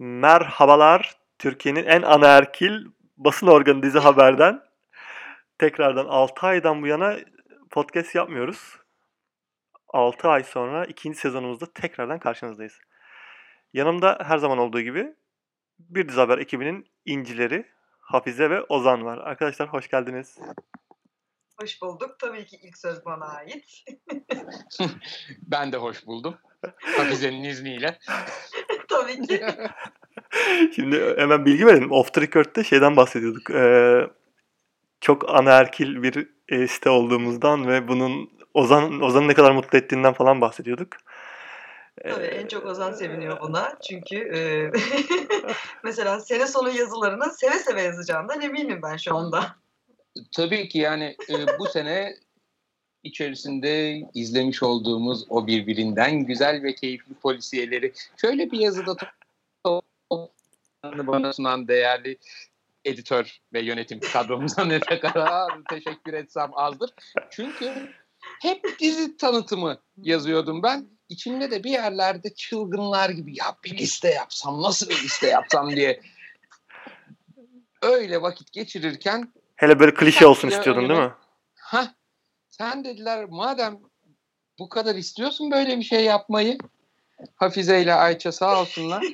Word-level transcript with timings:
Merhabalar. 0.00 1.16
Türkiye'nin 1.38 1.84
en 1.84 2.02
anaerkil 2.02 2.86
basın 3.16 3.46
organı 3.46 3.82
Dizi 3.82 3.98
Haber'den. 3.98 4.62
Tekrardan 5.58 6.06
6 6.06 6.46
aydan 6.46 6.82
bu 6.82 6.86
yana 6.86 7.16
podcast 7.70 8.14
yapmıyoruz. 8.14 8.78
6 9.88 10.28
ay 10.28 10.44
sonra 10.44 10.84
ikinci 10.84 11.18
sezonumuzda 11.18 11.72
tekrardan 11.72 12.18
karşınızdayız. 12.18 12.80
Yanımda 13.72 14.18
her 14.22 14.38
zaman 14.38 14.58
olduğu 14.58 14.80
gibi 14.80 15.14
bir 15.78 16.08
Dizi 16.08 16.20
Haber 16.20 16.38
ekibinin 16.38 16.86
incileri 17.04 17.66
Hafize 18.00 18.50
ve 18.50 18.62
Ozan 18.62 19.04
var. 19.04 19.18
Arkadaşlar 19.18 19.68
hoş 19.68 19.88
geldiniz. 19.88 20.38
Hoş 21.60 21.82
bulduk. 21.82 22.18
Tabii 22.18 22.46
ki 22.46 22.56
ilk 22.62 22.78
söz 22.78 23.04
bana 23.04 23.26
ait. 23.26 23.84
ben 25.42 25.72
de 25.72 25.76
hoş 25.76 26.06
buldum. 26.06 26.38
Hafize'nin 26.96 27.44
izniyle. 27.44 27.98
Tabii 28.88 29.26
ki. 29.26 29.44
Şimdi 30.74 31.14
hemen 31.16 31.44
bilgi 31.44 31.66
verelim. 31.66 31.92
Off 31.92 32.12
the 32.12 32.20
record'da 32.20 32.64
şeyden 32.64 32.96
bahsediyorduk. 32.96 33.50
Ee, 33.50 34.06
çok 35.00 35.30
anaerkil 35.30 36.02
bir 36.02 36.28
e, 36.48 36.66
site 36.66 36.90
olduğumuzdan 36.90 37.68
ve 37.68 37.88
bunun 37.88 38.30
Ozan 38.54 39.00
Ozan'ı 39.00 39.28
ne 39.28 39.34
kadar 39.34 39.50
mutlu 39.50 39.78
ettiğinden 39.78 40.12
falan 40.12 40.40
bahsediyorduk. 40.40 40.88
Tabii 42.02 42.26
en 42.26 42.46
çok 42.46 42.66
Ozan 42.66 42.92
seviniyor 42.92 43.40
buna. 43.40 43.78
Çünkü 43.88 44.16
e, 44.16 44.70
mesela 45.84 46.20
sene 46.20 46.46
sonu 46.46 46.70
yazılarını 46.70 47.30
seve 47.30 47.58
seve 47.58 47.82
yazacağından 47.82 48.40
eminim 48.40 48.80
ben 48.82 48.96
şu 48.96 49.16
anda. 49.16 49.56
Tabii 50.36 50.68
ki 50.68 50.78
yani 50.78 51.16
e, 51.30 51.58
bu 51.58 51.66
sene 51.66 52.14
içerisinde 53.02 54.02
izlemiş 54.14 54.62
olduğumuz 54.62 55.24
o 55.28 55.46
birbirinden 55.46 56.18
güzel 56.18 56.62
ve 56.62 56.74
keyifli 56.74 57.14
polisiyeleri 57.14 57.92
şöyle 58.16 58.50
bir 58.50 58.58
yazıda 58.58 58.96
bana 60.84 61.32
sunan 61.32 61.68
değerli 61.68 62.18
editör 62.84 63.40
ve 63.52 63.60
yönetim 63.60 64.00
kadromuza 64.00 64.64
ne 64.64 64.80
kadar 65.00 65.50
teşekkür 65.70 66.14
etsem 66.14 66.50
azdır. 66.54 66.90
Çünkü 67.30 67.92
hep 68.42 68.78
dizi 68.80 69.16
tanıtımı 69.16 69.78
yazıyordum 70.02 70.62
ben. 70.62 70.86
İçimde 71.08 71.50
de 71.50 71.64
bir 71.64 71.70
yerlerde 71.70 72.34
çılgınlar 72.34 73.10
gibi 73.10 73.38
ya 73.38 73.56
bir 73.64 73.78
liste 73.78 74.08
yapsam 74.08 74.62
nasıl 74.62 74.88
bir 74.88 75.02
liste 75.02 75.26
yapsam 75.26 75.70
diye 75.70 76.00
öyle 77.82 78.22
vakit 78.22 78.52
geçirirken 78.52 79.32
Hele 79.56 79.80
böyle 79.80 79.94
klişe 79.94 80.26
olsun 80.26 80.48
istiyordun 80.48 80.88
değil 80.88 81.00
mi? 81.00 81.12
Ha, 81.54 81.94
sen 82.58 82.84
dediler 82.84 83.24
madem 83.30 83.78
bu 84.58 84.68
kadar 84.68 84.94
istiyorsun 84.94 85.50
böyle 85.50 85.78
bir 85.78 85.82
şey 85.82 86.04
yapmayı 86.04 86.58
Hafize 87.36 87.82
ile 87.82 87.94
Ayça 87.94 88.32
sağ 88.32 88.60
olsunlar. 88.60 89.04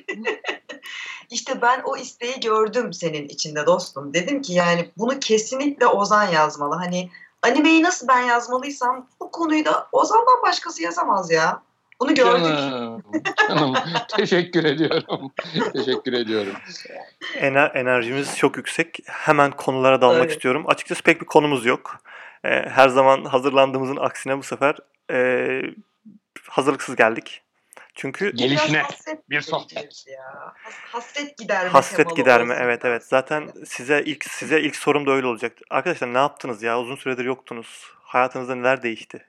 İşte 1.29 1.61
ben 1.61 1.81
o 1.85 1.97
isteği 1.97 2.39
gördüm 2.39 2.93
senin 2.93 3.27
içinde 3.27 3.65
dostum. 3.65 4.13
Dedim 4.13 4.41
ki 4.41 4.53
yani 4.53 4.91
bunu 4.97 5.19
kesinlikle 5.19 5.87
Ozan 5.87 6.27
yazmalı. 6.27 6.75
Hani 6.75 7.09
animeyi 7.41 7.83
nasıl 7.83 8.07
ben 8.07 8.21
yazmalıysam 8.21 9.09
bu 9.19 9.31
konuyu 9.31 9.65
da 9.65 9.87
Ozan'dan 9.91 10.41
başkası 10.43 10.83
yazamaz 10.83 11.31
ya. 11.31 11.61
Bunu 11.99 12.15
gördük. 12.15 12.45
Canım, 12.45 13.03
canım 13.49 13.73
teşekkür 14.17 14.63
ediyorum. 14.63 15.31
teşekkür 15.73 16.13
ediyorum. 16.13 16.53
Ener 17.35 17.71
enerjimiz 17.75 18.37
çok 18.37 18.57
yüksek. 18.57 18.99
Hemen 19.05 19.51
konulara 19.51 20.01
dalmak 20.01 20.19
evet. 20.19 20.31
istiyorum. 20.31 20.63
Açıkçası 20.67 21.03
pek 21.03 21.21
bir 21.21 21.25
konumuz 21.25 21.65
yok. 21.65 21.99
Ee, 22.45 22.69
her 22.69 22.89
zaman 22.89 23.25
hazırlandığımızın 23.25 23.95
aksine 23.95 24.37
bu 24.37 24.43
sefer 24.43 24.75
e, 25.11 25.61
hazırlıksız 26.49 26.95
geldik. 26.95 27.41
Çünkü 27.95 28.31
gelişine 28.35 28.83
bir 29.29 29.41
sohbet. 29.41 30.05
Ya. 30.07 30.53
Hasret 30.91 31.37
giderme. 31.37 31.69
Hasret 31.69 32.15
giderme 32.15 32.57
evet 32.59 32.85
evet. 32.85 33.03
Zaten 33.03 33.49
size 33.65 34.03
ilk 34.05 34.25
size 34.25 34.61
ilk 34.61 34.75
sorum 34.75 35.07
da 35.07 35.11
öyle 35.11 35.27
olacak. 35.27 35.57
Arkadaşlar 35.69 36.13
ne 36.13 36.17
yaptınız 36.17 36.63
ya? 36.63 36.79
Uzun 36.79 36.95
süredir 36.95 37.25
yoktunuz. 37.25 37.93
Hayatınızda 38.01 38.55
neler 38.55 38.83
değişti? 38.83 39.25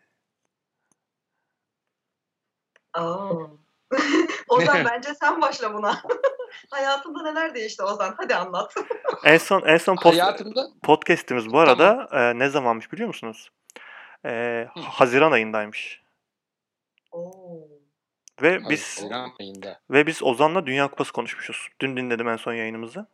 Oo. 2.99 3.59
Ozan 4.49 4.85
bence 4.91 5.15
sen 5.15 5.41
başla 5.41 5.75
buna. 5.75 6.03
Hayatında 6.71 7.23
neler 7.23 7.55
değişti 7.55 7.83
Ozan? 7.83 8.15
Hadi 8.17 8.35
anlat. 8.35 8.75
en 9.25 9.39
son 9.39 9.63
en 9.67 9.79
son 9.79 9.97
post, 9.97 10.21
Hayatımda... 10.21 10.69
podcast'imiz 10.83 11.53
bu 11.53 11.59
arada 11.59 12.09
tamam. 12.11 12.25
e, 12.27 12.39
ne 12.39 12.49
zamanmış 12.49 12.93
biliyor 12.93 13.07
musunuz? 13.07 13.51
E, 14.27 14.67
Haziran 14.75 15.33
ayındaymış. 15.33 16.03
Oo. 17.13 17.69
Ve 18.43 18.49
Hayır, 18.49 18.65
biz 18.71 19.05
ayında. 19.41 19.81
ve 19.91 20.07
biz 20.07 20.23
Ozan'la 20.23 20.67
Dünya 20.67 20.89
Kupası 20.89 21.13
konuşmuşuz. 21.13 21.69
Dün 21.81 21.97
dinledim 21.97 22.29
en 22.29 22.37
son 22.37 22.53
yayınımızı. 22.53 23.07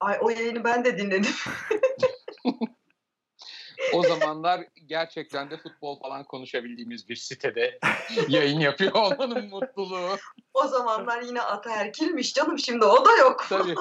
Ay 0.00 0.18
o 0.20 0.30
yayını 0.30 0.64
ben 0.64 0.84
de 0.84 0.98
dinledim. 0.98 1.34
O 3.92 4.02
zamanlar 4.02 4.64
gerçekten 4.86 5.50
de 5.50 5.56
futbol 5.56 6.00
falan 6.00 6.24
konuşabildiğimiz 6.24 7.08
bir 7.08 7.16
sitede 7.16 7.78
yayın 8.28 8.60
yapıyor 8.60 8.92
olmanın 8.92 9.48
mutluluğu. 9.48 10.16
O 10.54 10.66
zamanlar 10.66 11.22
yine 11.22 11.42
ataerkilmiş 11.42 12.34
canım 12.34 12.58
şimdi 12.58 12.84
o 12.84 13.04
da 13.04 13.16
yok. 13.16 13.46
Tabii. 13.48 13.74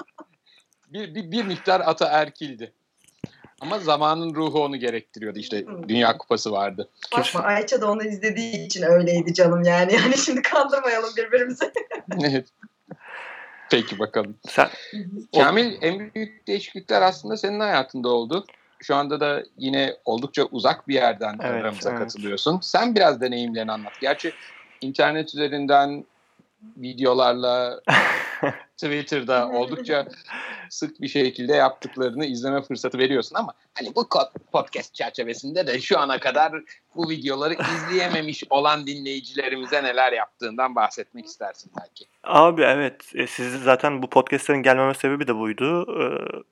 Bir, 0.87 1.15
bir, 1.15 1.31
bir 1.31 1.45
miktar 1.45 1.79
ataerkildi. 1.79 2.73
Ama 3.61 3.79
zamanın 3.79 4.35
ruhu 4.35 4.63
onu 4.63 4.77
gerektiriyordu. 4.77 5.39
İşte 5.39 5.65
hmm. 5.65 5.89
Dünya 5.89 6.17
Kupası 6.17 6.51
vardı. 6.51 6.89
Bakma 7.17 7.41
Ayça 7.41 7.81
da 7.81 7.91
onu 7.91 8.03
izlediği 8.03 8.65
için 8.65 8.83
öyleydi 8.83 9.33
canım 9.33 9.63
yani. 9.63 9.93
Yani 9.93 10.17
şimdi 10.25 10.41
kandırmayalım 10.41 11.09
birbirimizi. 11.17 11.71
evet. 12.23 12.47
Peki 13.71 13.99
bakalım. 13.99 14.37
Sen, 14.49 14.69
Kamil 15.35 15.77
en 15.81 16.13
büyük 16.13 16.47
değişiklikler 16.47 17.01
aslında 17.01 17.37
senin 17.37 17.59
hayatında 17.59 18.09
oldu. 18.09 18.45
Şu 18.81 18.95
anda 18.95 19.19
da 19.19 19.43
yine 19.57 19.95
oldukça 20.05 20.43
uzak 20.43 20.87
bir 20.87 20.93
yerden 20.93 21.37
evet, 21.41 21.61
aramıza 21.63 21.89
evet. 21.89 21.99
katılıyorsun. 21.99 22.59
Sen 22.61 22.95
biraz 22.95 23.21
deneyimlerini 23.21 23.71
anlat. 23.71 23.93
Gerçi 24.01 24.33
internet 24.81 25.27
üzerinden 25.27 26.05
videolarla 26.77 27.81
Twitter'da 28.77 29.49
oldukça 29.49 30.07
sık 30.69 31.01
bir 31.01 31.07
şekilde 31.07 31.55
yaptıklarını 31.55 32.25
izleme 32.25 32.61
fırsatı 32.61 32.97
veriyorsun 32.97 33.35
ama 33.35 33.53
hani 33.73 33.95
bu 33.95 34.09
podcast 34.51 34.93
çerçevesinde 34.93 35.67
de 35.67 35.81
şu 35.81 35.99
ana 35.99 36.19
kadar 36.19 36.53
bu 36.95 37.09
videoları 37.09 37.53
izleyememiş 37.53 38.43
olan 38.49 38.87
dinleyicilerimize 38.87 39.83
neler 39.83 40.13
yaptığından 40.13 40.75
bahsetmek 40.75 41.25
istersin 41.25 41.71
belki. 41.79 42.05
Abi 42.23 42.61
evet 42.61 43.11
e, 43.15 43.27
siz 43.27 43.63
zaten 43.63 44.01
bu 44.01 44.09
podcastlerin 44.09 44.63
gelmeme 44.63 44.93
sebebi 44.93 45.27
de 45.27 45.35
buydu. 45.35 45.85
Ee, 46.01 46.43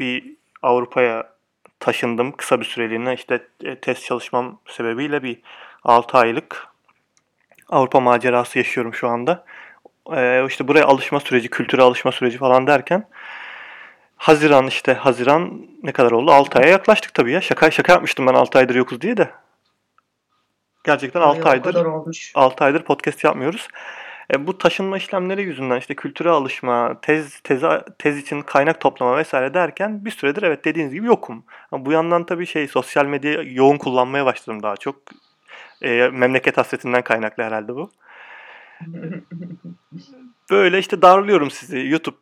bir 0.00 0.36
Avrupa'ya 0.62 1.37
taşındım 1.80 2.32
kısa 2.32 2.60
bir 2.60 2.64
süreliğine 2.64 3.14
işte 3.14 3.46
e, 3.64 3.80
test 3.80 4.04
çalışmam 4.04 4.60
sebebiyle 4.66 5.22
bir 5.22 5.40
6 5.84 6.18
aylık 6.18 6.68
Avrupa 7.68 8.00
macerası 8.00 8.58
yaşıyorum 8.58 8.94
şu 8.94 9.08
anda. 9.08 9.44
Ee, 10.12 10.46
işte 10.48 10.68
buraya 10.68 10.84
alışma 10.84 11.20
süreci, 11.20 11.48
kültüre 11.48 11.82
alışma 11.82 12.12
süreci 12.12 12.38
falan 12.38 12.66
derken 12.66 13.08
Haziran 14.16 14.66
işte 14.66 14.94
Haziran 14.94 15.66
ne 15.82 15.92
kadar 15.92 16.10
oldu? 16.10 16.30
6 16.30 16.58
aya 16.58 16.68
yaklaştık 16.68 17.14
tabii 17.14 17.32
ya. 17.32 17.40
Şaka 17.40 17.70
şaka 17.70 17.92
yapmıştım 17.92 18.26
ben 18.26 18.34
6 18.34 18.58
aydır 18.58 18.74
yokuz 18.74 19.00
diye 19.00 19.16
de. 19.16 19.30
Gerçekten 20.84 21.20
6 21.20 21.48
aydır 21.48 21.86
6 22.34 22.64
aydır 22.64 22.82
podcast 22.82 23.24
yapmıyoruz. 23.24 23.68
E, 24.34 24.46
bu 24.46 24.58
taşınma 24.58 24.96
işlemleri 24.96 25.42
yüzünden 25.42 25.78
işte 25.78 25.94
kültüre 25.94 26.30
alışma, 26.30 27.00
tez 27.00 27.40
tez 27.40 27.62
tez 27.98 28.18
için 28.18 28.42
kaynak 28.42 28.80
toplama 28.80 29.16
vesaire 29.16 29.54
derken 29.54 30.04
bir 30.04 30.10
süredir 30.10 30.42
evet 30.42 30.64
dediğiniz 30.64 30.94
gibi 30.94 31.06
yokum. 31.06 31.44
Ama 31.72 31.86
bu 31.86 31.92
yandan 31.92 32.26
tabii 32.26 32.46
şey 32.46 32.68
sosyal 32.68 33.06
medya 33.06 33.42
yoğun 33.42 33.78
kullanmaya 33.78 34.26
başladım 34.26 34.62
daha 34.62 34.76
çok. 34.76 34.96
E, 35.82 36.08
memleket 36.08 36.56
hasretinden 36.56 37.02
kaynaklı 37.02 37.42
herhalde 37.42 37.74
bu. 37.74 37.90
Böyle 40.50 40.78
işte 40.78 41.02
darlıyorum 41.02 41.50
sizi. 41.50 41.78
YouTube 41.78 42.16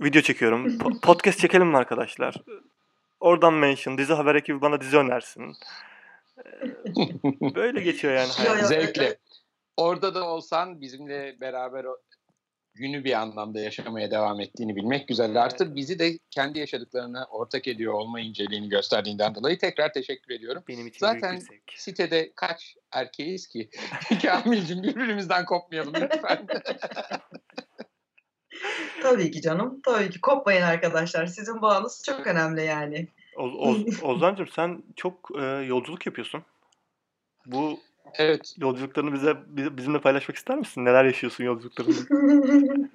video 0.00 0.22
çekiyorum. 0.22 0.78
podcast 1.02 1.38
çekelim 1.38 1.66
mi 1.66 1.76
arkadaşlar? 1.76 2.34
Oradan 3.20 3.54
mention, 3.54 3.98
dizi 3.98 4.12
haber 4.12 4.34
ekibi 4.34 4.60
bana 4.60 4.80
dizi 4.80 4.96
önersin. 4.96 5.54
Böyle 7.54 7.80
geçiyor 7.80 8.14
yani 8.14 8.28
hayat. 8.36 8.66
Zevkle. 8.66 9.16
Orada 9.78 10.14
da 10.14 10.28
olsan 10.28 10.80
bizimle 10.80 11.40
beraber 11.40 11.86
günü 12.74 13.04
bir 13.04 13.12
anlamda 13.12 13.60
yaşamaya 13.60 14.10
devam 14.10 14.40
ettiğini 14.40 14.76
bilmek 14.76 15.08
güzel. 15.08 15.42
Artı 15.42 15.76
bizi 15.76 15.98
de 15.98 16.18
kendi 16.30 16.58
yaşadıklarına 16.58 17.26
ortak 17.30 17.68
ediyor 17.68 17.92
olma 17.92 18.20
inceliğini 18.20 18.68
gösterdiğinden 18.68 19.34
dolayı 19.34 19.58
tekrar 19.58 19.92
teşekkür 19.92 20.34
ediyorum. 20.34 20.62
Benim 20.68 20.86
için 20.86 20.98
Zaten 20.98 21.42
sitede 21.76 22.32
kaç 22.36 22.76
erkeğiz 22.92 23.46
ki? 23.46 23.70
Kamil'cim 24.22 24.82
birbirimizden 24.82 25.44
kopmayalım 25.44 25.94
lütfen. 25.94 26.46
Tabii 29.02 29.30
ki 29.30 29.40
canım. 29.40 29.80
Tabii 29.84 30.10
ki. 30.10 30.20
Kopmayın 30.20 30.62
arkadaşlar. 30.62 31.26
Sizin 31.26 31.62
bağınız 31.62 32.02
çok 32.06 32.26
önemli 32.26 32.64
yani. 32.64 33.08
O, 33.36 33.42
o, 33.42 33.76
Ozan'cığım 34.02 34.48
sen 34.48 34.82
çok 34.96 35.30
e, 35.40 35.42
yolculuk 35.44 36.06
yapıyorsun. 36.06 36.42
Bu 37.46 37.80
Evet. 38.14 38.54
Yolculuklarını 38.58 39.12
bize 39.12 39.36
bizimle 39.76 40.00
paylaşmak 40.00 40.36
ister 40.36 40.58
misin? 40.58 40.84
Neler 40.84 41.04
yaşıyorsun 41.04 41.44
yolculuklarında? 41.44 41.98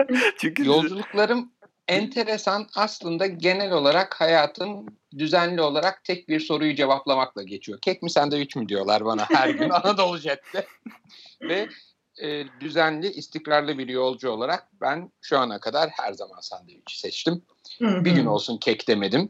Çünkü 0.37 0.65
yolculuklarım 0.65 1.51
enteresan 1.87 2.67
aslında 2.75 3.27
genel 3.27 3.71
olarak 3.71 4.21
hayatım 4.21 4.85
düzenli 5.17 5.61
olarak 5.61 6.03
tek 6.03 6.29
bir 6.29 6.39
soruyu 6.39 6.75
cevaplamakla 6.75 7.43
geçiyor. 7.43 7.79
Kek 7.81 8.03
mi 8.03 8.09
sandviç 8.09 8.55
mi 8.55 8.69
diyorlar 8.69 9.05
bana 9.05 9.29
her 9.29 9.49
gün 9.49 9.69
Anadolu 9.83 10.17
Jet'te. 10.17 10.65
Ve 11.41 11.67
e, 12.21 12.45
düzenli, 12.59 13.07
istikrarlı 13.07 13.77
bir 13.77 13.87
yolcu 13.87 14.29
olarak 14.29 14.67
ben 14.81 15.11
şu 15.21 15.39
ana 15.39 15.59
kadar 15.59 15.89
her 15.89 16.13
zaman 16.13 16.39
sandviçi 16.39 16.99
seçtim. 16.99 17.41
bir 17.81 18.11
gün 18.11 18.25
olsun 18.25 18.57
kek 18.57 18.87
demedim. 18.87 19.29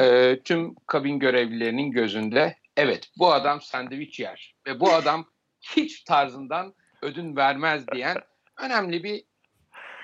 e, 0.00 0.38
tüm 0.44 0.74
kabin 0.86 1.18
görevlilerinin 1.18 1.90
gözünde 1.90 2.56
evet 2.76 3.10
bu 3.18 3.32
adam 3.32 3.60
sandviç 3.60 4.20
yer 4.20 4.54
ve 4.66 4.80
bu 4.80 4.92
adam 4.92 5.26
hiç 5.60 6.02
tarzından 6.02 6.74
ödün 7.02 7.36
vermez 7.36 7.84
diyen 7.88 8.16
önemli 8.58 9.04
bir 9.04 9.24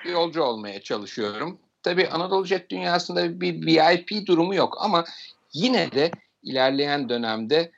yolcu 0.05 0.43
olmaya 0.43 0.81
çalışıyorum. 0.81 1.59
Tabii 1.83 2.07
Anadolu 2.07 2.45
Jet 2.45 2.69
dünyasında 2.69 3.41
bir 3.41 3.65
VIP 3.65 4.27
durumu 4.27 4.55
yok 4.55 4.77
ama 4.79 5.05
yine 5.53 5.91
de 5.91 6.11
ilerleyen 6.43 7.09
dönemde 7.09 7.71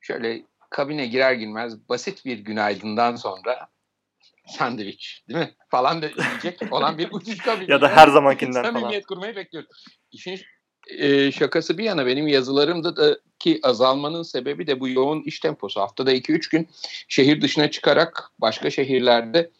şöyle 0.00 0.42
kabine 0.70 1.06
girer 1.06 1.32
girmez 1.32 1.88
basit 1.88 2.24
bir 2.24 2.38
günaydından 2.38 3.16
sonra 3.16 3.68
sandviç 4.46 5.24
değil 5.28 5.40
mi 5.40 5.54
falan 5.68 6.02
da 6.02 6.06
yiyecek 6.06 6.72
olan 6.72 6.98
bir 6.98 7.08
uçuş 7.12 7.38
kabini. 7.38 7.70
ya 7.72 7.80
da 7.80 7.88
her 7.88 8.08
zamankinden 8.08 8.62
falan. 8.62 8.72
Samimiyet 8.72 9.06
kurmayı 9.06 9.36
bekliyorum. 9.36 9.70
İşin 10.12 10.40
e, 10.86 11.32
şakası 11.32 11.78
bir 11.78 11.84
yana 11.84 12.06
benim 12.06 12.28
yazılarımda 12.28 12.96
da 12.96 13.18
ki 13.40 13.60
azalmanın 13.62 14.22
sebebi 14.22 14.66
de 14.66 14.80
bu 14.80 14.88
yoğun 14.88 15.22
iş 15.22 15.40
temposu. 15.40 15.80
Haftada 15.80 16.12
2-3 16.12 16.50
gün 16.50 16.68
şehir 17.08 17.40
dışına 17.40 17.70
çıkarak 17.70 18.30
başka 18.38 18.70
şehirlerde 18.70 19.50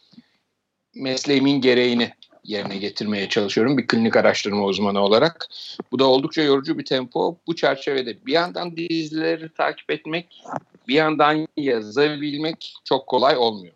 mesleğimin 0.94 1.60
gereğini 1.60 2.12
yerine 2.44 2.76
getirmeye 2.76 3.28
çalışıyorum 3.28 3.78
bir 3.78 3.86
klinik 3.86 4.16
araştırma 4.16 4.64
uzmanı 4.64 5.00
olarak. 5.00 5.48
Bu 5.92 5.98
da 5.98 6.04
oldukça 6.04 6.42
yorucu 6.42 6.78
bir 6.78 6.84
tempo. 6.84 7.36
Bu 7.46 7.56
çerçevede 7.56 8.26
bir 8.26 8.32
yandan 8.32 8.76
dizileri 8.76 9.54
takip 9.54 9.90
etmek, 9.90 10.42
bir 10.88 10.94
yandan 10.94 11.48
yazabilmek 11.56 12.74
çok 12.84 13.06
kolay 13.06 13.36
olmuyor. 13.36 13.74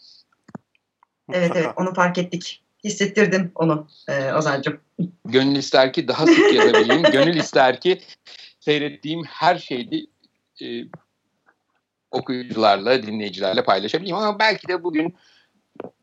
Evet 1.32 1.52
evet 1.54 1.70
onu 1.76 1.94
fark 1.94 2.18
ettik. 2.18 2.62
Hissettirdin 2.84 3.52
onu 3.54 3.88
e, 4.08 4.32
Ozan'cığım. 4.32 4.80
Gönül 5.24 5.56
ister 5.56 5.92
ki 5.92 6.08
daha 6.08 6.26
sık 6.26 6.54
yazabileyim. 6.54 7.02
Gönül 7.12 7.36
ister 7.36 7.80
ki 7.80 8.00
seyrettiğim 8.64 9.24
her 9.24 9.58
şeyi 9.58 10.10
e, 10.62 10.66
okuyucularla, 12.10 13.02
dinleyicilerle 13.02 13.64
paylaşabileyim. 13.64 14.16
Ama 14.16 14.38
belki 14.38 14.68
de 14.68 14.84
bugün 14.84 15.16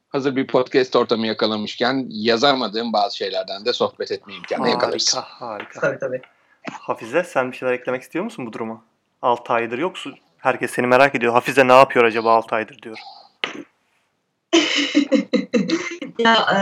hazır 0.09 0.35
bir 0.35 0.47
podcast 0.47 0.95
ortamı 0.95 1.27
yakalamışken 1.27 2.05
yazamadığım 2.09 2.93
bazı 2.93 3.17
şeylerden 3.17 3.65
de 3.65 3.73
sohbet 3.73 4.11
etme 4.11 4.33
imkanı 4.33 4.59
harika, 4.59 4.73
yakalarız. 4.73 5.15
Harika, 5.15 5.47
harika. 5.47 5.79
Tabii 5.79 5.99
tabii. 5.99 6.21
Hafize 6.71 7.23
sen 7.23 7.51
bir 7.51 7.57
şeyler 7.57 7.73
eklemek 7.73 8.01
istiyor 8.01 8.25
musun 8.25 8.45
bu 8.45 8.53
duruma? 8.53 8.83
6 9.21 9.53
aydır 9.53 9.77
yoksun. 9.77 10.15
Herkes 10.37 10.71
seni 10.71 10.87
merak 10.87 11.15
ediyor. 11.15 11.33
Hafize 11.33 11.67
ne 11.67 11.73
yapıyor 11.73 12.05
acaba 12.05 12.33
6 12.33 12.55
aydır 12.55 12.81
diyor. 12.81 12.97
ya 16.19 16.35
e, 16.35 16.59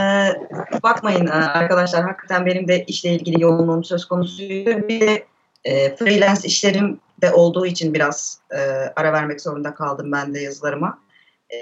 bakmayın 0.82 1.26
e, 1.26 1.30
arkadaşlar 1.30 2.02
hakikaten 2.02 2.46
benim 2.46 2.68
de 2.68 2.84
işle 2.84 3.10
ilgili 3.10 3.42
yoğunluğum 3.42 3.84
söz 3.84 4.04
konusuydu. 4.04 4.88
Bir 4.88 5.00
de 5.00 5.29
e, 5.64 5.96
freelance 5.96 6.48
işlerim 6.48 7.00
de 7.22 7.32
olduğu 7.32 7.66
için 7.66 7.94
biraz 7.94 8.40
e, 8.50 8.58
ara 8.96 9.12
vermek 9.12 9.40
zorunda 9.40 9.74
kaldım 9.74 10.12
ben 10.12 10.34
de 10.34 10.40
yazılarıma. 10.40 10.98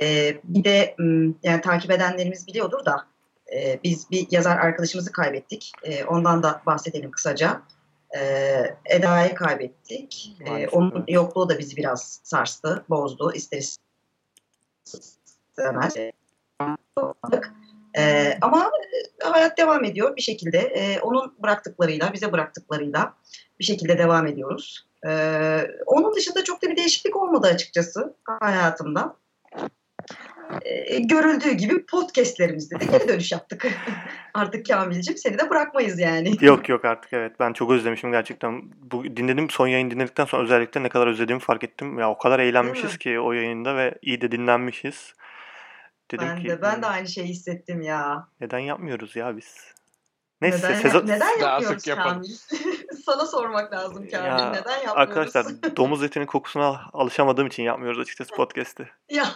E, 0.03 0.37
bir 0.45 0.65
de 0.65 0.97
yani 1.43 1.61
takip 1.61 1.91
edenlerimiz 1.91 2.47
biliyordur 2.47 2.85
da 2.85 3.07
e, 3.55 3.81
biz 3.85 4.11
bir 4.11 4.27
yazar 4.31 4.57
arkadaşımızı 4.57 5.13
kaybettik. 5.13 5.73
E, 5.83 6.05
ondan 6.05 6.43
da 6.43 6.63
bahsedelim 6.67 7.11
kısaca. 7.11 7.63
E, 8.19 8.21
Eda'yı 8.85 9.35
kaybettik. 9.35 10.37
E, 10.47 10.69
onun 10.69 11.05
yokluğu 11.09 11.49
da 11.49 11.59
bizi 11.59 11.77
biraz 11.77 12.21
sarstı, 12.23 12.85
bozdu. 12.89 13.33
İster 13.33 13.59
istemez. 13.59 15.95
E, 17.99 18.39
ama 18.41 18.71
hayat 19.23 19.59
devam 19.59 19.85
ediyor 19.85 20.17
bir 20.17 20.23
şekilde. 20.23 20.59
E, 20.59 21.01
onun 21.01 21.35
bıraktıklarıyla, 21.43 22.13
bize 22.13 22.33
bıraktıklarıyla 22.33 23.15
bir 23.61 23.65
şekilde 23.65 23.99
devam 23.99 24.27
ediyoruz. 24.27 24.87
E, 25.07 25.11
onun 25.87 26.17
dışında 26.17 26.45
çok 26.45 26.63
da 26.63 26.71
bir 26.71 26.77
değişiklik 26.77 27.17
olmadı 27.17 27.47
açıkçası 27.47 28.15
hayatımda 28.25 29.17
e, 30.63 30.99
görüldüğü 30.99 31.53
gibi 31.53 31.87
podcastlerimizde 31.87 32.81
de 32.81 32.85
geri 32.85 33.09
dönüş 33.09 33.33
yaptık. 33.33 33.67
artık 34.35 34.67
Kamil'cim 34.67 35.17
seni 35.17 35.39
de 35.39 35.51
bırakmayız 35.51 35.99
yani. 35.99 36.33
Yok 36.41 36.69
yok 36.69 36.85
artık 36.85 37.13
evet. 37.13 37.33
Ben 37.41 37.53
çok 37.53 37.71
özlemişim 37.71 38.11
gerçekten. 38.11 38.63
Bu 38.93 39.05
dinledim 39.17 39.51
son 39.51 39.67
yayın 39.67 39.91
dinledikten 39.91 40.25
sonra 40.25 40.43
özellikle 40.43 40.83
ne 40.83 40.89
kadar 40.89 41.07
özlediğimi 41.07 41.41
fark 41.41 41.65
ettim. 41.65 41.99
Ya 41.99 42.11
o 42.11 42.19
kadar 42.19 42.39
eğlenmişiz 42.39 42.99
ki 42.99 43.21
o 43.21 43.33
yayında 43.33 43.77
ve 43.77 43.95
iyi 44.03 44.21
de 44.21 44.33
dinlenmişiz. 44.33 45.13
Dedim 46.11 46.29
ben 46.29 46.43
ki, 46.43 46.49
de 46.49 46.63
ben 46.63 46.83
de 46.83 46.87
aynı 46.87 47.09
şeyi 47.09 47.29
hissettim 47.29 47.81
ya. 47.81 48.29
Neden 48.41 48.59
yapmıyoruz 48.59 49.17
ya 49.17 49.37
biz? 49.37 49.75
Neyse 50.41 50.69
neden, 50.69 50.81
sezon... 50.81 51.07
neden 51.07 51.39
yapmıyoruz 51.39 51.85
Kamil? 51.85 52.29
Sana 53.07 53.27
sormak 53.27 53.73
lazım 53.73 54.09
Kamil. 54.09 54.27
Ya, 54.27 54.51
neden 54.51 54.57
yapmıyoruz? 54.57 54.97
Arkadaşlar 54.97 55.47
domuz 55.77 56.03
etinin 56.03 56.27
kokusuna 56.27 56.81
alışamadığım 56.93 57.47
için 57.47 57.63
yapmıyoruz 57.63 57.99
açıkçası 57.99 58.35
podcast'i. 58.35 58.89
ya 59.11 59.27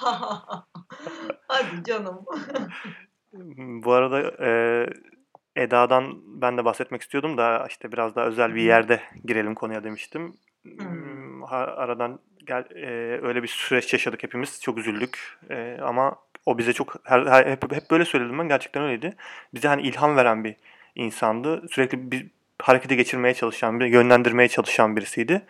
hadi 1.49 1.85
canım. 1.85 2.25
Bu 3.85 3.93
arada 3.93 4.47
e, 4.47 4.51
Eda'dan 5.57 6.15
ben 6.25 6.59
de 6.59 6.65
bahsetmek 6.65 7.03
istiyordum 7.03 7.39
da 7.39 7.67
işte 7.69 7.93
biraz 7.93 8.17
daha 8.17 8.27
özel 8.27 8.55
bir 8.55 8.63
yerde 8.63 9.03
girelim 9.25 9.55
konuya 9.55 9.85
demiştim. 9.85 10.37
Hmm. 10.63 11.45
Aradan 11.45 12.19
gel 12.47 12.65
e, 12.75 13.21
öyle 13.23 13.43
bir 13.43 13.49
süreç 13.49 13.93
yaşadık 13.93 14.23
hepimiz. 14.23 14.61
Çok 14.63 14.79
üzüldük. 14.79 15.39
E, 15.51 15.79
ama 15.83 16.17
o 16.47 16.59
bize 16.59 16.73
çok 16.73 16.95
her, 17.05 17.27
her, 17.27 17.47
hep, 17.47 17.73
hep 17.73 17.91
böyle 17.91 18.05
söyledim 18.05 18.39
ben 18.39 18.49
gerçekten 18.49 18.83
öyleydi. 18.83 19.17
Bize 19.55 19.69
hani 19.69 19.83
ilham 19.83 20.17
veren 20.17 20.45
bir 20.45 20.57
insandı. 20.95 21.69
Sürekli 21.71 22.11
bir 22.11 22.27
harekete 22.63 22.95
geçirmeye 22.95 23.35
çalışan, 23.35 23.81
bir 23.81 23.87
yönlendirmeye 23.87 24.49
çalışan 24.49 24.97
birisiydi. 24.97 25.43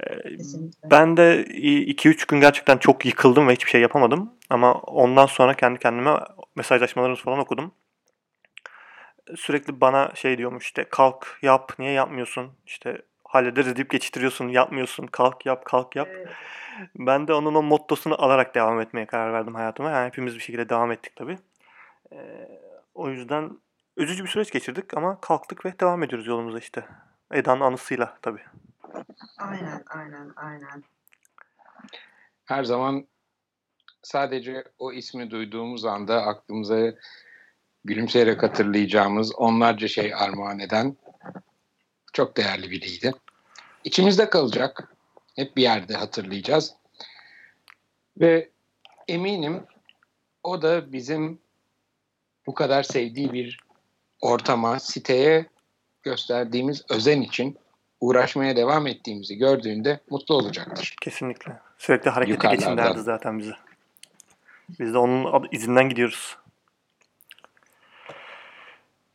Ee, 0.00 0.36
Kesinlikle. 0.36 0.90
Ben 0.90 1.16
de 1.16 1.44
2-3 1.44 2.26
gün 2.28 2.40
gerçekten 2.40 2.78
çok 2.78 3.06
yıkıldım 3.06 3.48
ve 3.48 3.52
hiçbir 3.52 3.70
şey 3.70 3.80
yapamadım. 3.80 4.32
Ama 4.50 4.74
ondan 4.74 5.26
sonra 5.26 5.54
kendi 5.54 5.78
kendime 5.78 6.18
mesajlaşmalarımız 6.56 7.20
falan 7.20 7.38
okudum. 7.38 7.72
Sürekli 9.36 9.80
bana 9.80 10.12
şey 10.14 10.38
diyormuş 10.38 10.64
işte 10.64 10.84
kalk 10.84 11.38
yap 11.42 11.72
niye 11.78 11.92
yapmıyorsun 11.92 12.52
işte 12.66 13.02
hallederiz 13.34 13.76
deyip 13.76 13.90
geçiştiriyorsun 13.90 14.48
yapmıyorsun 14.48 15.06
kalk 15.06 15.46
yap 15.46 15.64
kalk 15.64 15.96
yap. 15.96 16.08
Evet. 16.10 16.28
Ben 16.98 17.28
de 17.28 17.34
onun 17.34 17.54
o 17.54 17.62
mottosunu 17.62 18.22
alarak 18.22 18.54
devam 18.54 18.80
etmeye 18.80 19.06
karar 19.06 19.32
verdim 19.32 19.54
hayatıma. 19.54 19.90
Yani 19.90 20.06
hepimiz 20.06 20.34
bir 20.34 20.40
şekilde 20.40 20.68
devam 20.68 20.92
ettik 20.92 21.16
tabii. 21.16 21.38
Ee, 22.12 22.48
o 22.94 23.10
yüzden 23.10 23.58
üzücü 23.96 24.24
bir 24.24 24.28
süreç 24.28 24.50
geçirdik 24.50 24.96
ama 24.96 25.20
kalktık 25.20 25.64
ve 25.64 25.80
devam 25.80 26.02
ediyoruz 26.02 26.26
yolumuza 26.26 26.58
işte. 26.58 26.84
Eda'nın 27.32 27.60
anısıyla 27.60 28.18
tabii. 28.22 28.42
Aynen, 29.38 29.82
aynen, 29.86 30.32
aynen. 30.36 30.84
Her 32.44 32.64
zaman 32.64 33.06
sadece 34.02 34.64
o 34.78 34.92
ismi 34.92 35.30
duyduğumuz 35.30 35.84
anda 35.84 36.22
aklımıza 36.22 36.92
gülümseyerek 37.84 38.42
hatırlayacağımız 38.42 39.34
onlarca 39.34 39.88
şey 39.88 40.14
armağan 40.14 40.58
eden 40.58 40.96
çok 42.12 42.36
değerli 42.36 42.70
biriydi. 42.70 43.12
İçimizde 43.84 44.30
kalacak. 44.30 44.94
Hep 45.36 45.56
bir 45.56 45.62
yerde 45.62 45.94
hatırlayacağız. 45.94 46.74
Ve 48.20 48.48
eminim 49.08 49.66
o 50.42 50.62
da 50.62 50.92
bizim 50.92 51.38
bu 52.46 52.54
kadar 52.54 52.82
sevdiği 52.82 53.32
bir 53.32 53.60
ortama, 54.20 54.80
siteye 54.80 55.46
gösterdiğimiz 56.02 56.84
özen 56.90 57.20
için 57.20 57.58
uğraşmaya 58.00 58.56
devam 58.56 58.86
ettiğimizi 58.86 59.36
gördüğünde 59.36 60.00
mutlu 60.10 60.34
olacaktır. 60.34 60.94
Kesinlikle. 61.00 61.58
Sürekli 61.78 62.10
harekete 62.10 62.48
geçin 62.48 62.76
derdi 62.76 63.00
zaten 63.00 63.38
bize. 63.38 63.52
Biz 64.80 64.94
de 64.94 64.98
onun 64.98 65.48
izinden 65.52 65.88
gidiyoruz. 65.88 66.36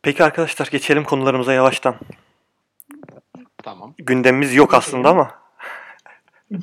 Peki 0.01 0.23
arkadaşlar 0.23 0.67
geçelim 0.67 1.03
konularımıza 1.03 1.53
yavaştan. 1.53 1.95
Tamam. 3.63 3.93
Gündemimiz 3.97 4.55
yok 4.55 4.73
aslında 4.73 5.09
ama. 5.09 5.31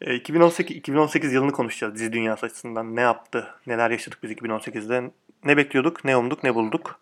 2018 0.00 0.76
2018 0.76 1.32
yılını 1.32 1.52
konuşacağız 1.52 1.94
dizi 1.94 2.12
dünyası 2.12 2.46
açısından. 2.46 2.96
Ne 2.96 3.00
yaptı? 3.00 3.54
Neler 3.66 3.90
yaşadık 3.90 4.18
biz 4.22 4.30
2018'de? 4.32 5.10
Ne 5.44 5.56
bekliyorduk? 5.56 6.04
Ne 6.04 6.16
umduk? 6.16 6.44
Ne 6.44 6.54
bulduk? 6.54 7.00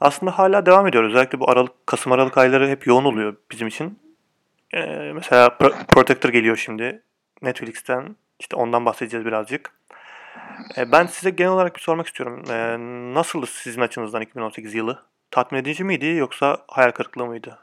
Aslında 0.00 0.38
hala 0.38 0.66
devam 0.66 0.86
ediyor. 0.86 1.04
Özellikle 1.04 1.40
bu 1.40 1.50
Aralık, 1.50 1.86
Kasım 1.86 2.12
Aralık 2.12 2.38
ayları 2.38 2.68
hep 2.68 2.86
yoğun 2.86 3.04
oluyor 3.04 3.36
bizim 3.50 3.68
için. 3.68 3.98
Ee, 4.74 5.12
mesela 5.14 5.46
Pro- 5.46 5.86
Protector 5.86 6.30
geliyor 6.30 6.56
şimdi 6.56 7.02
Netflix'ten. 7.42 8.16
İşte 8.40 8.56
ondan 8.56 8.84
bahsedeceğiz 8.84 9.26
birazcık. 9.26 9.72
E, 10.76 10.92
ben 10.92 11.06
size 11.06 11.30
genel 11.30 11.50
olarak 11.50 11.76
bir 11.76 11.80
sormak 11.80 12.06
istiyorum. 12.06 12.42
E, 12.50 12.76
nasıldı 13.14 13.46
sizin 13.46 13.80
açınızdan 13.80 14.22
2018 14.22 14.74
yılı? 14.74 15.02
Tatmin 15.30 15.58
edici 15.58 15.84
miydi 15.84 16.06
yoksa 16.06 16.58
hayal 16.68 16.90
kırıklığı 16.90 17.26
mıydı? 17.26 17.58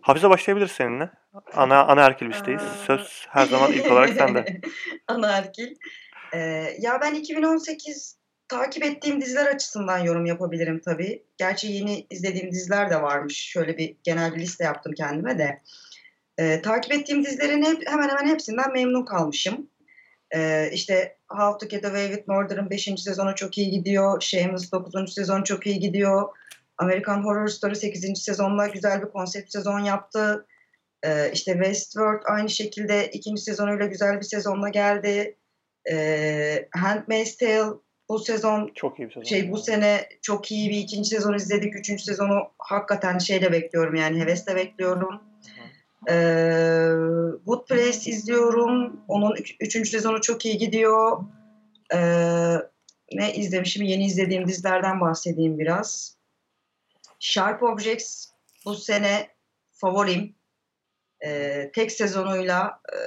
Hafize 0.00 0.30
başlayabiliriz 0.30 0.72
seninle. 0.72 1.10
Ana 1.54 1.84
ana 1.84 2.02
erkil 2.02 2.26
listeyiz. 2.26 2.62
Söz 2.86 3.26
her 3.28 3.46
zaman 3.46 3.72
ilk 3.72 3.92
olarak 3.92 4.10
sende. 4.10 4.60
ana 5.08 5.36
erkil. 5.36 5.74
Ee, 6.34 6.38
ya 6.78 7.00
ben 7.00 7.14
2018 7.14 8.18
takip 8.48 8.84
ettiğim 8.84 9.20
diziler 9.20 9.46
açısından 9.46 9.98
yorum 9.98 10.26
yapabilirim 10.26 10.80
tabii. 10.84 11.22
Gerçi 11.36 11.72
yeni 11.72 12.06
izlediğim 12.10 12.52
diziler 12.52 12.90
de 12.90 13.02
varmış. 13.02 13.36
Şöyle 13.36 13.78
bir 13.78 13.96
genel 14.02 14.34
bir 14.34 14.40
liste 14.40 14.64
yaptım 14.64 14.92
kendime 14.96 15.38
de. 15.38 15.62
Ee, 16.38 16.62
takip 16.62 16.92
ettiğim 16.92 17.24
dizilerin 17.24 17.62
hep, 17.62 17.88
hemen 17.88 18.08
hemen 18.08 18.26
hepsinden 18.26 18.72
memnun 18.72 19.04
kalmışım. 19.04 19.70
Ee, 20.34 20.70
işte 20.72 21.16
How 21.28 21.58
to 21.58 21.76
Get 21.76 21.84
Away 21.84 22.06
with 22.06 22.28
Murder'ın 22.28 22.70
5. 22.70 22.84
sezonu 22.84 23.34
çok 23.34 23.58
iyi 23.58 23.70
gidiyor. 23.70 24.20
Shameless 24.20 24.72
9. 24.72 25.14
sezon 25.14 25.42
çok 25.42 25.66
iyi 25.66 25.78
gidiyor. 25.78 26.28
American 26.78 27.24
Horror 27.24 27.48
Story 27.48 27.76
8. 27.76 28.22
sezonla 28.22 28.66
güzel 28.66 29.02
bir 29.02 29.08
konsept 29.08 29.52
sezon 29.52 29.80
yaptı. 29.80 30.46
Ee, 31.02 31.30
işte 31.32 31.52
Westworld 31.52 32.22
aynı 32.26 32.50
şekilde 32.50 33.10
ikinci 33.10 33.42
sezonuyla 33.42 33.86
güzel 33.86 34.16
bir 34.16 34.24
sezonla 34.24 34.68
geldi. 34.68 35.36
Ee, 35.90 36.68
Handmaid's 36.74 37.36
Tale 37.36 37.70
bu 38.08 38.18
sezon 38.18 38.70
çok 38.74 38.98
iyi 38.98 39.08
bir 39.08 39.12
sezon. 39.14 39.22
Şey 39.22 39.52
bu 39.52 39.58
sene 39.58 40.08
çok 40.22 40.52
iyi 40.52 40.70
bir 40.70 40.76
ikinci 40.76 41.08
sezon 41.08 41.34
izledik. 41.34 41.76
Üçüncü 41.76 42.04
sezonu 42.04 42.42
hakikaten 42.58 43.18
şeyle 43.18 43.52
bekliyorum 43.52 43.94
yani 43.94 44.20
hevesle 44.20 44.56
bekliyorum. 44.56 45.22
Ee, 46.08 46.90
Good 47.46 47.66
Place 47.68 48.10
izliyorum. 48.10 49.00
Onun 49.08 49.36
üç, 49.36 49.56
üçüncü 49.60 49.90
sezonu 49.90 50.20
çok 50.20 50.46
iyi 50.46 50.58
gidiyor. 50.58 51.24
Ee, 51.94 52.54
ne 53.12 53.34
izlemişim? 53.34 53.82
Yeni 53.82 54.06
izlediğim 54.06 54.48
dizilerden 54.48 55.00
bahsedeyim 55.00 55.58
biraz. 55.58 56.15
Sharp 57.26 57.62
Objects 57.62 58.26
bu 58.64 58.74
sene 58.74 59.28
favorim. 59.72 60.34
Ee, 61.24 61.70
tek 61.74 61.92
sezonuyla 61.92 62.80
e, 62.92 62.98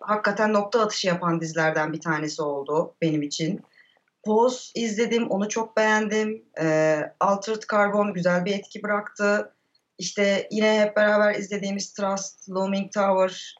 hakikaten 0.00 0.52
nokta 0.52 0.80
atışı 0.80 1.06
yapan 1.06 1.40
dizilerden 1.40 1.92
bir 1.92 2.00
tanesi 2.00 2.42
oldu 2.42 2.96
benim 3.02 3.22
için. 3.22 3.64
Pose 4.24 4.80
izledim, 4.80 5.30
onu 5.30 5.48
çok 5.48 5.76
beğendim. 5.76 6.44
Ee, 6.60 7.00
Altered 7.20 7.62
Carbon 7.70 8.14
güzel 8.14 8.44
bir 8.44 8.58
etki 8.58 8.82
bıraktı. 8.82 9.54
İşte 9.98 10.48
yine 10.50 10.80
hep 10.80 10.96
beraber 10.96 11.34
izlediğimiz 11.34 11.92
Trust, 11.92 12.50
Looming 12.50 12.92
Tower. 12.92 13.56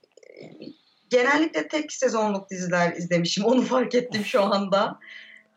Genellikle 1.11 1.69
tek 1.69 1.93
sezonluk 1.93 2.51
diziler 2.51 2.93
izlemişim. 2.93 3.45
Onu 3.51 3.63
fark 3.63 3.95
ettim 3.95 4.25
şu 4.25 4.43
anda. 4.43 4.99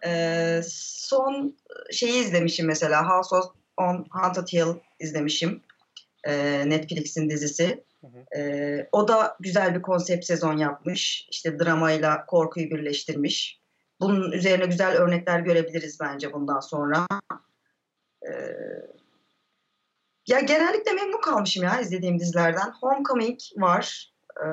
Ee, 0.05 0.61
son 0.67 1.57
şeyi 1.91 2.23
izlemişim 2.23 2.67
mesela. 2.67 3.09
House 3.09 3.35
of 3.35 3.62
on 3.83 4.05
Haunted 4.09 4.47
Hill 4.47 4.79
izlemişim. 4.99 5.61
Ee, 6.27 6.63
Netflix'in 6.69 7.29
dizisi. 7.29 7.83
Ee, 8.35 8.87
o 8.91 9.07
da 9.07 9.37
güzel 9.39 9.75
bir 9.75 9.81
konsept 9.81 10.25
sezon 10.25 10.57
yapmış. 10.57 11.27
İşte 11.31 11.59
dramayla 11.59 12.25
korkuyu 12.25 12.69
birleştirmiş. 12.69 13.59
Bunun 13.99 14.31
üzerine 14.31 14.65
güzel 14.65 14.97
örnekler 14.97 15.39
görebiliriz 15.39 15.99
bence 15.99 16.33
bundan 16.33 16.59
sonra. 16.59 17.07
Ee, 18.27 18.31
ya 20.27 20.39
genellikle 20.39 20.91
memnun 20.91 21.21
kalmışım 21.21 21.63
ya 21.63 21.79
izlediğim 21.79 22.19
dizilerden. 22.19 22.73
Homecoming 22.81 23.39
var. 23.57 24.13
Ee, 24.45 24.47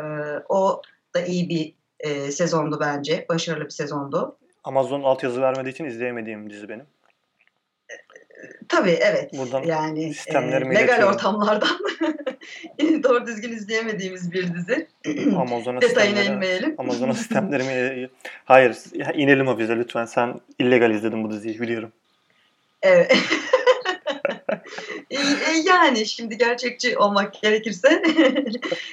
o 0.48 0.82
da 1.14 1.20
iyi 1.20 1.48
bir 1.48 1.74
e, 2.00 2.32
sezondu 2.32 2.78
bence. 2.80 3.26
Başarılı 3.28 3.64
bir 3.64 3.70
sezondu. 3.70 4.38
Amazon 4.64 5.02
altyazı 5.02 5.40
vermediği 5.40 5.72
için 5.72 5.84
izleyemediğim 5.84 6.50
dizi 6.50 6.68
benim. 6.68 6.86
Tabii 8.70 8.98
evet. 9.00 9.32
Buradan 9.32 9.62
yani 9.62 10.12
e, 10.26 10.34
legal 10.74 11.02
ortamlardan 11.02 11.78
doğru 13.02 13.26
düzgün 13.26 13.52
izleyemediğimiz 13.52 14.32
bir 14.32 14.54
dizi. 14.54 14.88
Amazon'a 15.36 15.80
Detayına 15.80 16.22
inmeyelim. 16.22 16.74
Amazon'a 16.78 17.14
sistemlerimi 17.20 18.08
hayır 18.44 18.76
inelim 19.14 19.48
o 19.48 19.58
bize 19.58 19.76
lütfen. 19.76 20.04
Sen 20.04 20.40
illegal 20.58 20.90
izledin 20.90 21.24
bu 21.24 21.30
diziyi 21.30 21.60
biliyorum. 21.60 21.92
Evet. 22.82 23.16
E, 25.10 25.18
yani 25.66 26.06
şimdi 26.06 26.38
gerçekçi 26.38 26.98
olmak 26.98 27.42
gerekirse. 27.42 28.02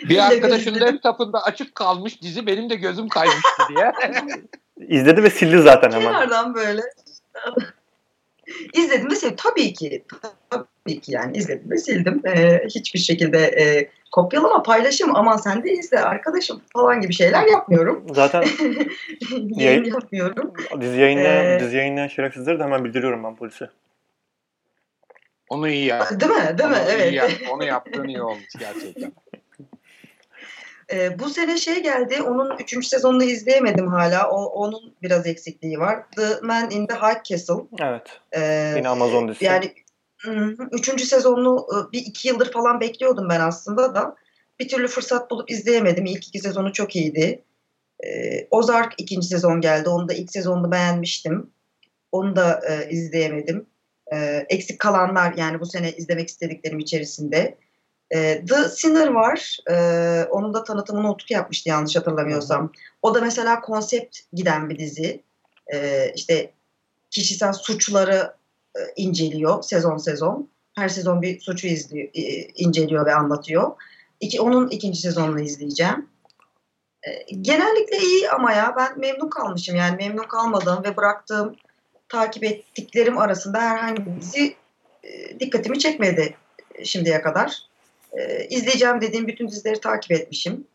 bir 0.10 0.17
arkadaşın 0.17 0.79
laptopunda 0.79 1.43
açık 1.43 1.75
kalmış 1.75 2.22
dizi 2.22 2.48
benim 2.48 2.69
de 2.69 2.75
gözüm 2.75 3.10
kaymıştı 3.10 3.63
diye. 3.69 3.91
İzledi 4.88 5.24
ve 5.24 5.29
sildi 5.29 5.62
zaten 5.62 5.91
hemen. 5.91 6.03
Kenardan 6.03 6.55
böyle. 6.55 6.81
İzledim 8.74 9.12
ve 9.12 9.16
sevdim. 9.16 9.36
Tabii 9.38 9.74
ki. 9.74 10.04
Tabii 10.50 11.00
ki 11.00 11.12
yani 11.12 11.38
izledim 11.38 11.72
ve 11.72 11.77
sildim. 11.77 12.22
Ee, 12.25 12.63
hiçbir 12.75 13.00
şekilde 13.00 13.38
e, 13.38 13.89
kopyalama, 14.12 14.63
paylaşım, 14.63 15.16
aman 15.16 15.38
sen 15.38 15.63
de 15.63 15.72
izle 15.72 16.00
arkadaşım 16.00 16.62
falan 16.74 17.01
gibi 17.01 17.13
şeyler 17.13 17.48
yapmıyorum. 17.48 18.06
Zaten 18.13 18.44
yayın 19.56 19.84
yapmıyorum. 19.84 20.54
Dizi 20.82 21.01
yayınlayan, 21.01 21.46
ee, 21.46 21.60
dizi 21.60 21.77
yayınlayan 21.77 22.08
şerefsizleri 22.08 22.60
de 22.60 22.63
hemen 22.63 22.86
bildiriyorum 22.86 23.24
ben 23.24 23.36
polise. 23.36 23.70
Onu 25.50 25.70
iyi 25.70 25.86
yaptın. 25.86 26.20
Değil 26.20 26.32
mi? 26.32 26.58
Değil 26.58 26.70
Onu 26.70 26.75
mi? 26.75 26.84
Evet. 26.89 27.13
Yap, 27.13 27.32
onu 27.51 27.66
yaptığın 27.66 28.08
iyi 28.08 28.22
olmuş 28.22 28.54
gerçekten. 28.60 29.12
E, 30.94 31.20
bu 31.20 31.29
sene 31.29 31.58
şey 31.58 31.84
geldi, 31.84 32.22
onun 32.22 32.58
üçüncü 32.60 32.88
sezonunu 32.88 33.24
izleyemedim 33.24 33.88
hala. 33.88 34.29
O, 34.29 34.46
onun 34.46 34.96
biraz 35.03 35.27
eksikliği 35.27 35.79
var. 35.79 36.03
The 36.15 36.27
Man 36.41 36.72
in 36.72 36.88
the 36.88 36.96
High 36.96 37.24
Castle. 37.24 37.53
Evet. 37.79 38.08
E, 38.32 38.74
Yine 38.77 38.89
Amazon 38.89 39.27
dizisi. 39.27 39.46
Yani 39.46 39.74
üçüncü 40.72 41.06
sezonunu 41.06 41.67
e, 41.72 41.91
bir 41.91 42.00
iki 42.00 42.27
yıldır 42.27 42.51
falan 42.51 42.79
bekliyordum 42.79 43.29
ben 43.29 43.39
aslında 43.39 43.96
da. 43.96 44.15
Bir 44.60 44.67
türlü 44.67 44.88
fırsat 44.88 45.32
bulup 45.32 45.51
izleyemedim. 45.51 46.06
İlk 46.06 46.27
iki 46.27 46.39
sezonu 46.39 46.74
çok 46.74 46.96
iyiydi. 46.96 47.44
E, 48.06 48.08
Ozark 48.51 48.94
ikinci 48.98 49.27
sezon 49.27 49.62
geldi. 49.62 49.89
Onu 49.89 50.10
da 50.10 50.13
ilk 50.13 50.32
sezonunu 50.32 50.72
beğenmiştim. 50.72 51.50
Onu 52.12 52.36
da 52.36 52.62
e, 52.70 52.89
izleyemedim. 52.89 53.65
E, 54.13 54.46
eksik 54.50 54.79
kalanlar 54.79 55.34
yani 55.38 55.60
bu 55.60 55.65
sene 55.65 55.91
izlemek 55.91 56.29
istediklerim 56.29 56.79
içerisinde. 56.79 57.58
E, 58.11 58.45
The 58.45 58.69
Sinner 58.69 59.07
var. 59.07 59.57
E, 59.69 59.75
onun 60.29 60.53
da 60.53 60.63
tanıtımını 60.63 61.11
Utku 61.11 61.33
yapmıştı 61.33 61.69
yanlış 61.69 61.95
hatırlamıyorsam. 61.95 62.71
O 63.01 63.15
da 63.15 63.21
mesela 63.21 63.61
konsept 63.61 64.19
giden 64.33 64.69
bir 64.69 64.79
dizi. 64.79 65.23
E, 65.73 66.11
işte 66.15 66.51
kişisel 67.09 67.53
suçları 67.53 68.33
e, 68.75 68.79
inceliyor 68.95 69.63
sezon 69.63 69.97
sezon. 69.97 70.49
Her 70.75 70.89
sezon 70.89 71.21
bir 71.21 71.39
suçu 71.39 71.67
izliyor, 71.67 72.07
e, 72.13 72.21
inceliyor 72.55 73.05
ve 73.05 73.15
anlatıyor. 73.15 73.71
İki, 74.19 74.41
onun 74.41 74.69
ikinci 74.69 75.01
sezonunu 75.01 75.41
izleyeceğim. 75.41 76.09
E, 77.03 77.33
genellikle 77.41 77.97
iyi 77.97 78.29
ama 78.29 78.53
ya 78.53 78.73
ben 78.77 78.99
memnun 78.99 79.29
kalmışım. 79.29 79.75
Yani 79.75 79.95
memnun 79.95 80.27
kalmadığım 80.27 80.83
ve 80.83 80.97
bıraktığım 80.97 81.55
takip 82.09 82.43
ettiklerim 82.43 83.17
arasında 83.17 83.61
herhangi 83.61 84.05
bir 84.05 84.21
dizi 84.21 84.55
e, 85.03 85.39
dikkatimi 85.39 85.79
çekmedi 85.79 86.35
şimdiye 86.83 87.21
kadar 87.21 87.67
e, 88.13 88.47
izleyeceğim 88.47 89.01
dediğim 89.01 89.27
bütün 89.27 89.47
dizileri 89.47 89.79
takip 89.79 90.11
etmişim. 90.11 90.67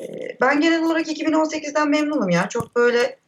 E, 0.00 0.06
ben 0.40 0.60
genel 0.60 0.82
olarak 0.82 1.06
2018'den 1.06 1.90
memnunum 1.90 2.30
ya. 2.30 2.48
Çok 2.48 2.76
böyle 2.76 3.18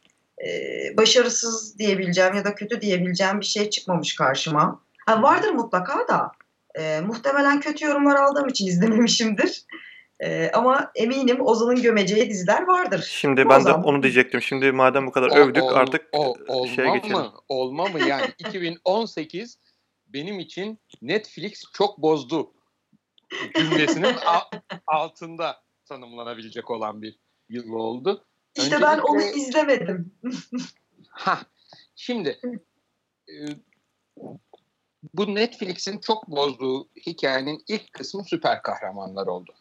e, 0.47 0.49
başarısız 0.97 1.78
diyebileceğim 1.78 2.35
ya 2.35 2.45
da 2.45 2.54
kötü 2.54 2.80
diyebileceğim 2.80 3.40
bir 3.40 3.47
şey 3.47 3.71
çıkmamış 3.71 4.14
karşıma. 4.14 4.80
Ha, 5.07 5.23
vardır 5.23 5.50
mutlaka 5.50 6.09
da. 6.09 6.33
E, 6.75 7.00
muhtemelen 7.00 7.61
kötü 7.61 7.85
yorumlar 7.85 8.16
aldığım 8.16 8.49
için 8.49 8.66
izlememişimdir. 8.66 9.64
Ee, 10.21 10.50
ama 10.54 10.92
eminim 10.95 11.47
Ozan'ın 11.47 11.83
gömeceği 11.83 12.30
diziler 12.30 12.62
vardır. 12.62 13.09
Şimdi 13.11 13.49
ben 13.49 13.61
Ozan. 13.61 13.83
de 13.83 13.87
onu 13.87 14.02
diyecektim. 14.02 14.42
Şimdi 14.42 14.73
madem 14.73 15.07
bu 15.07 15.12
kadar 15.12 15.28
o, 15.28 15.35
övdük 15.35 15.62
ol, 15.62 15.75
artık 15.75 16.09
o, 16.12 16.35
olma 16.49 16.75
şeye 16.75 16.97
geçelim. 16.97 17.16
Mı? 17.16 17.33
Olma 17.49 17.85
mı 17.85 18.09
yani? 18.09 18.26
2018 18.38 19.59
benim 20.07 20.40
için 20.40 20.78
Netflix 21.02 21.62
çok 21.73 21.99
bozdu 21.99 22.52
cümlesinin 23.57 24.17
altında 24.87 25.63
tanımlanabilecek 25.85 26.71
olan 26.71 27.03
bir 27.03 27.19
yıl 27.49 27.73
oldu. 27.73 28.25
İşte 28.57 28.77
Öncelikle, 28.77 28.87
ben 28.87 28.99
onu 28.99 29.23
izlemedim. 29.23 30.15
ha, 31.09 31.41
şimdi 31.97 32.41
e, 33.29 33.35
bu 35.15 35.35
Netflix'in 35.35 35.99
çok 35.99 36.29
bozduğu 36.29 36.89
hikayenin 37.07 37.65
ilk 37.69 37.93
kısmı 37.93 38.25
süper 38.25 38.63
kahramanlar 38.63 39.27
oldu. 39.27 39.55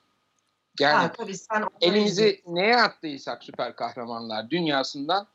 Yani 0.80 0.96
ha, 0.96 1.12
tabii 1.12 1.38
sen 1.38 1.64
elimizi 1.82 2.44
neye 2.46 2.78
attıysak 2.78 3.44
süper 3.44 3.76
kahramanlar 3.76 4.50
dünyasından 4.50 5.28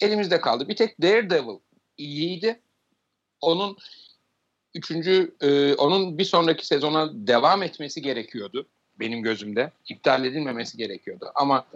elimizde 0.00 0.40
kaldı. 0.40 0.68
Bir 0.68 0.76
tek 0.76 1.02
Daredevil 1.02 1.58
iyiydi. 1.96 2.62
Onun 3.40 3.76
üçüncü 4.74 5.34
e, 5.40 5.74
onun 5.74 6.18
bir 6.18 6.24
sonraki 6.24 6.66
sezona 6.66 7.10
devam 7.12 7.62
etmesi 7.62 8.02
gerekiyordu 8.02 8.66
benim 9.00 9.22
gözümde. 9.22 9.72
İptal 9.88 10.24
edilmemesi 10.24 10.76
gerekiyordu. 10.76 11.32
Ama 11.34 11.66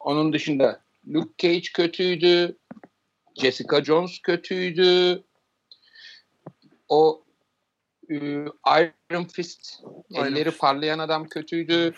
onun 0.00 0.32
dışında 0.32 0.80
Luke 1.08 1.32
Cage 1.38 1.68
kötüydü. 1.74 2.56
Jessica 3.34 3.84
Jones 3.84 4.18
kötüydü. 4.18 5.22
O 6.88 7.22
e, 8.10 8.16
Iron 9.10 9.24
Fist 9.24 9.82
elleri 10.14 10.50
parlayan 10.50 10.98
adam 10.98 11.28
kötüydü. 11.28 11.94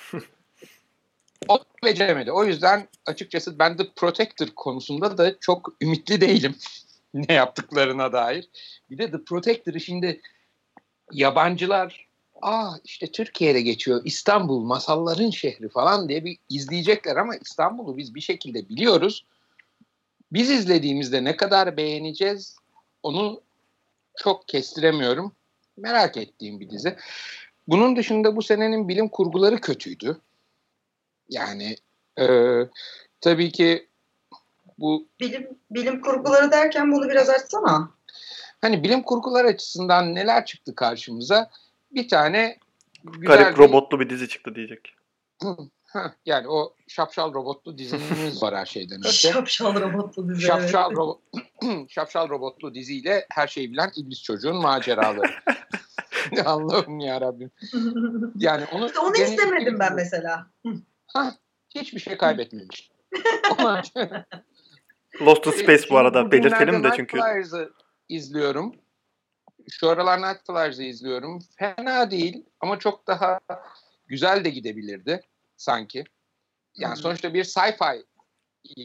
o 1.49 1.59
beceremedi. 1.85 2.33
O 2.33 2.45
yüzden 2.45 2.89
açıkçası 3.07 3.59
ben 3.59 3.77
The 3.77 3.89
Protector 3.97 4.47
konusunda 4.47 5.19
da 5.19 5.39
çok 5.41 5.73
ümitli 5.81 6.21
değilim. 6.21 6.55
ne 7.15 7.35
yaptıklarına 7.35 8.13
dair. 8.13 8.49
Bir 8.91 8.99
de 8.99 9.11
The 9.11 9.25
Protector'ı 9.25 9.81
şimdi 9.81 10.21
yabancılar 11.13 12.07
ah 12.43 12.79
işte 12.85 13.07
Türkiye'de 13.07 13.61
geçiyor 13.61 14.03
İstanbul 14.05 14.65
masalların 14.65 15.31
şehri 15.31 15.69
falan 15.69 16.09
diye 16.09 16.25
bir 16.25 16.39
izleyecekler 16.49 17.17
ama 17.17 17.37
İstanbul'u 17.37 17.97
biz 17.97 18.15
bir 18.15 18.21
şekilde 18.21 18.69
biliyoruz. 18.69 19.25
Biz 20.33 20.51
izlediğimizde 20.51 21.25
ne 21.25 21.37
kadar 21.37 21.77
beğeneceğiz 21.77 22.57
onu 23.03 23.41
çok 24.17 24.49
kestiremiyorum. 24.49 25.33
Merak 25.77 26.17
ettiğim 26.17 26.61
bir 26.61 26.71
dizi. 26.71 26.97
Bunun 27.69 27.97
dışında 27.97 28.37
bu 28.37 28.43
senenin 28.43 28.89
bilim 28.89 29.09
kurguları 29.09 29.61
kötüydü. 29.61 30.21
Yani 31.29 31.77
e, 32.21 32.27
tabii 33.21 33.53
ki 33.53 33.89
bu 34.79 35.09
bilim 35.21 35.49
bilim 35.71 36.01
kurguları 36.01 36.53
derken 36.53 36.93
bunu 36.93 37.09
biraz 37.09 37.29
açsana. 37.29 37.91
Hani 38.61 38.85
bilim 38.85 39.03
kurgular 39.03 39.45
açısından 39.45 40.15
neler 40.15 40.47
çıktı 40.47 40.75
karşımıza? 40.75 41.51
Bir 41.91 42.09
tane 42.09 42.59
güzel 43.05 43.37
Garip 43.37 43.59
bir... 43.59 43.63
robotlu 43.63 44.01
bir 44.01 44.11
dizi 44.11 44.29
çıktı 44.29 44.55
diyecek. 44.55 44.95
yani 46.27 46.49
o 46.49 46.75
şapşal 46.89 47.35
robotlu 47.35 47.79
dizimiz 47.79 48.43
var 48.43 48.57
her 48.57 48.67
şeyden 48.67 48.99
önce. 48.99 49.11
şapşal 49.11 49.81
robotlu 49.81 50.29
dizi. 50.29 50.43
Şapşal, 50.43 50.97
ro 50.97 51.21
şapşal 51.89 52.29
robotlu 52.29 52.75
diziyle 52.75 53.27
her 53.31 53.47
şeyi 53.47 53.73
bilen 53.73 53.91
iblis 53.97 54.23
çocuğun 54.23 54.57
maceraları. 54.57 55.31
Allah'ım 56.45 57.01
ya 57.01 57.21
Rabbim. 57.21 57.51
Yani 58.37 58.65
onu 58.73 58.87
işte 58.87 58.99
onu 58.99 59.17
istemedim 59.17 59.79
ben 59.79 59.95
mesela. 59.95 60.47
Ha, 61.07 61.35
hiçbir 61.75 62.01
şey 62.01 62.17
kaybetmemiş. 62.17 62.91
Lost 65.21 65.47
in 65.47 65.51
Space 65.51 65.91
bu 65.91 65.99
arada 65.99 66.33
belirtelim 66.33 66.85
de 66.85 66.91
çünkü. 66.97 67.19
İzliyorum. 68.11 68.75
Şu 69.71 69.89
aralar 69.89 70.19
Nightflyers'ı 70.23 70.83
izliyorum. 70.83 71.39
Fena 71.57 72.11
değil 72.11 72.45
ama 72.61 72.79
çok 72.79 73.07
daha 73.07 73.41
güzel 74.07 74.45
de 74.45 74.51
gidebilirdi 74.51 75.21
sanki. 75.57 76.05
Yani 76.77 76.95
hmm. 76.95 77.03
sonuçta 77.03 77.35
bir 77.35 77.45
sci-fi 77.45 78.05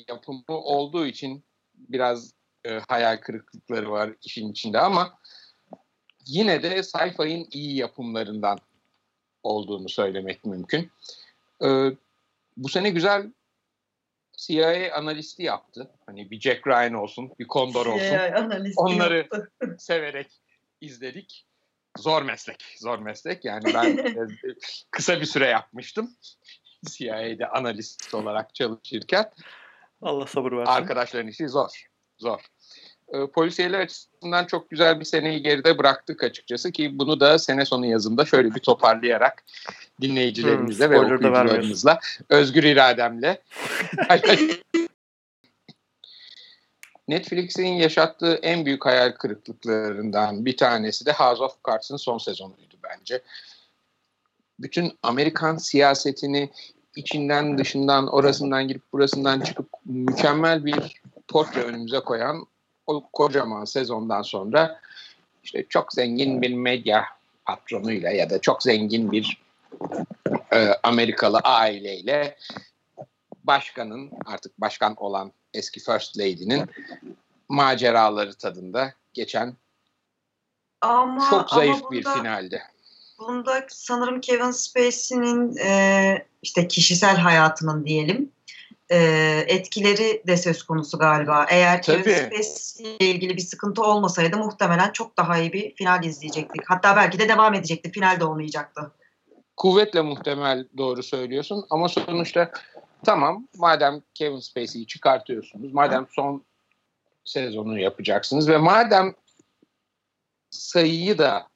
yapımı 0.08 0.44
olduğu 0.48 1.06
için 1.06 1.44
biraz 1.76 2.34
e, 2.66 2.80
hayal 2.88 3.18
kırıklıkları 3.18 3.92
var 3.92 4.14
işin 4.22 4.52
içinde 4.52 4.80
ama 4.80 5.20
yine 6.26 6.64
de 6.64 6.84
sci-fi'nin 6.84 7.48
iyi 7.52 7.76
yapımlarından 7.76 8.60
olduğunu 9.44 9.90
söylemek 9.90 10.46
mümkün. 10.46 10.92
E, 11.64 11.68
bu 12.58 12.70
sene 12.70 12.90
güzel 12.90 13.32
CIA 14.38 14.96
analisti 14.96 15.44
yaptı. 15.44 15.92
Hani 16.06 16.32
bir 16.32 16.40
Jack 16.40 16.68
Ryan 16.68 16.94
olsun, 16.94 17.32
bir 17.40 17.48
Condor 17.48 17.86
olsun. 17.86 18.18
Onları 18.78 19.18
yaptı. 19.18 19.52
severek 19.80 20.28
izledik. 20.82 21.46
Zor 21.98 22.22
meslek, 22.22 22.64
zor 22.78 23.00
meslek. 23.00 23.46
Yani 23.46 23.74
ben 23.74 24.16
kısa 24.92 25.22
bir 25.22 25.26
süre 25.26 25.48
yapmıştım. 25.48 26.16
CIA'de 26.86 27.48
analist 27.48 28.14
olarak 28.14 28.56
çalışırken. 28.56 29.32
Allah 30.02 30.28
sabır 30.28 30.52
versin. 30.52 30.72
Arkadaşların 30.72 31.28
işi 31.28 31.50
zor, 31.50 31.86
zor. 32.18 32.42
E, 33.14 33.28
polisiyeler 33.28 33.80
açısından 33.80 34.46
çok 34.46 34.70
güzel 34.70 35.00
bir 35.00 35.06
seneyi 35.06 35.44
geride 35.44 35.78
bıraktık 35.78 36.24
açıkçası 36.24 36.72
ki 36.72 37.00
bunu 37.00 37.20
da 37.20 37.40
sene 37.40 37.66
sonu 37.66 37.86
yazımda 37.86 38.26
şöyle 38.26 38.56
bir 38.56 38.60
toparlayarak 38.60 39.44
dinleyicilerimizle 40.02 40.86
hmm, 40.86 40.94
ve 40.94 41.00
okuyucularımızla 41.00 42.00
özgür 42.30 42.64
irademle 42.64 43.42
Netflix'in 47.08 47.68
yaşattığı 47.68 48.34
en 48.34 48.66
büyük 48.66 48.86
hayal 48.86 49.12
kırıklıklarından 49.12 50.46
bir 50.46 50.58
tanesi 50.58 51.06
de 51.06 51.12
House 51.12 51.44
of 51.44 51.56
Cards'ın 51.68 51.98
son 51.98 52.18
sezonuydu 52.18 52.76
bence. 52.84 53.22
Bütün 54.60 54.98
Amerikan 55.04 55.58
siyasetini 55.58 56.50
içinden 56.96 57.58
dışından 57.58 58.08
orasından 58.08 58.68
girip 58.68 58.94
burasından 58.94 59.42
çıkıp 59.42 59.70
mükemmel 59.86 60.66
bir 60.66 61.02
portre 61.28 61.64
önümüze 61.64 62.00
koyan 62.00 62.46
o 62.88 63.10
kocaman 63.14 63.66
sezondan 63.66 64.22
sonra 64.22 64.80
işte 65.44 65.66
çok 65.70 65.94
zengin 65.94 66.42
bir 66.42 66.54
medya 66.54 67.06
patronuyla 67.46 68.12
ya 68.12 68.30
da 68.30 68.42
çok 68.42 68.64
zengin 68.64 69.12
bir 69.12 69.42
e, 70.54 70.70
Amerikalı 70.84 71.38
aileyle 71.38 72.38
başkanın 73.44 74.12
artık 74.26 74.62
başkan 74.62 74.96
olan 74.96 75.32
eski 75.54 75.80
First 75.80 76.18
Lady'nin 76.18 76.70
maceraları 77.50 78.34
tadında 78.34 78.94
geçen 79.14 79.54
ama, 80.82 81.30
çok 81.30 81.50
zayıf 81.50 81.76
ama 81.76 81.84
bunda, 81.84 81.92
bir 81.92 82.04
finaldi. 82.04 82.62
Bunda 83.20 83.66
sanırım 83.70 84.22
Kevin 84.22 84.52
Spacey'nin 84.52 85.58
e, 85.58 86.28
işte 86.42 86.68
kişisel 86.68 87.18
hayatının 87.18 87.86
diyelim 87.86 88.32
e, 88.92 88.98
etkileri 89.48 90.24
de 90.28 90.38
söz 90.38 90.64
konusu 90.64 90.98
galiba. 91.00 91.46
Eğer 91.50 91.82
Spacey 91.82 92.96
ile 92.96 93.10
ilgili 93.10 93.38
bir 93.38 93.42
sıkıntı 93.42 93.84
olmasaydı 93.84 94.38
muhtemelen 94.38 94.92
çok 94.92 95.18
daha 95.18 95.38
iyi 95.38 95.54
bir 95.54 95.76
final 95.76 96.04
izleyecektik. 96.04 96.62
Hatta 96.66 96.96
belki 96.96 97.20
de 97.20 97.30
devam 97.30 97.54
edecekti. 97.54 97.92
Final 97.92 98.20
de 98.20 98.26
olmayacaktı. 98.26 98.92
Kuvvetle 99.58 100.02
muhtemel 100.02 100.68
doğru 100.78 101.04
söylüyorsun 101.04 101.66
ama 101.70 101.90
sonuçta 101.90 102.52
tamam 103.06 103.48
madem 103.58 104.02
Kevin 104.14 104.40
Spacey'i 104.40 104.88
çıkartıyorsunuz, 104.88 105.74
madem 105.74 106.08
son 106.10 106.44
sezonu 107.26 107.80
yapacaksınız 107.80 108.50
ve 108.50 108.58
madem 108.58 109.14
sayıyı 110.50 111.18
da 111.18 111.48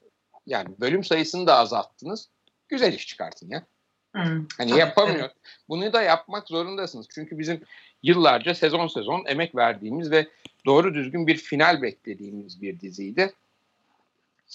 yani 0.45 0.69
bölüm 0.79 1.03
sayısını 1.03 1.47
da 1.47 1.57
azalttınız, 1.57 2.29
güzel 2.67 2.93
iş 2.93 3.07
çıkartın 3.07 3.49
ya. 3.49 3.63
Hmm. 4.15 4.45
Hani 4.57 4.77
yapamıyor. 4.77 5.29
Bunu 5.69 5.93
da 5.93 6.01
yapmak 6.01 6.47
zorundasınız. 6.47 7.07
Çünkü 7.09 7.39
bizim 7.39 7.61
yıllarca 8.03 8.55
sezon 8.55 8.87
sezon 8.87 9.23
emek 9.27 9.55
verdiğimiz 9.55 10.11
ve 10.11 10.27
doğru 10.65 10.93
düzgün 10.93 11.27
bir 11.27 11.35
final 11.35 11.81
beklediğimiz 11.81 12.61
bir 12.61 12.79
diziydi. 12.79 13.33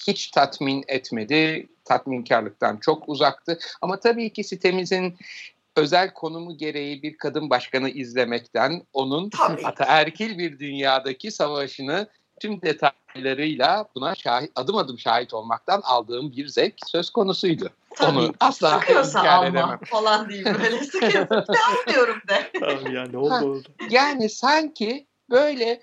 Hiç 0.06 0.30
tatmin 0.30 0.84
etmedi. 0.88 1.66
Tatminkarlıktan 1.84 2.76
çok 2.76 3.08
uzaktı. 3.08 3.58
Ama 3.82 4.00
tabii 4.00 4.32
ki 4.32 4.44
sitemizin 4.44 5.16
özel 5.76 6.14
konumu 6.14 6.56
gereği 6.56 7.02
bir 7.02 7.16
kadın 7.16 7.50
başkanı 7.50 7.90
izlemekten 7.90 8.82
onun 8.92 9.30
ataerkil 9.64 10.38
bir 10.38 10.58
dünyadaki 10.58 11.30
savaşını 11.30 12.08
tüm 12.40 12.62
detaylarıyla 12.62 13.88
buna 13.94 14.14
şahit, 14.14 14.52
adım 14.56 14.76
adım 14.76 14.98
şahit 14.98 15.34
olmaktan 15.34 15.80
aldığım 15.84 16.32
bir 16.32 16.48
zevk 16.48 16.74
söz 16.86 17.10
konusuydu. 17.10 17.70
Tabii. 17.96 18.18
Onu 18.18 18.34
asla 18.40 18.78
Sıkıyorsa 18.80 19.20
alma 19.20 19.46
edemem. 19.46 19.78
falan 19.86 20.28
değil 20.28 20.44
böyle 20.44 20.78
sıkıyorsa 20.84 21.44
ne 21.48 21.56
almıyorum 21.58 22.20
de. 22.28 22.50
Tamam 22.60 22.94
ya 22.94 23.04
ne 23.12 23.18
oldu 23.18 23.30
ha, 23.30 23.44
oldu. 23.44 23.68
Yani 23.90 24.28
sanki 24.28 25.06
böyle 25.30 25.80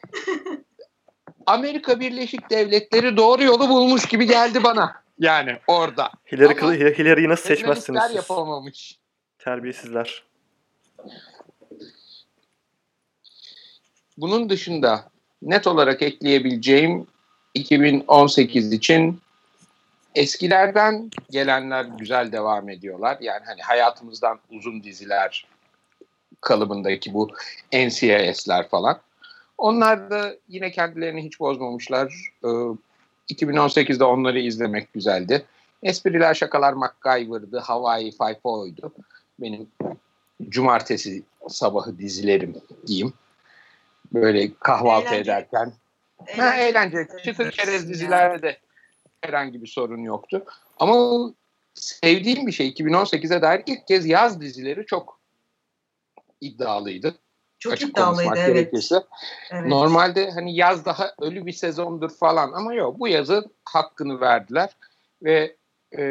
Amerika 1.45 1.99
Birleşik 1.99 2.49
Devletleri 2.49 3.17
doğru 3.17 3.43
yolu 3.43 3.69
bulmuş 3.69 4.05
gibi 4.05 4.27
geldi 4.27 4.63
bana. 4.63 5.01
Yani 5.19 5.57
orada. 5.67 6.11
Hillary, 6.31 6.59
Ama 6.61 6.73
Hillary'yi 6.73 7.29
nasıl 7.29 7.47
seçmezsiniz 7.47 8.01
siz? 8.07 8.15
yapamamış. 8.15 8.99
Terbiyesizler. 9.39 10.23
Bunun 14.17 14.49
dışında 14.49 15.09
net 15.41 15.67
olarak 15.67 16.01
ekleyebileceğim 16.01 17.07
2018 17.53 18.73
için 18.73 19.21
eskilerden 20.15 21.11
gelenler 21.29 21.85
güzel 21.85 22.31
devam 22.31 22.69
ediyorlar. 22.69 23.17
Yani 23.21 23.41
hani 23.45 23.61
hayatımızdan 23.61 24.39
uzun 24.49 24.83
diziler 24.83 25.47
kalıbındaki 26.41 27.13
bu 27.13 27.29
NCIS'ler 27.73 28.69
falan. 28.69 28.99
Onlar 29.57 30.11
da 30.11 30.35
yine 30.47 30.71
kendilerini 30.71 31.23
hiç 31.23 31.39
bozmamışlar. 31.39 32.31
Ee, 32.43 32.47
2018'de 33.33 34.03
onları 34.03 34.39
izlemek 34.39 34.93
güzeldi. 34.93 35.45
Espriler, 35.83 36.33
şakalar 36.33 36.73
MacGyver'dı, 36.73 37.59
Hawaii 37.59 38.11
Five-O'ydu. 38.11 38.93
Benim 39.39 39.67
cumartesi 40.49 41.23
sabahı 41.49 41.97
dizilerim 41.97 42.55
diyeyim. 42.87 43.13
Böyle 44.13 44.51
kahvaltı 44.59 45.07
eğlence. 45.07 45.31
ederken. 45.31 45.73
Eğlence. 46.27 46.41
Ha, 46.41 46.55
eğlence. 46.55 47.07
Çıtır 47.23 47.51
çerez 47.51 47.89
dizilerde 47.89 48.41
de 48.41 48.57
herhangi 49.21 49.61
bir 49.61 49.67
sorun 49.67 50.03
yoktu. 50.03 50.45
Ama 50.79 50.95
sevdiğim 51.73 52.47
bir 52.47 52.51
şey 52.51 52.69
2018'e 52.69 53.41
dair 53.41 53.63
ilk 53.65 53.87
kez 53.87 54.05
yaz 54.05 54.41
dizileri 54.41 54.85
çok 54.85 55.19
iddialıydı. 56.41 57.15
Çok 57.59 57.73
açık 57.73 57.89
iddialıydı 57.89 58.33
evet. 58.35 58.47
gerekirse. 58.47 58.95
evet. 59.51 59.67
Normalde 59.67 60.31
hani 60.31 60.55
yaz 60.55 60.85
daha 60.85 61.13
ölü 61.21 61.45
bir 61.45 61.51
sezondur 61.51 62.09
falan 62.09 62.51
ama 62.51 62.73
yok 62.73 62.99
bu 62.99 63.07
yazı 63.07 63.49
hakkını 63.65 64.19
verdiler 64.19 64.69
ve 65.23 65.55
e, 65.97 66.03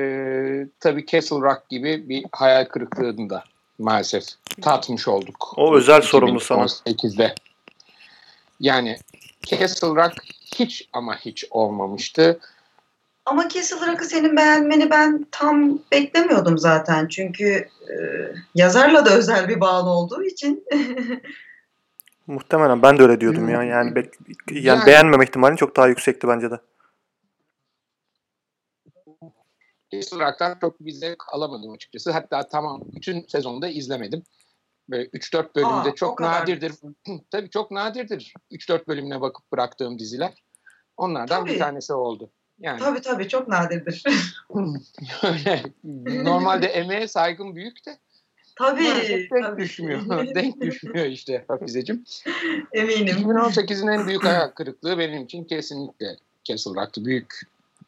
tabii 0.81 1.07
Castle 1.07 1.37
Rock 1.37 1.69
gibi 1.69 2.09
bir 2.09 2.25
hayal 2.33 2.65
kırıklığını 2.65 3.31
da 3.31 3.45
maalesef 3.79 4.25
tatmış 4.63 5.09
olduk. 5.09 5.53
O 5.57 5.77
özel 5.77 6.01
sorumlu 6.01 6.41
sana. 6.41 6.65
2018'de. 6.65 7.35
Yani 8.61 8.97
Castle 9.43 9.89
Rock 9.89 10.15
hiç 10.55 10.89
ama 10.93 11.17
hiç 11.17 11.45
olmamıştı. 11.51 12.41
Ama 13.25 13.49
Castle 13.49 13.87
Rock'ı 13.93 14.05
senin 14.05 14.37
beğenmeni 14.37 14.91
ben 14.91 15.27
tam 15.31 15.79
beklemiyordum 15.93 16.59
zaten. 16.59 17.09
Çünkü 17.09 17.45
e, 17.91 17.95
yazarla 18.55 19.07
da 19.07 19.11
özel 19.17 19.49
bir 19.49 19.61
bağın 19.61 19.87
olduğu 19.87 20.23
için. 20.25 20.65
Muhtemelen 22.27 22.83
ben 22.83 22.99
de 22.99 23.03
öyle 23.03 23.21
diyordum 23.21 23.49
ya. 23.49 23.63
Yani, 23.63 23.91
bek- 23.91 24.15
yani, 24.51 24.67
Yani- 24.67 24.87
beğenmeme 24.87 25.25
ihtimali 25.25 25.57
çok 25.57 25.77
daha 25.77 25.89
yüksekti 25.89 26.29
bence 26.29 26.51
de. 26.51 26.61
Castle 29.93 30.19
Rock'tan 30.19 30.59
çok 30.61 30.81
bir 30.81 30.93
zevk 30.93 31.23
alamadım 31.33 31.73
açıkçası. 31.73 32.11
Hatta 32.11 32.49
tamam 32.49 32.83
bütün 32.93 33.27
sezonu 33.29 33.63
da 33.63 33.69
izlemedim. 33.69 34.23
Böyle 34.89 35.05
3-4 35.09 35.55
bölümde 35.57 35.91
Aa, 35.91 35.95
çok 35.95 36.21
nadirdir. 36.21 36.73
Tabii 37.31 37.51
çok 37.51 37.71
nadirdir 37.71 38.35
3-4 38.51 38.87
bölümüne 38.89 39.21
bakıp 39.21 39.53
bıraktığım 39.53 39.99
diziler. 39.99 40.43
Onlardan 40.97 41.45
bir 41.45 41.51
Tabii. 41.51 41.59
tanesi 41.59 41.93
oldu. 41.93 42.31
Yani 42.61 42.79
tabii 42.79 43.01
tabii 43.01 43.29
çok 43.29 43.49
nadirdir. 43.49 44.05
öyle 45.23 45.63
normalde 46.25 46.67
emeğe 46.67 47.09
saygım 47.09 47.57
büyük 47.57 47.87
de 47.87 47.99
tabii. 48.57 48.85
denk 49.31 49.45
tabii. 49.45 49.63
düşmüyor. 49.63 50.01
denk 50.35 50.61
düşmüyor 50.61 51.07
işte 51.07 51.45
Hafizeciğim. 51.49 52.05
Eminim. 52.73 53.07
2018'in 53.07 53.87
en 53.87 54.07
büyük 54.07 54.25
hayal 54.25 54.49
kırıklığı 54.49 54.99
benim 54.99 55.25
için 55.25 55.45
kesinlikle 55.45 56.17
Castle 56.45 56.71
Rock'tı. 56.71 57.05
Büyük 57.05 57.41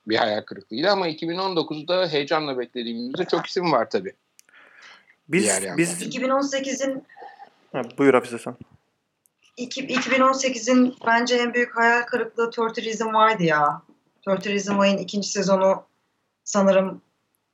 bir 0.09 0.17
hayal 0.17 0.43
kırıklığıydı 0.43 0.91
ama 0.91 1.09
2019'da 1.09 2.09
heyecanla 2.09 2.59
beklediğimizde 2.59 3.25
çok 3.25 3.47
isim 3.47 3.73
var 3.73 3.91
tabii. 3.91 4.13
Biz 5.29 5.43
Diğer 5.43 5.77
biz 5.77 6.03
2018'in 6.03 7.05
ha, 7.73 7.83
buyur 7.99 8.15
Hafize 8.15 8.39
sen. 8.39 8.57
iki- 9.57 9.87
2018'in 9.87 10.95
bence 11.07 11.37
en 11.37 11.55
büyük 11.55 11.77
hayal 11.77 12.03
kırıklığı 12.03 12.47
30 12.47 12.85
Reason 12.85 13.13
Why'dı 13.13 13.43
ya. 13.43 13.83
30 14.27 14.47
Reason 14.53 14.75
Why'in 14.75 14.99
ikinci 14.99 15.29
sezonu 15.29 15.83
sanırım 16.45 17.03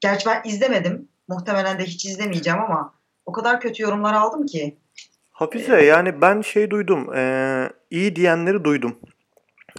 gerçi 0.00 0.26
ben 0.26 0.42
izlemedim. 0.44 1.08
Muhtemelen 1.28 1.78
de 1.78 1.84
hiç 1.84 2.04
izlemeyeceğim 2.04 2.58
ama 2.60 2.94
o 3.26 3.32
kadar 3.32 3.60
kötü 3.60 3.82
yorumlar 3.82 4.14
aldım 4.14 4.46
ki. 4.46 4.76
Hafize 5.30 5.84
yani 5.84 6.20
ben 6.20 6.40
şey 6.42 6.70
duydum. 6.70 7.14
eee, 7.14 7.70
iyi 7.90 8.16
diyenleri 8.16 8.64
duydum. 8.64 8.98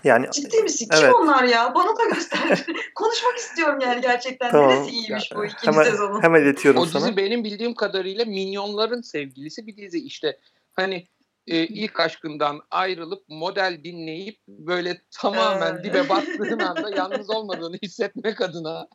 Yani 0.04 0.26
Ciddi 0.32 0.62
misin? 0.64 0.88
Evet. 0.92 1.02
Kim 1.04 1.14
onlar 1.14 1.44
ya? 1.44 1.76
Bana 1.76 1.98
da 1.98 2.06
göster. 2.14 2.66
Konuşmak 2.96 3.38
istiyorum 3.38 3.80
yani 3.82 4.02
gerçekten. 4.02 4.52
Tamam. 4.52 4.70
Neresi 4.70 4.90
iyiymiş 4.92 5.32
bu 5.36 5.46
ikinci 5.46 5.68
hemen 5.68 5.84
sezonu? 5.84 6.22
hemen 6.22 6.42
iletiyorum 6.42 6.82
O 6.82 6.86
dizi 6.86 7.00
sana. 7.00 7.18
benim 7.18 7.44
bildiğim 7.44 7.74
kadarıyla 7.76 8.26
minyonların 8.26 9.02
sevgilisi 9.02 9.68
bir 9.68 9.78
dizi 9.78 10.00
işte. 10.00 10.40
Hani 10.74 11.08
e, 11.50 11.68
ilk 11.68 12.00
aşkından 12.00 12.62
ayrılıp 12.72 13.24
model 13.28 13.80
dinleyip 13.84 14.40
böyle 14.48 15.02
tamamen 15.12 15.78
Ee. 15.78 15.84
dibe 15.84 16.10
battığın 16.10 16.60
anda 16.70 16.90
yalnız 16.90 17.30
olmadığını 17.30 17.78
hissetmek 17.84 18.42
adına 18.42 18.88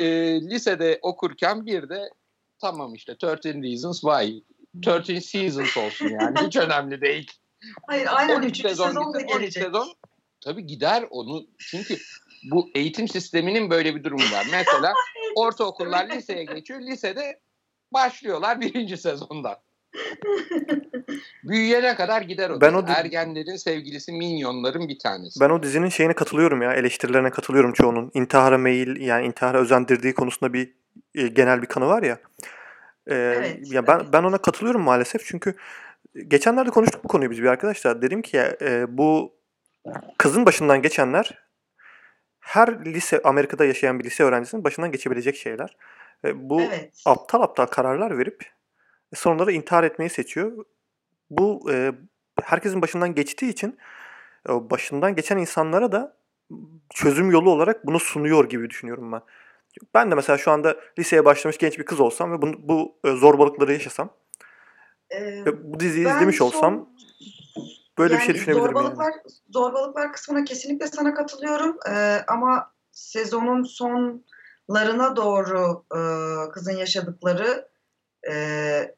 e, 0.00 0.06
lisede 0.40 0.98
okurken 1.02 1.66
bir 1.66 1.88
de 1.88 2.10
tamam 2.58 2.94
işte 2.94 3.16
13 3.22 3.44
Reasons 3.44 4.00
Why 4.00 4.42
13 4.86 5.24
Seasons 5.24 5.76
olsun 5.76 6.08
yani 6.08 6.38
hiç 6.46 6.56
önemli 6.66 7.00
değil. 7.00 7.30
Hayır 7.86 8.08
aynen 8.10 8.36
13 8.36 8.50
üçüncü 8.50 8.68
sezon 8.68 8.86
sezon 8.86 9.14
da 9.14 9.20
gider, 9.20 9.34
13 9.34 9.40
gelecek. 9.40 9.62
sezon 9.62 9.92
tabii 10.40 10.66
gider 10.66 11.04
onu 11.10 11.46
çünkü 11.58 11.98
bu 12.50 12.70
eğitim 12.74 13.08
sisteminin 13.08 13.70
böyle 13.70 13.94
bir 13.94 14.04
durumu 14.04 14.32
var. 14.32 14.46
Mesela 14.52 14.94
ortaokullar 15.36 16.08
liseye 16.08 16.44
geçiyor. 16.44 16.80
Lisede 16.80 17.40
başlıyorlar 17.92 18.60
birinci 18.60 18.96
sezondan. 18.96 19.56
Büyüyene 21.44 21.94
kadar 21.94 22.22
gider 22.22 22.50
o. 22.50 22.60
Ben 22.60 22.72
o 22.72 22.84
Ergenlerin 22.88 23.56
sevgilisi 23.56 24.12
minyonların 24.12 24.88
bir 24.88 24.98
tanesi. 24.98 25.40
Ben 25.40 25.50
o 25.50 25.62
dizinin 25.62 25.88
şeyine 25.88 26.12
katılıyorum 26.12 26.62
ya. 26.62 26.74
Eleştirilerine 26.74 27.30
katılıyorum 27.30 27.72
çoğunun. 27.72 28.10
İntihara 28.14 28.58
meyil 28.58 29.00
yani 29.00 29.26
intihara 29.26 29.58
özendirdiği 29.58 30.14
konusunda 30.14 30.52
bir 30.52 30.74
e, 31.14 31.28
genel 31.28 31.62
bir 31.62 31.66
kanı 31.66 31.86
var 31.86 32.02
ya. 32.02 32.18
Ee, 33.06 33.14
Evet, 33.14 33.72
ya 33.72 33.86
ben 33.86 33.96
evet. 33.96 34.06
ben 34.12 34.22
ona 34.22 34.38
katılıyorum 34.38 34.82
maalesef 34.82 35.26
çünkü 35.26 35.54
geçenlerde 36.28 36.70
konuştuk 36.70 37.04
bu 37.04 37.08
konuyu 37.08 37.30
biz 37.30 37.42
bir 37.42 37.48
arkadaşlar. 37.48 38.02
Dedim 38.02 38.22
ki 38.22 38.36
ya, 38.36 38.56
e, 38.62 38.98
bu 38.98 39.38
kızın 40.18 40.46
başından 40.46 40.82
geçenler 40.82 41.48
her 42.40 42.84
lise 42.84 43.20
Amerika'da 43.24 43.64
yaşayan 43.64 43.98
bir 43.98 44.04
lise 44.04 44.24
öğrencisinin 44.24 44.64
başından 44.64 44.92
geçebilecek 44.92 45.36
şeyler. 45.36 45.76
E, 46.24 46.48
bu 46.48 46.60
Evet. 46.60 47.02
aptal 47.06 47.42
aptal 47.42 47.66
kararlar 47.66 48.18
verip 48.18 48.57
sonra 49.14 49.46
da 49.46 49.52
intihar 49.52 49.84
etmeyi 49.84 50.10
seçiyor. 50.10 50.64
Bu 51.30 51.72
e, 51.72 51.92
herkesin 52.42 52.82
başından 52.82 53.14
geçtiği 53.14 53.48
için 53.48 53.78
e, 54.48 54.70
başından 54.70 55.14
geçen 55.14 55.38
insanlara 55.38 55.92
da 55.92 56.16
çözüm 56.94 57.30
yolu 57.30 57.50
olarak 57.50 57.86
bunu 57.86 57.98
sunuyor 58.00 58.48
gibi 58.48 58.70
düşünüyorum 58.70 59.12
ben. 59.12 59.22
Ben 59.94 60.10
de 60.10 60.14
mesela 60.14 60.38
şu 60.38 60.50
anda 60.50 60.76
liseye 60.98 61.24
başlamış 61.24 61.58
genç 61.58 61.78
bir 61.78 61.84
kız 61.84 62.00
olsam 62.00 62.32
ve 62.32 62.42
bunu, 62.42 62.54
bu 62.58 62.98
e, 63.04 63.10
zorbalıkları 63.10 63.72
yaşasam 63.72 64.10
Ee, 65.10 65.44
ve 65.44 65.72
bu 65.72 65.80
diziyi 65.80 66.06
izlemiş 66.06 66.36
son- 66.36 66.46
olsam 66.46 66.88
böyle 67.98 68.14
bir 68.14 68.18
şey 68.18 68.26
yani 68.28 68.34
düşünebilirim 68.34 68.76
yani. 68.76 68.84
zorbalıklar, 68.84 69.14
Zorbalıklar 69.50 70.12
kısmına 70.12 70.44
kesinlikle 70.44 70.86
sana 70.86 71.14
katılıyorum. 71.14 71.76
Ee, 71.90 72.18
ama 72.28 72.72
sezonun 72.90 73.62
sonlarına 73.62 75.16
doğru 75.16 75.84
e, 75.94 76.00
kızın 76.50 76.76
yaşadıkları 76.76 77.68
e, 78.30 78.94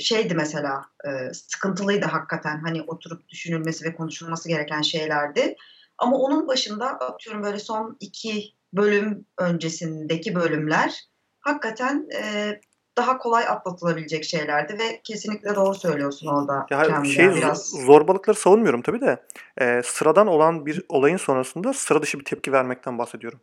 şeydi 0.00 0.34
mesela 0.34 0.84
e, 1.04 1.34
sıkıntılıydı 1.34 2.06
hakikaten. 2.06 2.60
Hani 2.60 2.82
oturup 2.82 3.28
düşünülmesi 3.28 3.84
ve 3.84 3.94
konuşulması 3.94 4.48
gereken 4.48 4.82
şeylerdi. 4.82 5.56
Ama 5.98 6.16
onun 6.16 6.48
başında 6.48 6.86
atıyorum 6.86 7.42
böyle 7.42 7.58
son 7.58 7.96
iki 8.00 8.52
bölüm 8.72 9.26
öncesindeki 9.38 10.34
bölümler 10.34 11.00
hakikaten 11.40 12.08
e, 12.14 12.60
daha 12.96 13.18
kolay 13.18 13.48
atlatılabilecek 13.48 14.24
şeylerdi 14.24 14.78
ve 14.78 15.00
kesinlikle 15.04 15.54
doğru 15.54 15.74
söylüyorsun 15.74 16.26
orada. 16.26 16.66
Ya 16.70 17.04
şey 17.04 17.34
biraz. 17.34 17.70
zorbalıkları 17.70 18.36
savunmuyorum 18.36 18.82
tabii 18.82 19.00
de 19.00 19.26
e, 19.60 19.82
sıradan 19.84 20.26
olan 20.26 20.66
bir 20.66 20.82
olayın 20.88 21.16
sonrasında 21.16 21.72
sıra 21.72 22.02
dışı 22.02 22.18
bir 22.18 22.24
tepki 22.24 22.52
vermekten 22.52 22.98
bahsediyorum. 22.98 23.40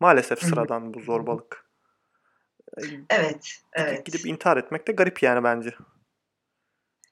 Maalesef 0.00 0.42
sıradan 0.42 0.94
bu 0.94 1.00
zorbalık. 1.00 1.65
Evet, 3.10 3.62
evet. 3.72 4.06
Gidip 4.06 4.26
intihar 4.26 4.56
etmek 4.56 4.88
de 4.88 4.92
garip 4.92 5.22
yani 5.22 5.44
bence. 5.44 5.74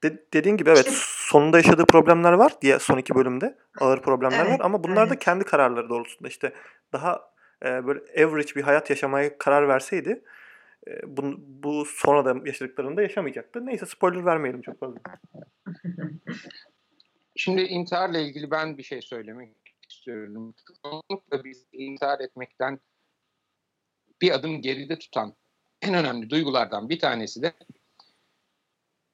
De- 0.02 0.24
dediğin 0.32 0.56
gibi 0.56 0.70
evet 0.70 0.88
sonunda 0.92 1.56
yaşadığı 1.56 1.86
problemler 1.86 2.32
var 2.32 2.52
diye 2.62 2.78
son 2.78 2.98
iki 2.98 3.14
bölümde 3.14 3.58
ağır 3.80 4.02
problemler 4.02 4.40
var 4.40 4.46
Evet, 4.46 4.60
ama 4.60 4.84
bunlar 4.84 5.08
da 5.08 5.14
evet. 5.14 5.24
kendi 5.24 5.44
kararları 5.44 5.88
doğrultusunda 5.88 6.28
işte 6.28 6.52
daha 6.92 7.30
e, 7.64 7.86
böyle 7.86 8.24
average 8.24 8.54
bir 8.56 8.62
hayat 8.62 8.90
yaşamaya 8.90 9.38
karar 9.38 9.68
verseydi 9.68 10.24
e, 10.86 11.16
bu, 11.16 11.34
bu 11.38 11.84
sonra 11.84 12.24
da 12.24 12.46
yaşadıklarını 12.46 12.96
da 12.96 13.02
yaşamayacaktı. 13.02 13.66
Neyse 13.66 13.86
spoiler 13.86 14.24
vermeyelim 14.24 14.62
çok 14.62 14.80
fazla. 14.80 14.98
Şimdi 17.36 17.62
intiharla 17.62 18.18
ilgili 18.18 18.50
ben 18.50 18.78
bir 18.78 18.82
şey 18.82 19.02
söylemek 19.02 19.56
istiyorum. 19.88 20.54
Çoğunlukla 20.82 21.44
biz 21.44 21.66
intihar 21.72 22.20
etmekten 22.20 22.80
bir 24.22 24.30
adım 24.30 24.62
geride 24.62 24.98
tutan 24.98 25.34
en 25.84 25.94
önemli 25.94 26.30
duygulardan 26.30 26.88
bir 26.88 26.98
tanesi 26.98 27.42
de 27.42 27.52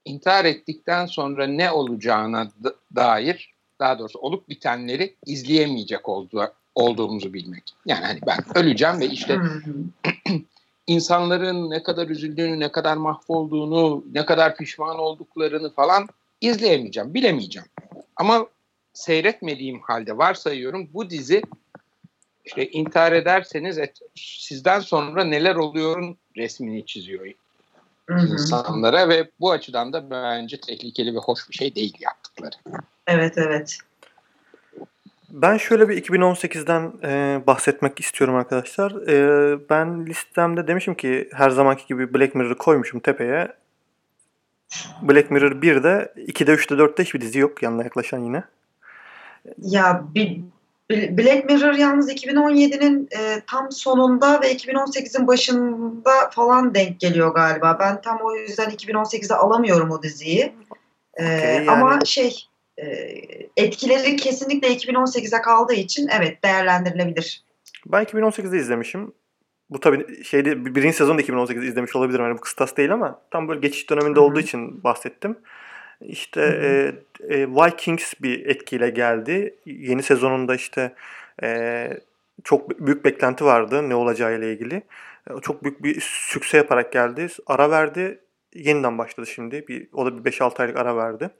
intihar 0.05 0.45
ettikten 0.45 1.07
sonra 1.07 1.47
ne 1.47 1.71
olacağına 1.71 2.47
da- 2.65 2.75
dair 2.97 3.55
daha 3.81 3.99
doğrusu 3.99 4.19
olup 4.19 4.49
bitenleri 4.49 5.15
izleyemeyecek 5.27 6.09
olduğu, 6.09 6.53
olduğumuzu 6.75 7.33
bilmek. 7.33 7.63
Yani 7.87 8.05
hani 8.05 8.21
ben 8.27 8.59
öleceğim 8.59 9.01
ve 9.01 9.07
işte 9.07 9.35
hı. 9.35 9.63
insanların 10.87 11.71
ne 11.71 11.83
kadar 11.83 12.09
üzüldüğünü, 12.09 12.61
ne 12.61 12.73
kadar 12.73 12.97
mahvolduğunu, 12.97 14.05
ne 14.13 14.27
kadar 14.27 14.57
pişman 14.57 14.99
olduklarını 14.99 15.75
falan 15.75 16.09
izleyemeyeceğim, 16.41 17.15
bilemeyeceğim. 17.15 17.69
Ama 18.17 18.47
seyretmediğim 18.93 19.81
halde 19.81 20.19
varsayıyorum 20.19 20.89
bu 20.95 21.11
dizi 21.11 21.43
işte 22.51 22.71
intihar 22.71 23.13
ederseniz 23.13 23.79
et, 23.79 23.99
sizden 24.17 24.81
sonra 24.81 25.25
neler 25.25 25.57
oluyorun 25.57 26.17
resmini 26.37 26.87
çiziyor 26.87 27.27
Hı 28.07 28.15
hı. 28.15 28.33
insanlara 28.33 29.09
ve 29.09 29.31
bu 29.41 29.51
açıdan 29.51 29.93
da 29.93 30.11
bence 30.11 30.61
tehlikeli 30.61 31.15
ve 31.15 31.19
hoş 31.19 31.51
bir 31.51 31.55
şey 31.55 31.75
değil 31.75 31.95
yaptıkları. 32.01 32.57
Evet, 33.07 33.39
evet. 33.39 33.79
Ben 35.31 35.57
şöyle 35.57 35.89
bir 35.89 36.05
2018'den 36.05 36.93
e, 37.03 37.43
bahsetmek 37.47 38.01
istiyorum 38.01 38.37
arkadaşlar. 38.37 39.09
E, 39.09 39.59
ben 39.71 40.07
listemde 40.07 40.67
demişim 40.67 40.95
ki 40.95 41.29
her 41.33 41.51
zamanki 41.51 41.87
gibi 41.87 42.15
Black 42.15 42.35
Mirror'ı 42.35 42.59
koymuşum 42.59 43.01
tepeye. 43.01 43.49
Black 45.03 45.31
Mirror 45.31 45.53
1'de 45.53 46.13
2'de 46.17 46.55
3'te 46.55 46.75
4'te 46.75 47.05
hiçbir 47.05 47.21
dizi 47.21 47.39
yok 47.39 47.63
yanına 47.63 47.83
yaklaşan 47.83 48.19
yine. 48.19 48.43
Ya 49.59 50.05
bir 50.15 50.41
Black 50.91 51.51
Mirror 51.51 51.73
yalnız 51.73 52.13
2017'nin 52.13 53.09
e, 53.19 53.43
tam 53.47 53.73
sonunda 53.73 54.41
ve 54.41 54.53
2018'in 54.53 55.27
başında 55.27 56.31
falan 56.31 56.75
denk 56.75 57.01
geliyor 57.01 57.35
galiba. 57.35 57.77
Ben 57.81 58.01
tam 58.01 58.19
o 58.23 58.37
yüzden 58.37 58.71
2018'e 58.71 59.37
alamıyorum 59.37 59.91
o 59.91 60.03
diziyi. 60.03 60.53
E, 61.15 61.25
okay, 61.25 61.55
yani... 61.55 61.71
Ama 61.71 62.05
şey 62.05 62.37
e, 62.79 62.87
etkileri 63.57 64.17
kesinlikle 64.17 64.69
2018'e 64.69 65.43
kaldığı 65.43 65.75
için 65.75 66.09
evet 66.19 66.45
değerlendirilebilir. 66.45 67.45
Ben 67.87 68.05
2018'de 68.05 68.57
izlemişim. 68.57 69.13
Bu 69.71 69.81
tabii 69.81 70.25
şeyde 70.25 70.75
birinci 70.75 70.97
sezonda 70.97 71.23
2018'de 71.23 71.67
izlemiş 71.67 71.97
olabilirim. 71.97 72.25
Yani 72.25 72.37
bu 72.37 72.41
kıstas 72.41 72.77
değil 72.77 72.93
ama 72.93 73.23
tam 73.31 73.49
böyle 73.49 73.61
geçiş 73.61 73.91
döneminde 73.91 74.19
Hı-hı. 74.19 74.25
olduğu 74.25 74.41
için 74.41 74.85
bahsettim. 74.85 75.37
İşte 76.01 76.41
e, 76.43 76.93
e, 77.35 77.49
Vikings 77.49 78.15
bir 78.23 78.47
etkiyle 78.47 78.91
geldi. 78.91 79.55
Yeni 79.67 80.03
sezonunda 80.03 80.55
işte 80.55 80.95
e, 81.43 81.91
çok 82.45 82.81
büyük 82.81 83.05
beklenti 83.05 83.45
vardı 83.45 83.89
ne 83.89 83.95
olacağı 83.95 84.39
ile 84.39 84.53
ilgili. 84.53 84.83
E, 85.31 85.41
çok 85.43 85.65
büyük 85.65 85.83
bir 85.83 86.01
sükse 86.01 86.57
yaparak 86.57 86.93
geldi. 86.93 87.29
Ara 87.47 87.71
verdi. 87.71 88.21
Yeniden 88.55 88.99
başladı 88.99 89.27
şimdi. 89.27 89.69
Bir, 89.69 89.89
o 89.93 90.07
da 90.07 90.25
bir 90.25 90.33
5-6 90.33 90.63
aylık 90.63 90.77
ara 90.77 90.97
verdi. 90.97 91.31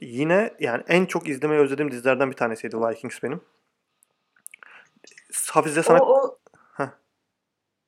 Yine 0.00 0.54
yani 0.60 0.82
en 0.88 1.06
çok 1.06 1.28
izlemeyi 1.28 1.60
özlediğim 1.60 1.90
dizilerden 1.90 2.30
bir 2.30 2.36
tanesiydi 2.36 2.76
Vikings 2.76 3.22
benim. 3.22 3.40
Hafize 5.50 5.82
sana... 5.82 6.02
O, 6.02 6.06
o, 6.06 6.38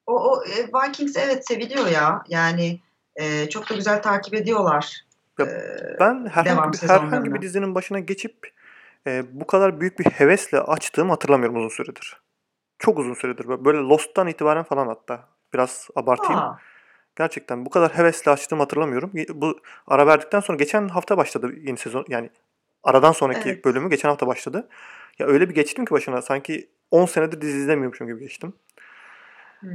o, 0.07 0.31
o 0.31 0.45
e, 0.45 0.67
Vikings 0.67 1.17
evet 1.17 1.49
seviliyor 1.49 1.87
ya. 1.87 2.25
Yani 2.29 2.81
e, 3.17 3.49
çok 3.49 3.71
da 3.71 3.75
güzel 3.75 4.03
takip 4.03 4.35
ediyorlar. 4.35 5.06
Ya, 5.39 5.47
ben 6.01 6.27
herhangi, 6.27 6.73
bir, 6.73 6.89
herhangi 6.89 7.35
bir 7.35 7.43
dizinin 7.43 7.75
başına 7.75 7.99
geçip 7.99 8.53
e, 9.07 9.25
bu 9.33 9.47
kadar 9.47 9.81
büyük 9.81 9.99
bir 9.99 10.05
hevesle 10.05 10.61
açtığımı 10.61 11.11
hatırlamıyorum 11.11 11.57
uzun 11.57 11.69
süredir. 11.69 12.21
Çok 12.79 12.99
uzun 12.99 13.15
süredir. 13.15 13.65
Böyle 13.65 13.79
Lost'tan 13.79 14.27
itibaren 14.27 14.63
falan 14.63 14.87
hatta. 14.87 15.29
Biraz 15.55 15.89
abartayım. 15.97 16.41
Aa. 16.41 16.59
Gerçekten 17.17 17.67
bu 17.67 17.71
kadar 17.71 17.99
hevesle 17.99 18.31
açtığımı 18.31 18.63
hatırlamıyorum. 18.63 19.13
Bu 19.35 19.61
ara 19.87 20.07
verdikten 20.07 20.41
sonra 20.41 20.59
geçen 20.59 20.89
hafta 20.89 21.17
başladı 21.17 21.53
yeni 21.57 21.79
sezon. 21.79 22.05
Yani 22.09 22.31
aradan 22.83 23.13
sonraki 23.13 23.49
evet. 23.49 23.65
bölümü 23.65 23.91
geçen 23.91 24.09
hafta 24.09 24.27
başladı. 24.27 24.69
Ya 25.19 25.27
öyle 25.27 25.49
bir 25.49 25.55
geçtim 25.55 25.85
ki 25.85 25.91
başına 25.91 26.23
sanki 26.23 26.69
10 26.91 27.07
senedir 27.07 27.41
dizi 27.41 27.59
izlemiyormuşum 27.59 28.07
gibi 28.07 28.21
geçtim. 28.21 28.53
Hmm. 29.61 29.71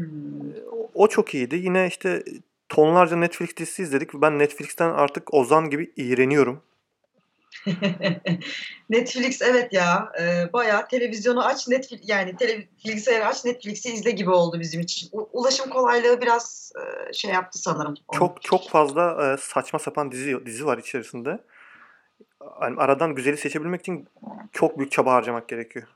O 0.94 1.08
çok 1.08 1.34
iyiydi. 1.34 1.56
Yine 1.56 1.88
işte 1.88 2.24
tonlarca 2.72 3.16
Netflix 3.16 3.58
dizisi 3.58 3.84
izledik. 3.84 4.10
Ben 4.14 4.40
Netflix'ten 4.40 4.90
artık 4.90 5.34
Ozan 5.34 5.70
gibi 5.70 5.94
iğreniyorum. 5.96 6.64
Netflix 8.90 9.42
evet 9.42 9.74
ya 9.74 10.12
e, 10.22 10.54
bayağı 10.54 10.88
televizyonu 10.88 11.46
aç 11.46 11.68
Netflix 11.68 12.02
yani 12.04 12.36
tele, 12.36 12.68
bilgisayarı 12.86 13.26
aç 13.26 13.46
Netflix'i 13.46 13.94
izle 13.94 14.12
gibi 14.12 14.30
oldu 14.30 14.60
bizim 14.60 14.82
için. 14.82 15.10
U, 15.12 15.30
ulaşım 15.34 15.70
kolaylığı 15.70 16.22
biraz 16.22 16.74
e, 16.76 17.14
şey 17.14 17.32
yaptı 17.32 17.60
sanırım. 17.60 17.96
Çok 18.14 18.42
çok 18.42 18.70
fazla 18.70 19.34
e, 19.34 19.38
saçma 19.38 19.80
sapan 19.80 20.12
dizi 20.12 20.46
dizi 20.46 20.66
var 20.66 20.78
içerisinde. 20.78 21.44
Yani 22.62 22.76
aradan 22.78 23.16
güzeli 23.16 23.38
seçebilmek 23.38 23.82
için 23.82 24.08
çok 24.52 24.78
büyük 24.78 24.92
çaba 24.92 25.14
harcamak 25.14 25.48
gerekiyor. 25.48 25.88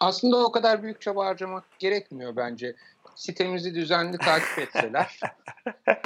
Aslında 0.00 0.36
o 0.36 0.52
kadar 0.52 0.82
büyük 0.82 1.00
çaba 1.00 1.26
harcamak 1.26 1.64
gerekmiyor 1.78 2.36
bence. 2.36 2.74
Sitemizi 3.18 3.74
düzenli 3.74 4.18
takip 4.18 4.58
etseler 4.58 5.20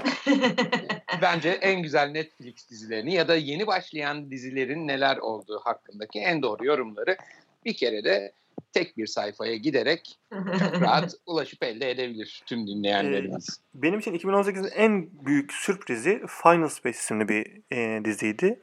bence 1.22 1.48
en 1.48 1.82
güzel 1.82 2.10
Netflix 2.10 2.70
dizilerini 2.70 3.14
ya 3.14 3.28
da 3.28 3.36
yeni 3.36 3.66
başlayan 3.66 4.30
dizilerin 4.30 4.88
neler 4.88 5.16
olduğu 5.16 5.60
hakkındaki 5.64 6.18
en 6.18 6.42
doğru 6.42 6.66
yorumları 6.66 7.16
bir 7.64 7.76
kere 7.76 8.04
de 8.04 8.32
tek 8.72 8.96
bir 8.96 9.06
sayfaya 9.06 9.56
giderek 9.56 10.18
çok 10.32 10.72
rahat 10.80 11.14
ulaşıp 11.26 11.62
elde 11.62 11.90
edebilir 11.90 12.42
tüm 12.46 12.66
dinleyenlerimiz. 12.66 13.60
Ee, 13.60 13.82
benim 13.82 13.98
için 13.98 14.14
2018'in 14.14 14.70
en 14.74 15.26
büyük 15.26 15.52
sürprizi 15.52 16.22
Final 16.42 16.68
Space 16.68 16.98
isimli 16.98 17.28
bir 17.28 17.62
e, 17.72 18.04
diziydi. 18.04 18.62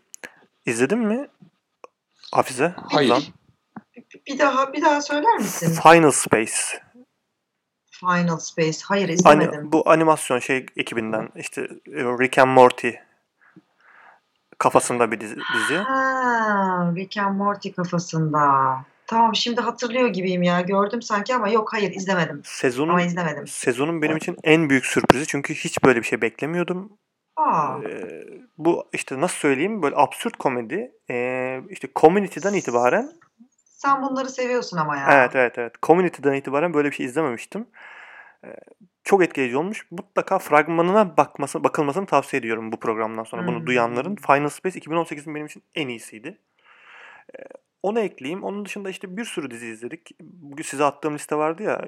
İzledin 0.65 0.99
mi? 0.99 1.27
Hafize? 2.31 2.73
Hayır. 2.77 3.11
Ozan. 3.11 3.23
Bir 4.27 4.39
daha 4.39 4.73
bir 4.73 4.81
daha 4.81 5.01
söyler 5.01 5.35
misin? 5.35 5.81
Final 5.83 6.11
Space. 6.11 6.88
Final 7.99 8.37
Space. 8.37 8.77
Hayır 8.85 9.09
izlemedim. 9.09 9.59
Ani, 9.59 9.71
bu 9.71 9.89
animasyon 9.89 10.39
şey 10.39 10.65
ekibinden 10.77 11.29
işte 11.35 11.61
e, 11.87 12.03
Rick 12.03 12.37
and 12.37 12.49
Morty 12.49 12.89
kafasında 14.57 15.11
bir 15.11 15.19
dizi. 15.19 15.75
Ha, 15.75 16.93
Rick 16.95 17.17
and 17.17 17.37
Morty 17.37 17.69
kafasında. 17.71 18.41
Tamam 19.07 19.35
şimdi 19.35 19.61
hatırlıyor 19.61 20.07
gibiyim 20.07 20.43
ya. 20.43 20.61
Gördüm 20.61 21.01
sanki 21.01 21.35
ama 21.35 21.49
yok 21.49 21.73
hayır 21.73 21.91
izlemedim. 21.91 22.41
Sezonun, 22.45 22.89
ama 22.89 23.01
izlemedim. 23.01 23.47
Sezonun 23.47 24.01
benim 24.01 24.17
için 24.17 24.37
en 24.43 24.69
büyük 24.69 24.85
sürprizi 24.85 25.27
çünkü 25.27 25.53
hiç 25.53 25.83
böyle 25.83 25.99
bir 25.99 26.05
şey 26.05 26.21
beklemiyordum. 26.21 26.91
Aa. 27.35 27.77
Ee, 27.89 28.23
bu 28.57 28.87
işte 28.93 29.21
nasıl 29.21 29.37
söyleyeyim 29.37 29.81
böyle 29.81 29.95
absürt 29.95 30.37
komedi 30.37 30.91
ee, 31.09 31.61
işte 31.69 31.87
Community'den 31.95 32.53
itibaren 32.53 33.11
sen 33.79 34.01
bunları 34.01 34.29
seviyorsun 34.29 34.77
ama 34.77 34.97
ya. 34.97 35.07
Evet 35.11 35.35
evet 35.35 35.57
evet. 35.57 35.73
Community'den 35.83 36.33
itibaren 36.33 36.73
böyle 36.73 36.91
bir 36.91 36.95
şey 36.95 37.05
izlememiştim. 37.05 37.67
Ee, 38.45 38.55
çok 39.03 39.23
etkileyici 39.23 39.57
olmuş. 39.57 39.87
Mutlaka 39.91 40.39
fragmanına 40.39 41.17
bakması, 41.17 41.63
bakılmasını 41.63 42.05
tavsiye 42.05 42.39
ediyorum 42.39 42.71
bu 42.71 42.79
programdan 42.79 43.23
sonra. 43.23 43.41
Hmm. 43.41 43.47
Bunu 43.47 43.65
duyanların. 43.65 44.15
Final 44.15 44.49
Space 44.49 44.79
2018'in 44.79 45.35
benim 45.35 45.45
için 45.45 45.63
en 45.75 45.87
iyisiydi. 45.87 46.37
Ee, 47.35 47.43
onu 47.83 47.99
ekleyeyim. 47.99 48.43
Onun 48.43 48.65
dışında 48.65 48.89
işte 48.89 49.17
bir 49.17 49.25
sürü 49.25 49.51
dizi 49.51 49.67
izledik. 49.67 50.11
Bugün 50.21 50.63
size 50.63 50.83
attığım 50.83 51.15
liste 51.15 51.35
vardı 51.35 51.63
ya. 51.63 51.81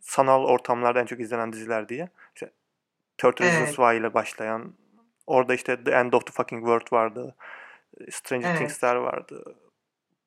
Sanal 0.00 0.44
ortamlarda 0.44 1.00
en 1.00 1.06
çok 1.06 1.20
izlenen 1.20 1.52
diziler 1.52 1.88
diye. 1.88 2.08
İşte 2.34 2.52
30 3.24 3.46
evet. 3.46 3.68
Why 3.68 3.96
ile 3.96 4.14
başlayan. 4.14 4.74
Orada 5.26 5.54
işte 5.54 5.84
The 5.84 5.90
End 5.90 6.12
of 6.12 6.26
the 6.26 6.32
Fucking 6.32 6.62
World 6.62 6.92
vardı. 6.92 7.36
Stranger 8.10 8.48
evet. 8.48 8.58
Things'ler 8.58 8.94
vardı. 8.94 9.56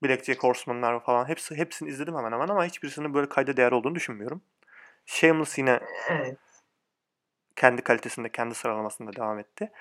Blackjack 0.04 0.44
Horseman'lar 0.44 1.04
falan 1.04 1.28
hepsi 1.28 1.56
hepsini 1.56 1.90
izledim 1.90 2.18
hemen 2.18 2.32
hemen 2.32 2.48
ama 2.48 2.66
hiçbirisinin 2.66 3.14
böyle 3.14 3.30
kayda 3.30 3.58
değer 3.58 3.72
olduğunu 3.72 3.96
düşünmüyorum. 3.96 4.42
Shameless 5.06 5.58
yine 5.58 5.80
evet. 6.10 6.38
kendi 7.56 7.82
kalitesinde, 7.82 8.32
kendi 8.32 8.56
sıralamasında 8.56 9.16
devam 9.16 9.40
etti. 9.40 9.72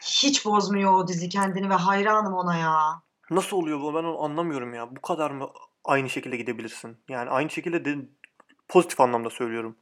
Hiç 0.00 0.44
bozmuyor 0.44 0.92
o 0.92 1.08
dizi 1.08 1.28
kendini 1.28 1.70
ve 1.70 1.74
hayranım 1.74 2.34
ona 2.34 2.56
ya. 2.56 3.02
Nasıl 3.30 3.56
oluyor 3.56 3.80
bu? 3.80 3.94
Ben 3.94 4.04
onu 4.04 4.22
anlamıyorum 4.22 4.74
ya. 4.74 4.96
Bu 4.96 5.00
kadar 5.00 5.30
mı 5.30 5.50
aynı 5.84 6.10
şekilde 6.10 6.36
gidebilirsin? 6.36 6.96
Yani 7.08 7.30
aynı 7.30 7.50
şekilde 7.50 7.84
de 7.84 7.96
pozitif 8.68 9.00
anlamda 9.00 9.30
söylüyorum. 9.30 9.76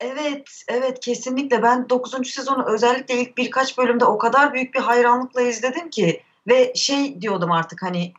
Evet, 0.00 0.64
evet 0.68 1.00
kesinlikle. 1.00 1.62
Ben 1.62 1.88
9. 1.88 2.30
sezonu 2.30 2.64
özellikle 2.66 3.14
ilk 3.14 3.38
birkaç 3.38 3.78
bölümde 3.78 4.04
o 4.04 4.18
kadar 4.18 4.54
büyük 4.54 4.74
bir 4.74 4.80
hayranlıkla 4.80 5.42
izledim 5.42 5.90
ki 5.90 6.22
ve 6.48 6.72
şey 6.74 7.20
diyordum 7.20 7.52
artık 7.52 7.82
hani 7.82 8.12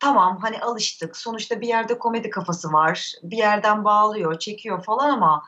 tamam 0.00 0.38
hani 0.40 0.60
alıştık. 0.60 1.16
Sonuçta 1.16 1.60
bir 1.60 1.68
yerde 1.68 1.98
komedi 1.98 2.30
kafası 2.30 2.72
var. 2.72 3.12
Bir 3.22 3.36
yerden 3.36 3.84
bağlıyor, 3.84 4.38
çekiyor 4.38 4.84
falan 4.84 5.10
ama 5.10 5.44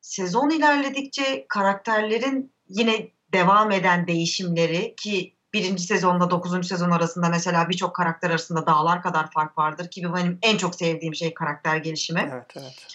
sezon 0.00 0.50
ilerledikçe 0.50 1.46
karakterlerin 1.48 2.52
yine 2.68 3.08
devam 3.32 3.70
eden 3.70 4.06
değişimleri 4.06 4.94
ki 4.96 5.34
birinci 5.52 5.82
sezonda 5.82 6.30
dokuzuncu 6.30 6.68
sezon 6.68 6.90
arasında 6.90 7.28
mesela 7.28 7.68
birçok 7.68 7.96
karakter 7.96 8.30
arasında 8.30 8.66
dağlar 8.66 9.02
kadar 9.02 9.30
fark 9.30 9.58
vardır 9.58 9.90
ki 9.90 10.14
benim 10.14 10.38
en 10.42 10.56
çok 10.56 10.74
sevdiğim 10.74 11.14
şey 11.14 11.34
karakter 11.34 11.76
gelişimi. 11.76 12.30
Evet, 12.32 12.54
evet. 12.56 12.86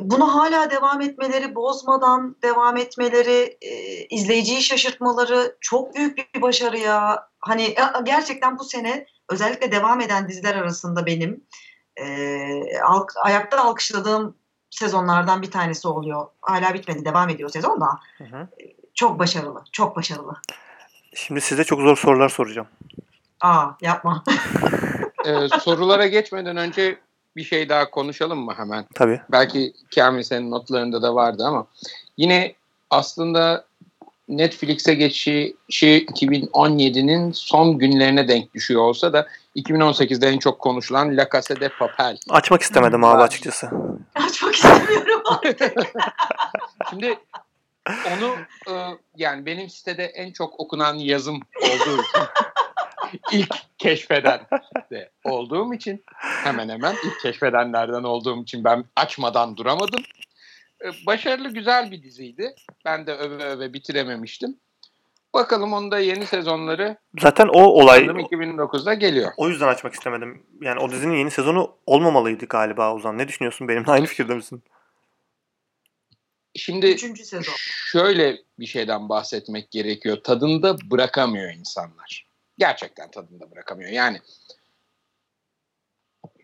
Bunu 0.00 0.34
hala 0.34 0.70
devam 0.70 1.00
etmeleri, 1.00 1.54
bozmadan 1.54 2.36
devam 2.42 2.76
etmeleri, 2.76 3.58
e, 3.62 4.04
izleyiciyi 4.06 4.62
şaşırtmaları 4.62 5.56
çok 5.60 5.94
büyük 5.94 6.34
bir 6.34 6.42
başarı 6.42 6.78
ya. 6.78 7.28
Hani 7.38 7.74
gerçekten 8.04 8.58
bu 8.58 8.64
sene 8.64 9.06
özellikle 9.30 9.72
devam 9.72 10.00
eden 10.00 10.28
diziler 10.28 10.54
arasında 10.54 11.06
benim 11.06 11.44
e, 11.96 12.78
alk, 12.78 13.12
ayakta 13.24 13.64
alkışladığım 13.64 14.36
sezonlardan 14.70 15.42
bir 15.42 15.50
tanesi 15.50 15.88
oluyor. 15.88 16.26
Hala 16.42 16.74
bitmedi, 16.74 17.04
devam 17.04 17.28
ediyor 17.28 17.50
sezon 17.50 17.80
da. 17.80 17.86
Hı 18.18 18.24
hı. 18.24 18.48
Çok 18.94 19.18
başarılı, 19.18 19.64
çok 19.72 19.96
başarılı. 19.96 20.32
Şimdi 21.14 21.40
size 21.40 21.64
çok 21.64 21.80
zor 21.80 21.96
sorular 21.96 22.28
soracağım. 22.28 22.68
Aa, 23.40 23.66
yapma. 23.80 24.24
ee, 25.26 25.48
sorulara 25.60 26.06
geçmeden 26.06 26.56
önce 26.56 26.98
bir 27.36 27.44
şey 27.44 27.68
daha 27.68 27.90
konuşalım 27.90 28.38
mı 28.38 28.54
hemen? 28.56 28.86
Tabii. 28.94 29.20
Belki 29.32 29.72
Kamil 29.94 30.22
senin 30.22 30.50
notlarında 30.50 31.02
da 31.02 31.14
vardı 31.14 31.44
ama 31.46 31.66
yine 32.16 32.54
aslında 32.90 33.64
Netflix'e 34.30 34.94
geçişi 34.94 35.56
2017'nin 35.70 37.32
son 37.32 37.78
günlerine 37.78 38.28
denk 38.28 38.54
düşüyor 38.54 38.82
olsa 38.82 39.12
da 39.12 39.26
2018'de 39.56 40.28
en 40.28 40.38
çok 40.38 40.58
konuşulan 40.58 41.16
La 41.16 41.28
Casa 41.32 41.60
de 41.60 41.68
Papel. 41.68 42.18
Açmak 42.28 42.62
istemedim 42.62 43.04
abi 43.04 43.22
açıkçası. 43.22 43.70
Açmak 44.14 44.54
istemiyorum 44.54 45.22
Şimdi 46.90 47.18
onu 47.86 48.36
e, 48.68 48.72
yani 49.16 49.46
benim 49.46 49.70
sitede 49.70 50.04
en 50.04 50.32
çok 50.32 50.60
okunan 50.60 50.94
yazım 50.94 51.40
olduğu 51.62 52.02
için 52.02 52.22
ilk 53.32 53.54
keşfeden 53.78 54.40
de 54.90 55.10
olduğum 55.24 55.74
için 55.74 56.04
hemen 56.18 56.68
hemen 56.68 56.94
ilk 57.04 57.20
keşfedenlerden 57.22 58.02
olduğum 58.02 58.42
için 58.42 58.64
ben 58.64 58.84
açmadan 58.96 59.56
duramadım. 59.56 60.02
Ee, 60.84 61.06
başarılı 61.06 61.48
güzel 61.48 61.90
bir 61.90 62.02
diziydi. 62.02 62.54
Ben 62.84 63.06
de 63.06 63.14
öve 63.14 63.44
öve 63.44 63.72
bitirememiştim. 63.72 64.56
Bakalım 65.34 65.72
onda 65.72 65.98
yeni 65.98 66.26
sezonları 66.26 66.96
Zaten 67.18 67.48
o 67.48 67.62
olay 67.62 68.00
2009'da 68.00 68.94
geliyor. 68.94 69.32
O 69.36 69.48
yüzden 69.48 69.68
açmak 69.68 69.94
istemedim. 69.94 70.42
Yani 70.60 70.80
o 70.80 70.90
dizinin 70.90 71.16
yeni 71.16 71.30
sezonu 71.30 71.76
olmamalıydı 71.86 72.46
galiba 72.46 72.94
Ozan. 72.94 73.18
Ne 73.18 73.28
düşünüyorsun? 73.28 73.68
Benimle 73.68 73.90
aynı 73.90 74.06
fikirde 74.06 74.34
misin? 74.34 74.62
Şimdi 76.54 76.86
Üçüncü 76.86 77.24
sezon. 77.24 77.54
şöyle 77.92 78.38
bir 78.58 78.66
şeyden 78.66 79.08
bahsetmek 79.08 79.70
gerekiyor. 79.70 80.16
Tadında 80.24 80.76
bırakamıyor 80.90 81.52
insanlar. 81.52 82.26
Gerçekten 82.58 83.10
tadında 83.10 83.50
bırakamıyor. 83.50 83.90
Yani 83.90 84.20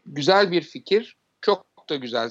güzel 0.07 0.53
bir 0.53 0.63
fikir. 0.63 1.17
Çok 1.41 1.67
da 1.89 1.97
güzel 1.97 2.31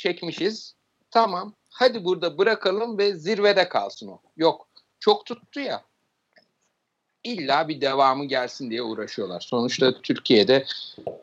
çekmişiz. 0.00 0.74
Tamam. 1.10 1.54
Hadi 1.70 2.04
burada 2.04 2.38
bırakalım 2.38 2.98
ve 2.98 3.14
zirvede 3.14 3.68
kalsın 3.68 4.08
o. 4.08 4.20
Yok. 4.36 4.68
Çok 5.00 5.26
tuttu 5.26 5.60
ya. 5.60 5.82
İlla 7.24 7.68
bir 7.68 7.80
devamı 7.80 8.24
gelsin 8.24 8.70
diye 8.70 8.82
uğraşıyorlar. 8.82 9.40
Sonuçta 9.40 10.00
Türkiye'de 10.00 10.66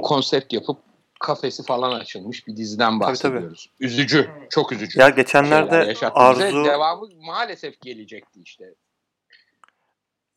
konsept 0.04 0.54
yapıp 0.54 0.78
kafesi 1.20 1.64
falan 1.64 2.00
açılmış 2.00 2.48
bir 2.48 2.58
diziden 2.58 3.00
bahsediyoruz. 3.00 3.70
Tabii, 3.70 3.78
tabii. 3.78 3.86
Üzücü, 3.88 4.32
çok 4.50 4.72
üzücü. 4.72 5.00
Ya 5.00 5.10
geçenlerde 5.10 5.94
Arzu 6.14 6.66
devamı 6.66 7.10
maalesef 7.16 7.82
gelecekti 7.82 8.42
işte. 8.42 8.74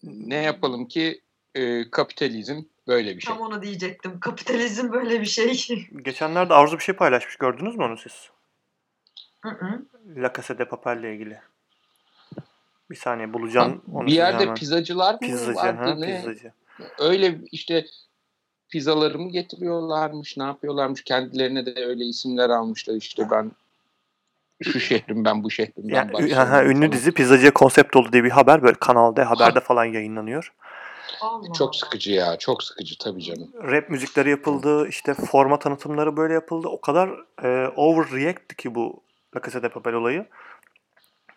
Ne 0.02 0.36
yapalım 0.36 0.88
ki 0.88 1.20
e, 1.54 1.90
kapitalizm 1.90 2.62
böyle 2.88 3.16
bir 3.16 3.20
şey. 3.20 3.34
Tam 3.34 3.42
onu 3.42 3.62
diyecektim. 3.62 4.20
Kapitalizm 4.20 4.92
böyle 4.92 5.20
bir 5.20 5.26
şey. 5.26 5.64
Geçenlerde 6.02 6.54
Arzu 6.54 6.78
bir 6.78 6.82
şey 6.82 6.94
paylaşmış. 6.94 7.36
Gördünüz 7.36 7.76
mü 7.76 7.84
onu 7.84 7.96
siz? 7.96 8.30
Hı 9.40 9.48
hı. 9.48 9.82
La 10.16 10.32
Casa 10.36 10.58
de 10.58 10.64
Papel 10.64 10.98
ile 10.98 11.14
ilgili. 11.14 11.38
Bir 12.90 12.96
saniye 12.96 13.32
bulacağım. 13.32 13.72
Ha, 13.72 13.92
onu 13.92 14.06
bir 14.06 14.12
yerde 14.12 14.42
hemen. 14.42 14.54
pizzacılar 14.54 15.14
mı 15.14 15.20
pizzacı, 15.20 15.54
vardı? 15.54 15.78
Ha, 15.78 15.94
ne? 15.94 16.16
Pizzacı. 16.16 16.52
Öyle 16.98 17.38
işte 17.52 17.86
pizzaları 18.70 19.18
mı 19.18 19.30
getiriyorlarmış, 19.30 20.36
ne 20.36 20.44
yapıyorlarmış? 20.44 21.04
Kendilerine 21.04 21.66
de 21.66 21.84
öyle 21.86 22.04
isimler 22.04 22.50
almışlar 22.50 22.94
işte 22.94 23.30
ben 23.30 23.52
şu 24.62 24.80
şehrim 24.80 25.24
ben 25.24 25.44
bu 25.44 25.50
şehrim 25.50 25.74
ben 25.76 25.94
yani, 25.94 26.34
ha, 26.34 26.64
ünlü 26.64 26.78
falan. 26.78 26.92
dizi 26.92 27.12
pizzacıya 27.12 27.52
konsept 27.52 27.96
oldu 27.96 28.12
diye 28.12 28.24
bir 28.24 28.30
haber 28.30 28.62
böyle 28.62 28.76
kanalda 28.80 29.30
haberde 29.30 29.58
ha. 29.58 29.64
falan 29.64 29.84
yayınlanıyor. 29.84 30.52
Allah. 31.20 31.52
Çok 31.52 31.76
sıkıcı 31.76 32.12
ya. 32.12 32.38
Çok 32.38 32.62
sıkıcı 32.62 32.98
tabii 32.98 33.22
canım. 33.22 33.52
Rap 33.62 33.90
müzikleri 33.90 34.30
yapıldı. 34.30 34.88
işte 34.88 35.14
forma 35.14 35.58
tanıtımları 35.58 36.16
böyle 36.16 36.34
yapıldı. 36.34 36.68
O 36.68 36.80
kadar 36.80 37.10
e, 37.42 37.68
overreact'ti 37.68 38.56
ki 38.56 38.74
bu 38.74 39.02
La 39.36 39.40
Casa 39.42 39.62
de 39.62 39.68
Papel 39.68 39.94
olayı. 39.94 40.26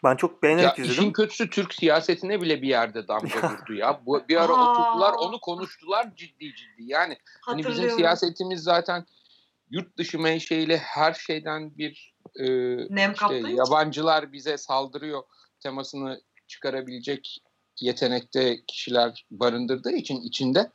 Ben 0.03 0.15
çok 0.15 0.43
beğenerek 0.43 0.77
ya 0.77 0.83
izledim. 0.83 0.91
İşin 0.91 1.13
kötüsü 1.13 1.49
Türk 1.49 1.73
siyasetine 1.73 2.41
bile 2.41 2.61
bir 2.61 2.67
yerde 2.67 3.07
damga 3.07 3.51
vurdu 3.51 3.73
ya. 3.73 4.01
Bu, 4.05 4.27
bir 4.29 4.37
ara 4.37 4.53
Aa. 4.53 4.71
oturdular 4.71 5.13
onu 5.13 5.39
konuştular 5.39 6.15
ciddi 6.15 6.55
ciddi. 6.55 6.83
Yani 6.83 7.17
hani 7.41 7.67
bizim 7.67 7.89
siyasetimiz 7.89 8.63
zaten 8.63 9.05
yurt 9.69 9.97
dışı 9.97 10.19
menşeili 10.19 10.77
her 10.77 11.13
şeyden 11.13 11.77
bir 11.77 12.13
e, 12.35 12.45
Nem 12.95 13.13
işte, 13.13 13.35
yabancılar 13.35 14.31
bize 14.31 14.57
saldırıyor 14.57 15.23
temasını 15.59 16.21
çıkarabilecek 16.47 17.39
yetenekte 17.79 18.65
kişiler 18.67 19.25
barındırdığı 19.31 19.91
için 19.91 20.21
içinde 20.21 20.71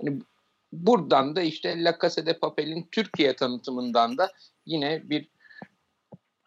hani 0.00 0.18
buradan 0.72 1.36
da 1.36 1.42
işte 1.42 1.84
La 1.84 1.98
Casa 2.02 2.26
de 2.26 2.38
Papel'in 2.38 2.88
Türkiye 2.92 3.36
tanıtımından 3.36 4.18
da 4.18 4.32
yine 4.66 5.10
bir 5.10 5.34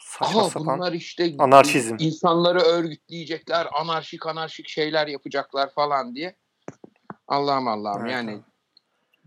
Saçma 0.07 0.41
Aha, 0.41 0.49
sapan 0.49 0.79
bunlar 0.79 0.93
işte 0.93 1.35
anarşizm. 1.39 1.95
insanları 1.99 2.59
örgütleyecekler, 2.59 3.67
anarşik 3.81 4.25
anarşik 4.25 4.67
şeyler 4.67 5.07
yapacaklar 5.07 5.73
falan 5.73 6.15
diye. 6.15 6.35
Allah'ım 7.27 7.67
Allah'ım 7.67 8.01
evet. 8.01 8.11
yani 8.11 8.39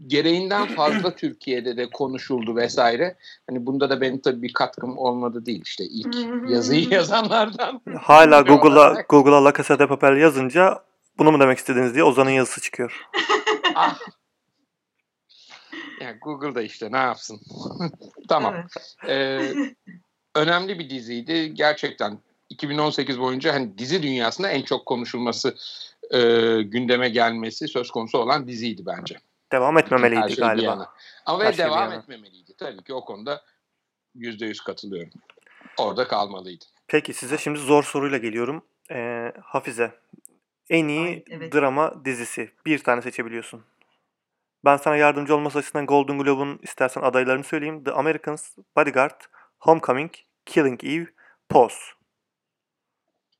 gereğinden 0.07 0.67
fazla 0.67 1.15
Türkiye'de 1.17 1.77
de 1.77 1.91
konuşuldu 1.91 2.57
vesaire. 2.57 3.17
Hani 3.49 3.67
bunda 3.67 3.91
da 3.91 4.01
benim 4.01 4.21
tabii 4.21 4.43
bir 4.43 4.53
katkım 4.53 4.99
olmadı 4.99 5.47
değil 5.47 5.63
işte 5.65 5.85
ilk 5.85 6.17
yazıyı 6.51 6.89
yazanlardan. 6.91 7.81
Hala 8.01 8.41
Google'a 8.41 9.05
Google'a 9.09 9.45
La 9.45 9.53
Casa 9.53 9.79
de 9.79 9.87
Papel 9.87 10.17
yazınca 10.17 10.85
bunu 11.19 11.33
mu 11.33 11.41
demek 11.41 11.59
istediniz 11.59 11.95
diye 11.95 12.05
Ozan'ın 12.05 12.31
yazısı 12.31 12.61
çıkıyor. 12.61 13.09
ah. 13.75 13.99
Yani 16.01 16.19
Google'da 16.19 16.63
işte 16.63 16.93
ne 16.93 16.97
yapsın. 16.97 17.41
tamam. 18.29 18.55
Evet. 19.07 19.09
Ee, 19.09 19.55
önemli 20.35 20.79
bir 20.79 20.91
diziydi. 20.91 21.55
Gerçekten 21.55 22.19
2018 22.49 23.21
boyunca 23.21 23.55
hani 23.55 23.79
dizi 23.79 24.03
dünyasında 24.03 24.49
en 24.49 24.63
çok 24.63 24.87
konuşulması 24.87 25.57
e, 26.11 26.19
gündeme 26.63 27.09
gelmesi 27.09 27.69
söz 27.69 27.91
konusu 27.91 28.19
olan 28.19 28.49
diziydi 28.49 28.83
bence. 28.87 29.17
Devam 29.53 29.79
etmemeliydi 29.79 30.33
şey 30.33 30.37
galiba. 30.37 30.95
Ama 31.27 31.45
ve 31.45 31.53
şey 31.53 31.65
devam 31.65 31.93
etmemeliydi. 31.93 32.55
Tabii 32.59 32.85
ki 32.85 32.95
o 32.95 33.05
konuda 33.05 33.43
%100 34.17 34.65
katılıyorum. 34.65 35.13
Orada 35.79 36.09
kalmalıydı. 36.09 36.65
Peki 36.87 37.15
size 37.15 37.39
şimdi 37.39 37.59
zor 37.59 37.83
soruyla 37.83 38.19
geliyorum. 38.19 38.65
Ee, 38.91 39.33
Hafize, 39.43 39.95
en 40.71 40.89
iyi 40.89 41.07
Ay, 41.07 41.25
evet. 41.31 41.55
drama 41.55 42.05
dizisi. 42.05 42.53
Bir 42.67 42.79
tane 42.79 43.03
seçebiliyorsun. 43.03 43.65
Ben 44.65 44.77
sana 44.77 44.97
yardımcı 44.97 45.35
olması 45.35 45.59
açısından 45.59 45.87
Golden 45.87 46.19
Globe'un 46.19 46.59
istersen 46.63 47.03
adaylarını 47.03 47.45
söyleyeyim. 47.45 47.85
The 47.85 47.93
Americans, 47.93 48.57
Bodyguard, 48.77 49.21
Homecoming, 49.59 50.13
Killing 50.47 50.85
Eve, 50.85 51.07
Pose. 51.49 51.77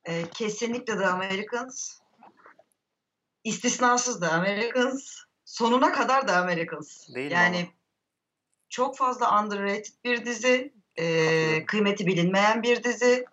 Ee, 0.05 0.25
kesinlikle 0.35 0.99
The 0.99 1.07
Americans. 1.07 2.01
İstisnasız 3.45 4.21
da 4.21 4.33
Americans. 4.33 5.25
Sonuna 5.51 5.93
kadar 5.93 6.29
da 6.29 6.37
Americans. 6.37 7.09
Değil 7.15 7.31
yani 7.31 7.57
ama. 7.57 7.67
çok 8.69 8.97
fazla 8.97 9.43
underrated 9.43 9.95
bir 10.05 10.25
dizi. 10.25 10.73
E, 10.97 11.67
kıymeti 11.67 12.07
bilinmeyen 12.07 12.63
bir 12.63 12.85
dizi. 12.85 13.25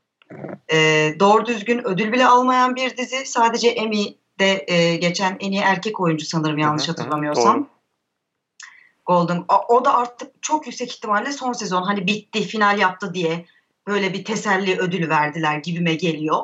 E, 0.71 0.77
doğru 1.19 1.45
düzgün 1.45 1.87
ödül 1.87 2.11
bile 2.11 2.25
almayan 2.27 2.75
bir 2.75 2.97
dizi. 2.97 3.25
Sadece 3.25 3.69
Emmy'de 3.69 4.65
e, 4.67 4.95
geçen 4.95 5.37
en 5.39 5.51
iyi 5.51 5.61
erkek 5.61 5.99
oyuncu 5.99 6.25
sanırım 6.25 6.57
yanlış 6.57 6.89
hatırlamıyorsam. 6.89 7.57
Doğru. 7.57 7.67
Golden. 9.05 9.45
O 9.69 9.85
da 9.85 9.97
artık 9.97 10.43
çok 10.43 10.67
yüksek 10.67 10.91
ihtimalle 10.91 11.31
son 11.31 11.53
sezon 11.53 11.83
hani 11.83 12.07
bitti, 12.07 12.41
final 12.43 12.79
yaptı 12.79 13.13
diye 13.13 13.45
böyle 13.87 14.13
bir 14.13 14.25
teselli 14.25 14.79
ödülü 14.79 15.09
verdiler 15.09 15.57
gibime 15.57 15.95
geliyor. 15.95 16.43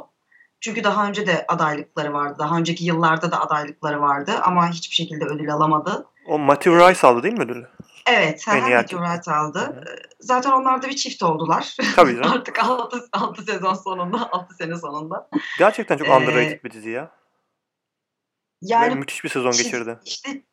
Çünkü 0.64 0.84
daha 0.84 1.08
önce 1.08 1.28
de 1.28 1.46
adaylıkları 1.48 2.14
vardı. 2.14 2.36
Daha 2.40 2.58
önceki 2.58 2.86
yıllarda 2.86 3.32
da 3.32 3.42
adaylıkları 3.42 4.02
vardı 4.02 4.32
ama 4.44 4.70
hiçbir 4.70 4.96
şekilde 4.96 5.26
ödül 5.26 5.54
alamadı. 5.54 6.06
O 6.28 6.40
Matthew 6.40 6.90
Rice 6.90 7.08
aldı 7.08 7.24
değil 7.24 7.34
mi 7.34 7.44
ödülü? 7.44 7.68
Evet, 8.08 8.48
Matthew 8.48 8.98
Rice 8.98 9.32
aldı. 9.32 9.84
Zaten 10.20 10.52
onlar 10.52 10.82
da 10.82 10.88
bir 10.88 10.96
çift 10.96 11.24
oldular. 11.24 11.78
Tabii 11.96 12.16
canım. 12.16 12.32
Artık 12.32 12.60
6, 12.60 13.08
6 13.12 13.44
sezon 13.44 13.74
sonunda, 13.74 14.32
6 14.32 14.56
sene 14.56 14.78
sonunda. 14.78 15.30
Gerçekten 15.60 15.98
çok 15.98 16.08
ee, 16.08 16.12
underrated 16.12 16.64
bir 16.64 16.72
dizi 16.72 16.90
ya. 16.90 17.12
Yani 18.62 18.92
Ve 18.92 18.96
müthiş 18.96 19.24
bir 19.24 19.30
sezon 19.30 19.52
geçirdi. 19.52 20.00
İşte 20.06 20.44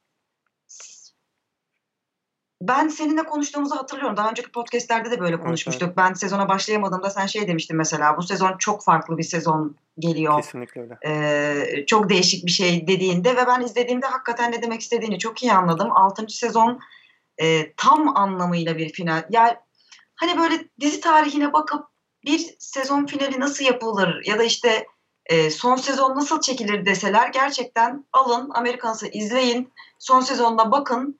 ben 2.62 2.88
seninle 2.88 3.22
konuştuğumuzu 3.22 3.76
hatırlıyorum. 3.76 4.16
Daha 4.16 4.30
önceki 4.30 4.50
podcastlerde 4.50 5.10
de 5.10 5.20
böyle 5.20 5.40
konuşmuştuk. 5.40 5.82
Evet, 5.82 5.94
evet. 5.98 6.08
Ben 6.08 6.14
sezona 6.14 6.48
başlayamadığımda 6.48 7.10
sen 7.10 7.26
şey 7.26 7.48
demiştin 7.48 7.76
mesela. 7.76 8.16
Bu 8.16 8.22
sezon 8.22 8.58
çok 8.58 8.84
farklı 8.84 9.18
bir 9.18 9.22
sezon 9.22 9.76
geliyor. 9.98 10.42
Kesinlikle 10.42 10.80
öyle. 10.80 10.98
Ee, 11.06 11.86
çok 11.86 12.10
değişik 12.10 12.46
bir 12.46 12.50
şey 12.50 12.86
dediğinde 12.86 13.36
ve 13.36 13.46
ben 13.46 13.60
izlediğimde 13.60 14.06
hakikaten 14.06 14.52
ne 14.52 14.62
demek 14.62 14.80
istediğini 14.80 15.18
çok 15.18 15.42
iyi 15.42 15.52
anladım. 15.52 15.92
Altıncı 15.92 16.38
sezon 16.38 16.80
e, 17.38 17.72
tam 17.72 18.16
anlamıyla 18.16 18.78
bir 18.78 18.92
final. 18.92 19.24
Yani 19.30 19.56
hani 20.14 20.38
böyle 20.38 20.64
dizi 20.80 21.00
tarihine 21.00 21.52
bakıp 21.52 21.86
bir 22.24 22.56
sezon 22.58 23.06
finali 23.06 23.40
nasıl 23.40 23.64
yapılır 23.64 24.22
ya 24.26 24.38
da 24.38 24.44
işte 24.44 24.86
e, 25.26 25.50
son 25.50 25.76
sezon 25.76 26.16
nasıl 26.16 26.40
çekilir 26.40 26.86
deseler 26.86 27.28
gerçekten 27.28 28.04
alın 28.12 28.50
Amerikans'ı 28.54 29.06
izleyin. 29.06 29.72
Son 29.98 30.20
sezonda 30.20 30.72
bakın 30.72 31.18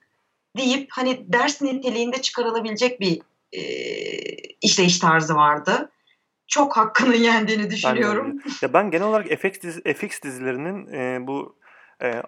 deyip 0.57 0.87
hani 0.91 1.33
ders 1.33 1.61
niteliğinde 1.61 2.21
çıkarılabilecek 2.21 2.99
bir 2.99 3.21
e, 3.51 3.61
işleyiş 4.61 4.99
tarzı 4.99 5.35
vardı. 5.35 5.91
Çok 6.47 6.77
hakkını 6.77 7.15
yendiğini 7.15 7.69
düşünüyorum. 7.69 8.39
Ben 8.45 8.51
ya 8.61 8.73
ben 8.73 8.91
genel 8.91 9.07
olarak 9.07 9.27
FX, 9.27 9.61
dizi, 9.61 9.93
FX 9.93 10.21
dizilerinin 10.21 10.93
e, 10.93 11.27
bu 11.27 11.55
e, 12.03 12.21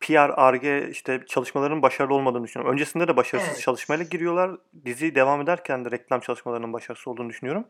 PR, 0.00 0.54
RG 0.54 0.90
işte 0.90 1.20
çalışmalarının 1.28 1.82
başarılı 1.82 2.14
olmadığını 2.14 2.44
düşünüyorum. 2.44 2.72
Öncesinde 2.72 3.08
de 3.08 3.16
başarısız 3.16 3.50
evet. 3.52 3.60
çalışmayla 3.60 4.04
giriyorlar. 4.04 4.50
Dizi 4.84 5.14
devam 5.14 5.40
ederken 5.40 5.84
de 5.84 5.90
reklam 5.90 6.20
çalışmalarının 6.20 6.72
başarısız 6.72 7.08
olduğunu 7.08 7.28
düşünüyorum. 7.28 7.64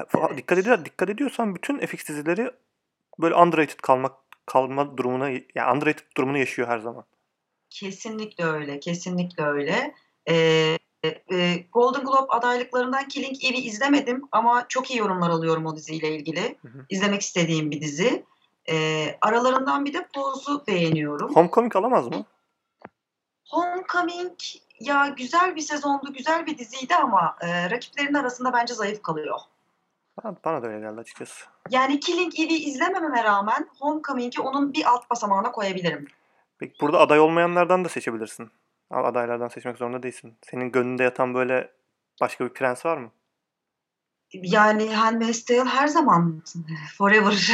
Evet. 0.00 0.36
Dikkat 0.36 0.58
ediyor, 0.58 0.84
dikkat 0.84 1.10
ediyorsan 1.10 1.54
bütün 1.54 1.78
FX 1.78 2.08
dizileri 2.08 2.50
böyle 3.18 3.34
underrated 3.34 3.78
kalmak 3.78 4.12
kalma 4.46 4.96
durumuna 4.98 5.28
yani 5.54 5.72
underrated 5.76 6.06
durumunu 6.16 6.38
yaşıyor 6.38 6.68
her 6.68 6.78
zaman. 6.78 7.04
Kesinlikle 7.70 8.44
öyle. 8.44 8.80
Kesinlikle 8.80 9.44
öyle. 9.44 9.94
Ee, 10.28 10.78
e, 11.32 11.56
Golden 11.72 12.04
Globe 12.04 12.32
adaylıklarından 12.32 13.08
Killing 13.08 13.44
Eve'i 13.44 13.60
izlemedim 13.60 14.22
ama 14.32 14.64
çok 14.68 14.90
iyi 14.90 14.98
yorumlar 14.98 15.30
alıyorum 15.30 15.66
o 15.66 15.76
diziyle 15.76 16.16
ilgili. 16.16 16.58
Hı 16.62 16.68
hı. 16.68 16.86
İzlemek 16.90 17.22
istediğim 17.22 17.70
bir 17.70 17.80
dizi. 17.80 18.24
Ee, 18.70 19.18
aralarından 19.20 19.84
bir 19.84 19.94
de 19.94 20.08
Pose'u 20.14 20.66
beğeniyorum. 20.66 21.34
Homecoming 21.34 21.76
alamaz 21.76 22.08
mı? 22.08 22.24
Homecoming 23.48 24.38
ya 24.80 25.08
güzel 25.08 25.56
bir 25.56 25.60
sezondu, 25.60 26.12
güzel 26.12 26.46
bir 26.46 26.58
diziydi 26.58 26.94
ama 26.94 27.36
e, 27.40 27.70
rakiplerin 27.70 28.14
arasında 28.14 28.52
bence 28.52 28.74
zayıf 28.74 29.02
kalıyor. 29.02 29.38
Bana, 30.24 30.36
bana 30.44 30.62
da 30.62 30.66
öyle 30.66 30.80
geldi 30.80 31.00
açıkçası. 31.00 31.44
Yani 31.70 32.00
Killing 32.00 32.40
Eve'i 32.40 32.58
izlemememe 32.58 33.24
rağmen 33.24 33.68
Homecoming'i 33.80 34.40
onun 34.40 34.72
bir 34.72 34.84
alt 34.84 35.10
basamağına 35.10 35.52
koyabilirim. 35.52 36.06
Peki 36.58 36.74
burada 36.80 36.98
aday 36.98 37.20
olmayanlardan 37.20 37.84
da 37.84 37.88
seçebilirsin. 37.88 38.50
Adaylardan 38.90 39.48
seçmek 39.48 39.78
zorunda 39.78 40.02
değilsin. 40.02 40.38
Senin 40.50 40.72
gönlünde 40.72 41.02
yatan 41.02 41.34
böyle 41.34 41.70
başka 42.20 42.44
bir 42.44 42.50
prens 42.50 42.86
var 42.86 42.96
mı? 42.96 43.10
Yani 44.32 44.94
Handmaid's 44.94 45.44
Tale 45.44 45.64
her 45.64 45.86
zaman 45.88 46.42
forever. 46.98 47.52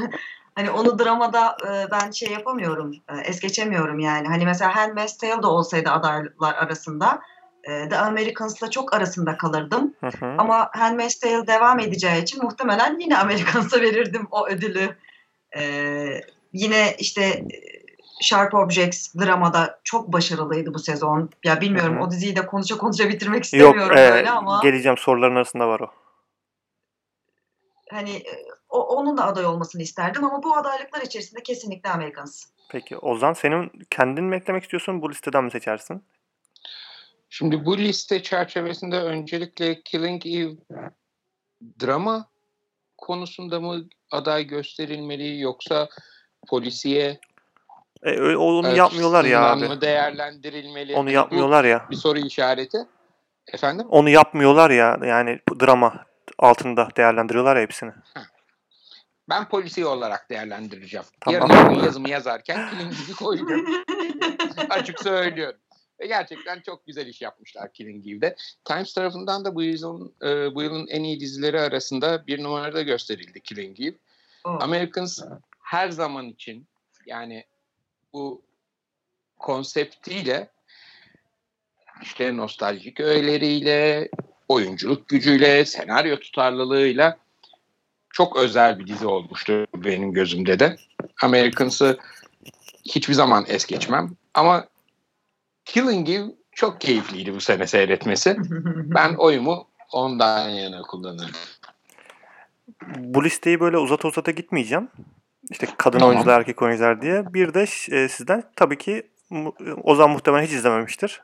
hani 0.54 0.70
onu 0.70 0.98
dramada 0.98 1.56
e, 1.68 1.90
ben 1.90 2.10
şey 2.10 2.32
yapamıyorum, 2.32 2.92
e, 3.08 3.20
es 3.20 3.40
geçemiyorum 3.40 3.98
yani. 3.98 4.28
Hani 4.28 4.44
mesela 4.44 4.76
Handmaid's 4.76 5.18
Tale 5.18 5.42
da 5.42 5.50
olsaydı 5.50 5.90
adaylar 5.90 6.54
arasında 6.54 7.20
e, 7.64 7.88
The 7.88 7.96
Americans'la 7.96 8.70
çok 8.70 8.94
arasında 8.94 9.36
kalırdım. 9.36 9.94
Hı 10.00 10.06
hı. 10.06 10.34
Ama 10.38 10.70
Handmaid's 10.72 11.18
Tale 11.18 11.46
devam 11.46 11.78
edeceği 11.78 12.22
için 12.22 12.44
muhtemelen 12.44 12.98
yine 12.98 13.18
Americans'a 13.18 13.80
verirdim 13.80 14.26
o 14.30 14.48
ödülü. 14.48 14.96
E, 15.56 15.62
yine 16.52 16.94
işte 16.98 17.44
Sharp 18.20 18.54
Objects 18.54 19.14
dramada 19.14 19.80
çok 19.84 20.12
başarılıydı 20.12 20.74
bu 20.74 20.78
sezon. 20.78 21.30
Ya 21.44 21.60
bilmiyorum 21.60 21.96
Hı-hı. 21.96 22.04
o 22.04 22.10
diziyi 22.10 22.36
de 22.36 22.46
konuşa 22.46 22.78
konuşa 22.78 23.08
bitirmek 23.08 23.44
istemiyorum 23.44 23.80
Yok, 23.80 23.92
e, 23.92 24.12
böyle 24.12 24.30
ama. 24.30 24.60
Geleceğim 24.62 24.98
soruların 24.98 25.36
arasında 25.36 25.68
var 25.68 25.80
o. 25.80 25.90
Hani 27.90 28.16
e, 28.16 28.32
o, 28.68 28.80
onun 28.80 29.18
da 29.18 29.26
aday 29.26 29.44
olmasını 29.44 29.82
isterdim 29.82 30.24
ama 30.24 30.42
bu 30.42 30.56
adaylıklar 30.56 31.00
içerisinde 31.00 31.42
kesinlikle 31.42 31.90
Amerikans. 31.90 32.44
Peki 32.68 32.96
Ozan 32.96 33.32
senin 33.32 33.72
kendin 33.90 34.24
mi 34.24 34.36
eklemek 34.36 34.62
istiyorsun 34.62 35.02
bu 35.02 35.10
listeden 35.10 35.44
mi 35.44 35.50
seçersin? 35.50 36.04
Şimdi 37.28 37.64
bu 37.64 37.78
liste 37.78 38.22
çerçevesinde 38.22 39.00
öncelikle 39.00 39.82
Killing 39.82 40.26
Eve 40.26 40.56
drama 41.80 42.28
konusunda 42.98 43.60
mı 43.60 43.88
aday 44.10 44.44
gösterilmeli 44.44 45.40
yoksa 45.40 45.88
polisiye 46.48 47.20
e, 48.06 48.36
onu 48.36 48.66
evet, 48.66 48.78
yapmıyorlar 48.78 49.24
ya 49.24 49.42
abi. 49.42 49.68
Mı 49.68 49.80
değerlendirilmeli? 49.80 50.94
Onu 50.94 51.10
yapmıyorlar 51.10 51.64
ya. 51.64 51.86
Bir 51.90 51.96
soru 51.96 52.18
işareti. 52.18 52.78
Efendim? 53.52 53.86
Onu 53.88 54.08
yapmıyorlar 54.08 54.70
ya. 54.70 54.98
Yani 55.04 55.40
drama 55.60 56.04
altında 56.38 56.88
değerlendiriyorlar 56.96 57.56
ya 57.56 57.62
hepsini. 57.62 57.92
Ben 59.28 59.48
polisi 59.48 59.86
olarak 59.86 60.30
değerlendireceğim. 60.30 61.06
Tamam. 61.20 61.50
Yarın 61.50 61.84
yazımı 61.84 62.10
yazarken 62.10 62.70
Killing 62.70 62.92
gibi 62.98 63.16
koyacağım. 63.16 63.66
Açık 64.70 65.00
söylüyorum. 65.00 65.58
Ve 66.00 66.06
gerçekten 66.06 66.60
çok 66.60 66.86
güzel 66.86 67.06
iş 67.06 67.22
yapmışlar 67.22 67.72
Killing 67.72 68.06
Eve'de. 68.06 68.36
Times 68.64 68.94
tarafından 68.94 69.44
da 69.44 69.54
bu 69.54 69.62
yılın, 69.62 70.14
e, 70.22 70.54
bu 70.54 70.62
yılın 70.62 70.86
en 70.86 71.04
iyi 71.04 71.20
dizileri 71.20 71.60
arasında 71.60 72.26
bir 72.26 72.42
numarada 72.42 72.82
gösterildi 72.82 73.40
Killing 73.40 73.80
Eve. 73.80 73.96
Oh. 74.44 74.62
Americans 74.62 75.22
her 75.62 75.88
zaman 75.88 76.28
için 76.28 76.66
yani 77.06 77.44
bu 78.16 78.42
konseptiyle 79.38 80.48
işte 82.02 82.36
nostaljik 82.36 83.00
öğeleriyle, 83.00 84.08
oyunculuk 84.48 85.08
gücüyle, 85.08 85.64
senaryo 85.64 86.16
tutarlılığıyla 86.16 87.18
çok 88.10 88.36
özel 88.36 88.78
bir 88.78 88.86
dizi 88.86 89.06
olmuştu 89.06 89.66
benim 89.76 90.12
gözümde 90.12 90.58
de. 90.58 90.76
Americans'ı 91.22 91.98
hiçbir 92.84 93.14
zaman 93.14 93.44
es 93.48 93.66
geçmem. 93.66 94.10
Ama 94.34 94.68
Killing 95.64 96.10
Eve 96.10 96.26
çok 96.52 96.80
keyifliydi 96.80 97.34
bu 97.34 97.40
sene 97.40 97.66
seyretmesi. 97.66 98.36
ben 98.94 99.14
oyumu 99.18 99.68
ondan 99.92 100.48
yana 100.48 100.82
kullanırım. 100.82 101.36
Bu 102.96 103.24
listeyi 103.24 103.60
böyle 103.60 103.78
uzata 103.78 104.08
uzata 104.08 104.30
gitmeyeceğim. 104.30 104.88
İşte 105.50 105.66
kadın 105.78 105.98
tamam. 105.98 106.14
oyuncular, 106.14 106.38
erkek 106.38 106.62
oyuncular 106.62 107.02
diye. 107.02 107.34
Bir 107.34 107.54
de 107.54 107.62
e, 107.62 108.08
sizden 108.08 108.42
tabii 108.56 108.78
ki 108.78 109.10
Ozan 109.82 110.10
muhtemelen 110.10 110.44
hiç 110.44 110.52
izlememiştir. 110.52 111.22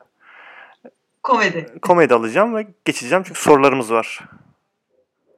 Komedi. 1.22 1.78
Komedi 1.82 2.14
alacağım 2.14 2.56
ve 2.56 2.66
geçeceğim 2.84 3.24
çünkü 3.26 3.40
sorularımız 3.40 3.92
var. 3.92 4.20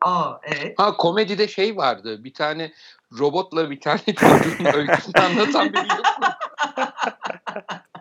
Aa 0.01 0.33
evet. 0.43 0.75
Ha 0.79 0.97
komedide 0.97 1.49
şey 1.49 1.77
vardı. 1.77 2.25
Bir 2.25 2.35
tane 2.35 2.73
robotla 3.19 3.71
bir 3.71 3.81
tane 3.81 4.01
çocuğun 4.07 4.65
öyküsünü 4.65 5.23
anlatan 5.23 5.73
biri 5.73 5.89
yok 5.89 6.19
mu? 6.21 6.27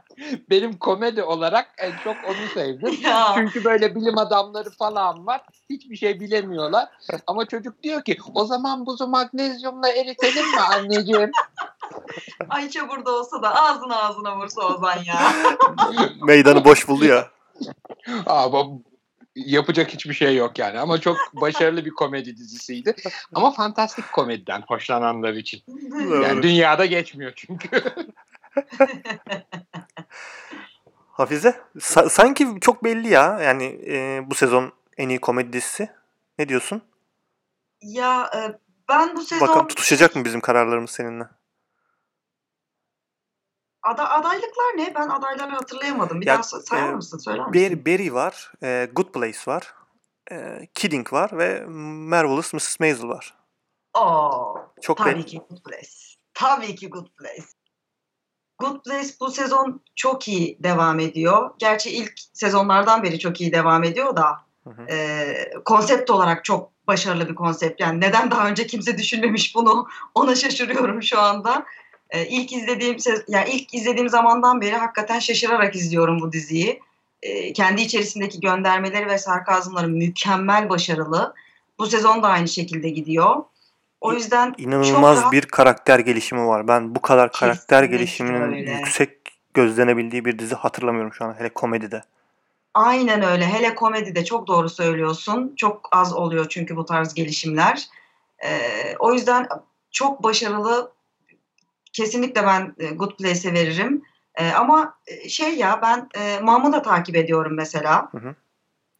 Benim 0.50 0.78
komedi 0.78 1.24
olarak 1.24 1.68
en 1.78 1.92
çok 2.04 2.16
onu 2.28 2.50
sevdim. 2.54 2.98
Ya. 3.02 3.32
Çünkü 3.36 3.64
böyle 3.64 3.96
bilim 3.96 4.18
adamları 4.18 4.70
falan 4.70 5.28
var. 5.28 5.42
Hiçbir 5.70 5.96
şey 5.96 6.20
bilemiyorlar. 6.20 6.90
Ama 7.28 7.46
çocuk 7.46 7.84
diyor 7.84 8.04
ki 8.04 8.18
o 8.34 8.46
zaman 8.46 8.86
buzu 8.86 9.08
magnezyumla 9.08 9.90
eritelim 9.90 10.52
mi 10.52 10.60
anneciğim? 10.60 11.32
Ayça 12.50 12.90
burada 12.90 13.12
olsa 13.12 13.42
da 13.42 13.56
ağzına 13.56 14.04
ağzına 14.04 14.38
vursa 14.38 14.62
Ozan 14.62 15.04
ya. 15.04 15.34
Meydanı 16.22 16.66
boş 16.66 16.88
buldu 16.88 17.06
ya. 17.06 17.28
Aa, 18.26 18.52
yapacak 19.36 19.94
hiçbir 19.94 20.14
şey 20.14 20.36
yok 20.36 20.60
yani. 20.60 20.80
Ama 20.80 20.98
çok 21.02 21.18
başarılı 21.34 21.86
bir 21.86 21.90
komedi 21.90 22.38
dizisiydi. 22.38 22.96
Ama 23.34 23.52
fantastik 23.52 24.12
komediden 24.12 24.64
hoşlananlar 24.68 25.34
için. 25.34 25.62
Yani 26.24 26.44
dünyada 26.44 26.86
geçmiyor 26.86 27.34
çünkü. 27.36 27.84
Hafize, 31.12 31.62
sa- 31.78 32.10
sanki 32.10 32.48
çok 32.62 32.84
belli 32.84 33.10
ya. 33.10 33.40
Yani 33.42 33.64
e, 33.88 34.22
bu 34.30 34.36
sezon 34.36 34.74
en 34.98 35.10
iyi 35.10 35.22
komedi 35.22 35.54
dizisi. 35.54 35.90
Ne 36.40 36.50
diyorsun? 36.50 36.82
Ya 37.82 38.30
e, 38.36 38.60
ben 38.90 39.16
bu 39.16 39.22
sezon... 39.22 39.48
Bakalım 39.48 39.68
tutuşacak 39.68 40.16
mı 40.16 40.26
bizim 40.26 40.42
kararlarımız 40.42 40.92
seninle? 40.92 41.24
Ada 43.84 44.12
adaylıklar 44.12 44.78
ne? 44.78 44.96
Ben 44.96 45.10
adayları 45.10 45.52
hatırlayamadım. 45.52 46.22
Bir 46.22 46.26
ya, 46.26 46.34
daha 46.34 46.44
sayar 46.44 46.90
e, 46.90 46.96
mısın? 46.96 47.18
Söyler 47.18 47.48
misin? 47.48 47.72
Barry, 47.72 47.86
Barry 47.86 48.14
var, 48.14 48.52
e, 48.64 48.90
Good 48.96 49.12
Place 49.12 49.40
var, 49.48 49.74
e, 50.32 50.68
Kidding 50.74 51.14
var 51.14 51.38
ve 51.38 51.66
Marvelous 52.10 52.54
Mrs. 52.54 52.80
Maisel 52.80 53.08
var. 53.08 53.34
Oo, 53.98 54.56
Çok 54.82 54.98
tabii 54.98 55.16
belli. 55.16 55.26
ki 55.26 55.42
Good 55.50 55.64
Place. 55.64 55.90
Tabii 56.34 56.76
ki 56.76 56.90
Good 56.90 57.08
Place. 57.18 57.44
Good 58.64 58.84
Place 58.84 59.10
bu 59.20 59.32
sezon 59.32 59.82
çok 59.96 60.28
iyi 60.28 60.58
devam 60.60 61.00
ediyor. 61.00 61.52
Gerçi 61.58 61.90
ilk 61.90 62.14
sezonlardan 62.34 63.04
beri 63.04 63.20
çok 63.20 63.42
iyi 63.42 63.54
devam 63.54 63.84
ediyor 63.84 64.16
da 64.16 64.40
hı 64.64 64.70
hı. 64.70 64.86
E, 64.90 65.36
konsept 65.66 66.10
olarak 66.10 66.46
çok 66.46 66.88
başarılı 66.88 67.30
bir 67.30 67.36
konsept. 67.36 67.82
Yani 67.82 68.02
neden 68.02 68.32
daha 68.32 68.50
önce 68.50 68.68
kimse 68.68 68.98
düşünmemiş 68.98 69.56
bunu 69.56 69.88
ona 70.16 70.36
şaşırıyorum 70.36 71.04
şu 71.04 71.20
anda. 71.20 71.66
E, 72.10 72.28
ilk 72.28 72.54
izlediğim 72.54 72.98
yani 73.28 73.50
ilk 73.50 73.74
izlediğim 73.74 74.10
zamandan 74.10 74.62
beri 74.62 74.76
hakikaten 74.76 75.20
şaşırarak 75.20 75.76
izliyorum 75.76 76.22
bu 76.22 76.32
diziyi. 76.32 76.80
E, 77.22 77.54
kendi 77.54 77.82
içerisindeki 77.82 78.40
göndermeleri 78.40 79.08
ve 79.08 79.18
sarkazmları 79.18 79.88
mükemmel 79.88 80.70
başarılı. 80.70 81.34
Bu 81.80 81.86
sezon 81.86 82.24
da 82.24 82.28
aynı 82.28 82.48
şekilde 82.48 82.90
gidiyor. 82.90 83.36
O 84.04 84.14
yüzden 84.14 84.56
inanılmaz 84.58 85.22
rahat... 85.22 85.32
bir 85.32 85.42
karakter 85.42 86.00
gelişimi 86.00 86.48
var. 86.48 86.68
Ben 86.68 86.96
bu 86.96 87.02
kadar 87.02 87.32
karakter 87.32 87.82
Kesinlikle 87.82 87.98
gelişiminin 87.98 88.42
öyle. 88.42 88.72
yüksek 88.72 89.12
gözlenebildiği 89.54 90.26
bir 90.26 90.40
dizi 90.40 90.56
hatırlamıyorum 90.56 91.14
şu 91.14 91.26
an 91.26 91.36
hele 91.40 91.50
komedide. 91.50 92.04
Aynen 92.74 93.22
öyle. 93.22 93.46
Hele 93.46 93.76
komedide 93.76 94.26
çok 94.26 94.48
doğru 94.48 94.70
söylüyorsun. 94.70 95.54
Çok 95.58 95.90
az 95.92 96.14
oluyor 96.14 96.46
çünkü 96.50 96.76
bu 96.76 96.86
tarz 96.86 97.14
gelişimler. 97.14 97.88
Ee, 98.46 98.96
o 99.00 99.14
yüzden 99.14 99.48
çok 99.92 100.24
başarılı. 100.24 100.92
Kesinlikle 101.94 102.44
ben 102.44 102.76
e, 102.80 102.88
Good 102.88 103.18
Place'e 103.18 103.54
veririm. 103.54 104.04
Ee, 104.36 104.52
ama 104.52 104.98
e, 105.08 105.30
şey 105.30 105.56
ya 105.56 105.80
ben 105.82 106.10
e, 106.22 106.40
Mam'ı 106.40 106.74
da 106.74 106.82
takip 106.82 107.16
ediyorum 107.16 107.54
mesela. 107.56 108.10
Hı 108.12 108.18
hı. 108.18 108.36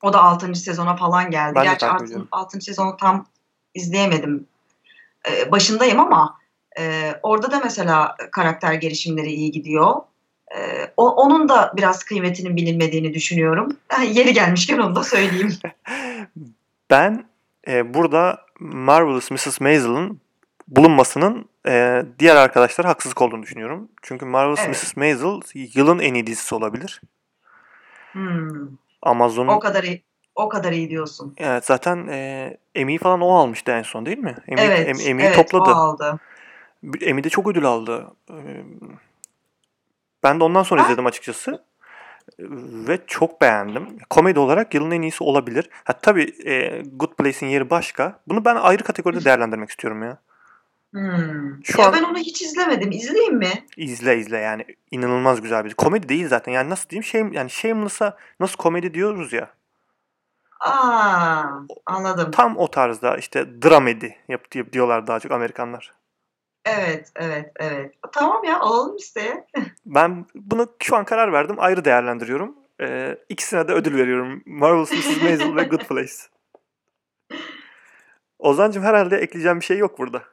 O 0.02 0.14
da 0.14 0.24
6. 0.24 0.56
sezona 0.56 0.96
falan 0.96 1.32
geldi. 1.32 1.56
Ben 1.56 1.64
Gerçi 1.64 1.86
6. 1.86 2.28
6. 2.32 2.62
sezonu 2.62 2.98
tam 2.98 3.26
izleyemedim 3.74 4.48
e, 5.32 5.52
başındayım 5.52 6.00
ama 6.00 6.38
e, 6.80 7.14
orada 7.24 7.52
da 7.52 7.60
mesela 7.64 8.16
karakter 8.32 8.74
gelişimleri 8.74 9.32
iyi 9.32 9.52
gidiyor. 9.52 9.96
E, 10.56 10.92
o, 10.98 11.10
onun 11.10 11.50
da 11.50 11.74
biraz 11.78 12.04
kıymetinin 12.04 12.56
bilinmediğini 12.56 13.14
düşünüyorum. 13.14 13.78
Yani 13.92 14.18
yeri 14.18 14.34
gelmişken 14.34 14.78
onu 14.78 14.96
da 14.96 15.04
söyleyeyim. 15.04 15.54
ben 16.90 17.26
e, 17.68 17.94
burada 17.94 18.42
Marvelous 18.60 19.32
Mrs. 19.32 19.62
Maisel'ın 19.62 20.22
bulunmasının 20.68 21.50
e, 21.68 22.04
diğer 22.20 22.36
arkadaşlara 22.36 22.90
haksızlık 22.90 23.22
olduğunu 23.22 23.44
düşünüyorum. 23.44 23.90
Çünkü 24.02 24.26
Marvelous 24.26 24.60
evet. 24.60 24.70
Mrs. 24.70 24.98
Maisel 24.98 25.42
yılın 25.74 26.00
en 26.00 26.14
iyi 26.14 26.28
dizisi 26.28 26.56
olabilir. 26.56 27.02
Hmm. 28.12 28.68
Amazon'un 29.02 29.48
o 29.48 29.60
kadar 29.60 29.84
iyi, 29.84 30.04
o 30.36 30.50
kadar 30.50 30.72
iyi 30.72 30.90
diyorsun. 30.90 31.34
Evet 31.38 31.66
zaten 31.66 32.08
e, 32.08 32.58
Emmy'yi 32.76 32.98
falan 32.98 33.22
o 33.22 33.34
almıştı 33.34 33.72
en 33.72 33.82
son 33.82 34.06
değil 34.06 34.18
mi? 34.18 34.36
Emmy, 34.48 34.62
evet, 34.62 34.88
em, 34.88 35.08
Emmy'yi 35.08 35.28
evet, 35.28 35.36
topladı. 35.36 35.70
o 35.70 35.74
aldı. 35.74 36.20
Emmy 37.02 37.24
de 37.24 37.30
çok 37.30 37.48
ödül 37.48 37.66
aldı. 37.66 38.08
Ben 40.24 40.40
de 40.40 40.44
ondan 40.44 40.64
sonra 40.64 40.82
ha? 40.82 40.86
izledim 40.86 41.06
açıkçası. 41.06 41.64
Ve 42.88 43.00
çok 43.08 43.42
beğendim. 43.42 44.00
Komedi 44.10 44.40
olarak 44.40 44.74
yılın 44.74 44.92
en 44.92 45.02
iyisi 45.02 45.24
olabilir. 45.24 45.70
Ha 45.84 45.94
tabii 45.94 46.36
e, 46.46 46.84
Good 46.94 47.14
Place'in 47.14 47.50
yeri 47.50 47.70
başka. 47.70 48.20
Bunu 48.28 48.46
ben 48.46 48.56
ayrı 48.56 48.84
kategoride 48.84 49.26
değerlendirmek 49.26 49.70
istiyorum 49.70 50.04
ya. 50.04 50.18
Hmm. 50.92 51.64
Şu 51.64 51.82
ya 51.82 51.88
an, 51.88 51.94
ben 51.94 52.04
onu 52.04 52.18
hiç 52.18 52.42
izlemedim. 52.42 52.92
İzleyeyim 52.92 53.36
mi? 53.36 53.66
İzle 53.78 54.18
izle 54.18 54.38
yani 54.38 54.66
inanılmaz 54.92 55.42
güzel 55.42 55.66
bir 55.66 55.74
komedi 55.74 56.10
değil 56.10 56.28
zaten. 56.28 56.52
Yani 56.52 56.70
nasıl 56.70 56.90
diyeyim? 56.90 57.04
Şey 57.04 57.24
yani 57.32 57.50
Shameless'a 57.50 58.18
nasıl 58.40 58.58
komedi 58.58 58.94
diyoruz 58.94 59.34
ya. 59.34 59.50
Aa, 60.64 61.44
anladım. 61.86 62.32
Tam 62.32 62.58
o 62.58 62.68
tarzda 62.72 63.18
işte 63.18 63.62
dramedi 63.62 64.18
yap 64.28 64.52
diyorlar 64.74 65.08
daha 65.08 65.20
çok 65.20 65.32
Amerikanlar. 65.32 65.94
Evet, 66.66 67.12
evet, 67.16 67.52
evet. 67.56 67.96
Tamam 68.12 68.44
ya 68.44 68.60
alalım 68.60 68.96
listeye. 68.96 69.46
ben 69.86 70.26
bunu 70.36 70.68
şu 70.84 70.96
an 70.96 71.06
karar 71.06 71.34
verdim. 71.34 71.56
Ayrı 71.60 71.86
değerlendiriyorum. 71.86 72.56
Ee, 72.82 73.18
ikisine 73.30 73.68
de 73.68 73.74
ödül 73.74 73.98
veriyorum. 73.98 74.44
Marvelous 74.46 74.92
Mrs. 74.92 75.22
Maisel 75.22 75.56
ve 75.56 75.64
Good 75.64 75.86
Place. 75.86 76.14
Ozancım 78.40 78.84
herhalde 78.84 79.18
ekleyeceğim 79.18 79.60
bir 79.60 79.66
şey 79.66 79.78
yok 79.78 80.00
burada. 80.00 80.24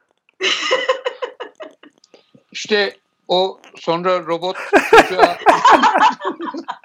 İşte 2.51 2.95
o 3.27 3.59
sonra 3.75 4.19
robot 4.19 4.57
çocuğa 4.89 5.37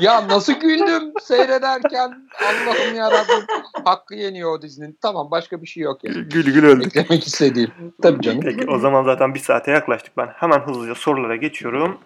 ya 0.00 0.28
nasıl 0.28 0.52
güldüm 0.52 1.12
seyrederken 1.22 2.28
Allah'ım 2.44 2.94
yarabbim 2.94 3.46
hakkı 3.84 4.14
yeniyor 4.14 4.58
o 4.58 4.62
dizinin. 4.62 4.98
Tamam 5.02 5.30
başka 5.30 5.62
bir 5.62 5.66
şey 5.66 5.82
yok 5.82 6.04
yani. 6.04 6.16
Gül 6.28 6.52
gül 6.52 6.64
öldük. 6.64 6.96
Eklemek 6.96 7.26
istediğim. 7.26 7.70
Tabii 8.02 8.22
canım. 8.22 8.40
Peki 8.40 8.70
o 8.70 8.78
zaman 8.78 9.04
zaten 9.04 9.34
bir 9.34 9.40
saate 9.40 9.70
yaklaştık. 9.70 10.16
Ben 10.16 10.26
hemen 10.36 10.60
hızlıca 10.60 10.94
sorulara 10.94 11.36
geçiyorum. 11.36 11.98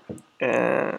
Ee, 0.43 0.93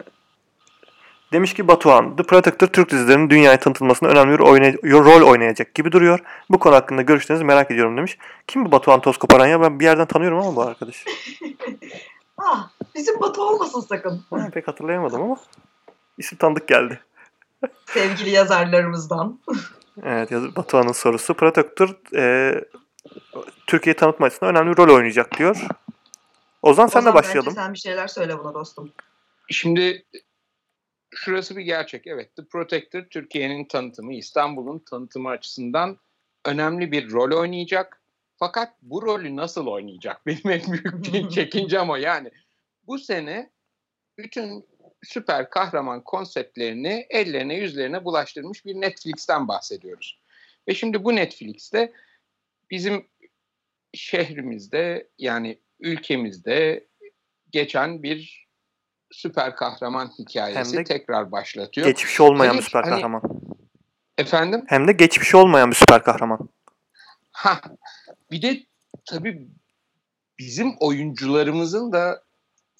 demiş 1.32 1.54
ki 1.54 1.68
Batuhan, 1.68 2.16
The 2.16 2.22
Protector 2.22 2.66
Türk 2.66 2.90
dizilerinin 2.90 3.30
dünyaya 3.30 3.58
tanıtılmasında 3.60 4.10
önemli 4.10 4.32
bir 4.38 4.44
oynay- 4.44 4.92
rol 4.92 5.30
oynayacak 5.30 5.74
gibi 5.74 5.92
duruyor. 5.92 6.18
Bu 6.50 6.58
konu 6.58 6.74
hakkında 6.74 7.02
görüşlerinizi 7.02 7.44
merak 7.44 7.70
ediyorum 7.70 7.96
demiş. 7.96 8.18
Kim 8.46 8.64
bu 8.66 8.72
Batuhan 8.72 9.00
toz 9.00 9.16
koparan 9.16 9.46
ya? 9.46 9.60
Ben 9.60 9.80
bir 9.80 9.84
yerden 9.84 10.06
tanıyorum 10.06 10.38
ama 10.38 10.56
bu 10.56 10.62
arkadaş. 10.62 11.04
ah, 12.38 12.68
bizim 12.94 13.20
Batu 13.20 13.42
olmasın 13.42 13.80
sakın. 13.80 14.20
Ha, 14.30 14.48
pek 14.52 14.68
hatırlayamadım 14.68 15.22
ama. 15.22 15.36
İsim 16.18 16.38
tanıdık 16.38 16.68
geldi. 16.68 17.00
Sevgili 17.86 18.30
yazarlarımızdan. 18.30 19.40
evet 20.02 20.30
Batuhan'ın 20.30 20.92
sorusu. 20.92 21.34
Protector 21.34 22.16
e, 22.16 22.54
Türkiye 23.66 23.96
tanıtma 23.96 24.26
açısından 24.26 24.56
önemli 24.56 24.72
bir 24.72 24.76
rol 24.76 24.94
oynayacak 24.94 25.38
diyor. 25.38 25.66
Ozan 26.62 26.86
senle 26.86 27.14
başlayalım. 27.14 27.52
sen 27.52 27.72
bir 27.72 27.78
şeyler 27.78 28.06
söyle 28.06 28.38
buna 28.38 28.54
dostum. 28.54 28.92
Şimdi 29.50 30.04
şurası 31.14 31.56
bir 31.56 31.62
gerçek. 31.62 32.06
Evet 32.06 32.36
The 32.36 32.44
Protector 32.44 33.02
Türkiye'nin 33.02 33.64
tanıtımı, 33.64 34.14
İstanbul'un 34.14 34.78
tanıtımı 34.78 35.28
açısından 35.28 35.98
önemli 36.44 36.92
bir 36.92 37.10
rol 37.10 37.38
oynayacak. 37.38 38.02
Fakat 38.36 38.72
bu 38.82 39.02
rolü 39.02 39.36
nasıl 39.36 39.66
oynayacak? 39.66 40.26
Benim 40.26 40.50
en 40.50 40.62
büyük 40.72 41.30
çekincem 41.32 41.90
o. 41.90 41.96
Yani 41.96 42.30
bu 42.86 42.98
sene 42.98 43.50
bütün 44.18 44.66
süper 45.02 45.50
kahraman 45.50 46.04
konseptlerini 46.04 47.06
ellerine 47.10 47.54
yüzlerine 47.54 48.04
bulaştırmış 48.04 48.64
bir 48.64 48.74
Netflix'ten 48.74 49.48
bahsediyoruz. 49.48 50.20
Ve 50.68 50.74
şimdi 50.74 51.04
bu 51.04 51.16
Netflix'te 51.16 51.92
bizim 52.70 53.08
şehrimizde 53.94 55.08
yani 55.18 55.58
ülkemizde 55.80 56.86
geçen 57.50 58.02
bir 58.02 58.48
süper 59.10 59.56
kahraman 59.56 60.10
hikayesi 60.18 60.76
Hem 60.76 60.80
de 60.80 60.84
tekrar 60.84 61.32
başlatıyor. 61.32 61.86
Geçmiş 61.86 62.20
olmayan 62.20 62.56
bir 62.56 62.62
süper 62.62 62.82
hani, 62.82 62.94
kahraman. 62.94 63.22
Efendim? 64.18 64.64
Hem 64.66 64.88
de 64.88 64.92
geçmiş 64.92 65.34
olmayan 65.34 65.70
bir 65.70 65.76
süper 65.76 66.02
kahraman. 66.02 66.48
Ha, 67.32 67.60
bir 68.30 68.42
de 68.42 68.62
tabii 69.04 69.48
bizim 70.38 70.74
oyuncularımızın 70.80 71.92
da 71.92 72.22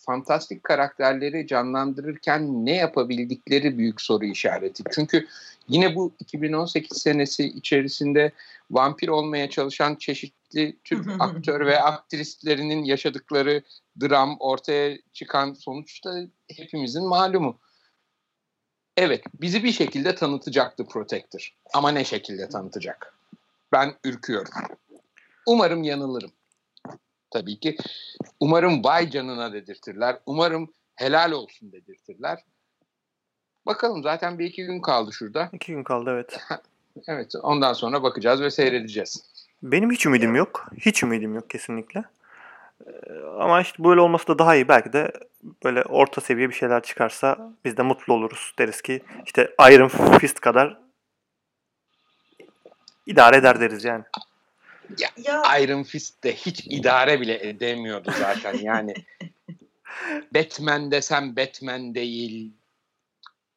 fantastik 0.06 0.64
karakterleri 0.64 1.46
canlandırırken 1.46 2.66
ne 2.66 2.76
yapabildikleri 2.76 3.78
büyük 3.78 4.00
soru 4.00 4.24
işareti. 4.24 4.82
Çünkü 4.94 5.26
yine 5.68 5.96
bu 5.96 6.12
2018 6.20 7.02
senesi 7.02 7.44
içerisinde 7.44 8.32
vampir 8.70 9.08
olmaya 9.08 9.50
çalışan 9.50 9.94
çeşitli 9.94 10.76
Türk 10.84 11.08
aktör 11.20 11.66
ve 11.66 11.80
aktrislerinin 11.80 12.84
yaşadıkları 12.84 13.62
dram 14.00 14.36
ortaya 14.40 14.98
çıkan 15.12 15.52
sonuçta 15.52 16.14
hepimizin 16.56 17.08
malumu. 17.08 17.58
Evet, 18.96 19.24
bizi 19.40 19.64
bir 19.64 19.72
şekilde 19.72 20.14
tanıtacaktı 20.14 20.86
Protector. 20.86 21.54
Ama 21.74 21.90
ne 21.90 22.04
şekilde 22.04 22.48
tanıtacak? 22.48 23.14
Ben 23.72 23.94
ürküyorum. 24.04 24.52
Umarım 25.46 25.82
yanılırım 25.82 26.32
tabii 27.32 27.60
ki. 27.60 27.76
Umarım 28.40 28.84
vay 28.84 29.10
canına 29.10 29.52
dedirtirler. 29.52 30.18
Umarım 30.26 30.72
helal 30.94 31.32
olsun 31.32 31.72
dedirtirler. 31.72 32.38
Bakalım 33.66 34.02
zaten 34.02 34.38
bir 34.38 34.44
iki 34.44 34.66
gün 34.66 34.80
kaldı 34.80 35.12
şurada. 35.12 35.50
İki 35.52 35.72
gün 35.72 35.84
kaldı 35.84 36.10
evet. 36.10 36.40
evet 37.08 37.32
ondan 37.42 37.72
sonra 37.72 38.02
bakacağız 38.02 38.40
ve 38.40 38.50
seyredeceğiz. 38.50 39.24
Benim 39.62 39.90
hiç 39.90 40.06
ümidim 40.06 40.34
yok. 40.34 40.70
Hiç 40.78 41.02
ümidim 41.02 41.34
yok 41.34 41.50
kesinlikle. 41.50 42.04
Ee, 42.86 42.90
ama 43.38 43.60
işte 43.60 43.84
böyle 43.84 44.00
olması 44.00 44.26
da 44.26 44.38
daha 44.38 44.54
iyi. 44.54 44.68
Belki 44.68 44.92
de 44.92 45.12
böyle 45.64 45.82
orta 45.82 46.20
seviye 46.20 46.48
bir 46.48 46.54
şeyler 46.54 46.82
çıkarsa 46.82 47.52
biz 47.64 47.76
de 47.76 47.82
mutlu 47.82 48.14
oluruz. 48.14 48.54
Deriz 48.58 48.82
ki 48.82 49.02
işte 49.26 49.54
Iron 49.70 49.88
Fist 50.18 50.40
kadar 50.40 50.78
idare 53.06 53.36
eder 53.36 53.60
deriz 53.60 53.84
yani. 53.84 54.04
Ya, 54.98 55.08
ya. 55.16 55.58
Iron 55.60 55.82
Fist 55.82 56.24
de 56.24 56.34
hiç 56.34 56.66
idare 56.66 57.20
bile 57.20 57.48
edemiyordu 57.48 58.12
zaten 58.18 58.58
yani. 58.58 58.94
Batman 60.34 60.90
desen 60.90 61.36
Batman 61.36 61.94
değil. 61.94 62.52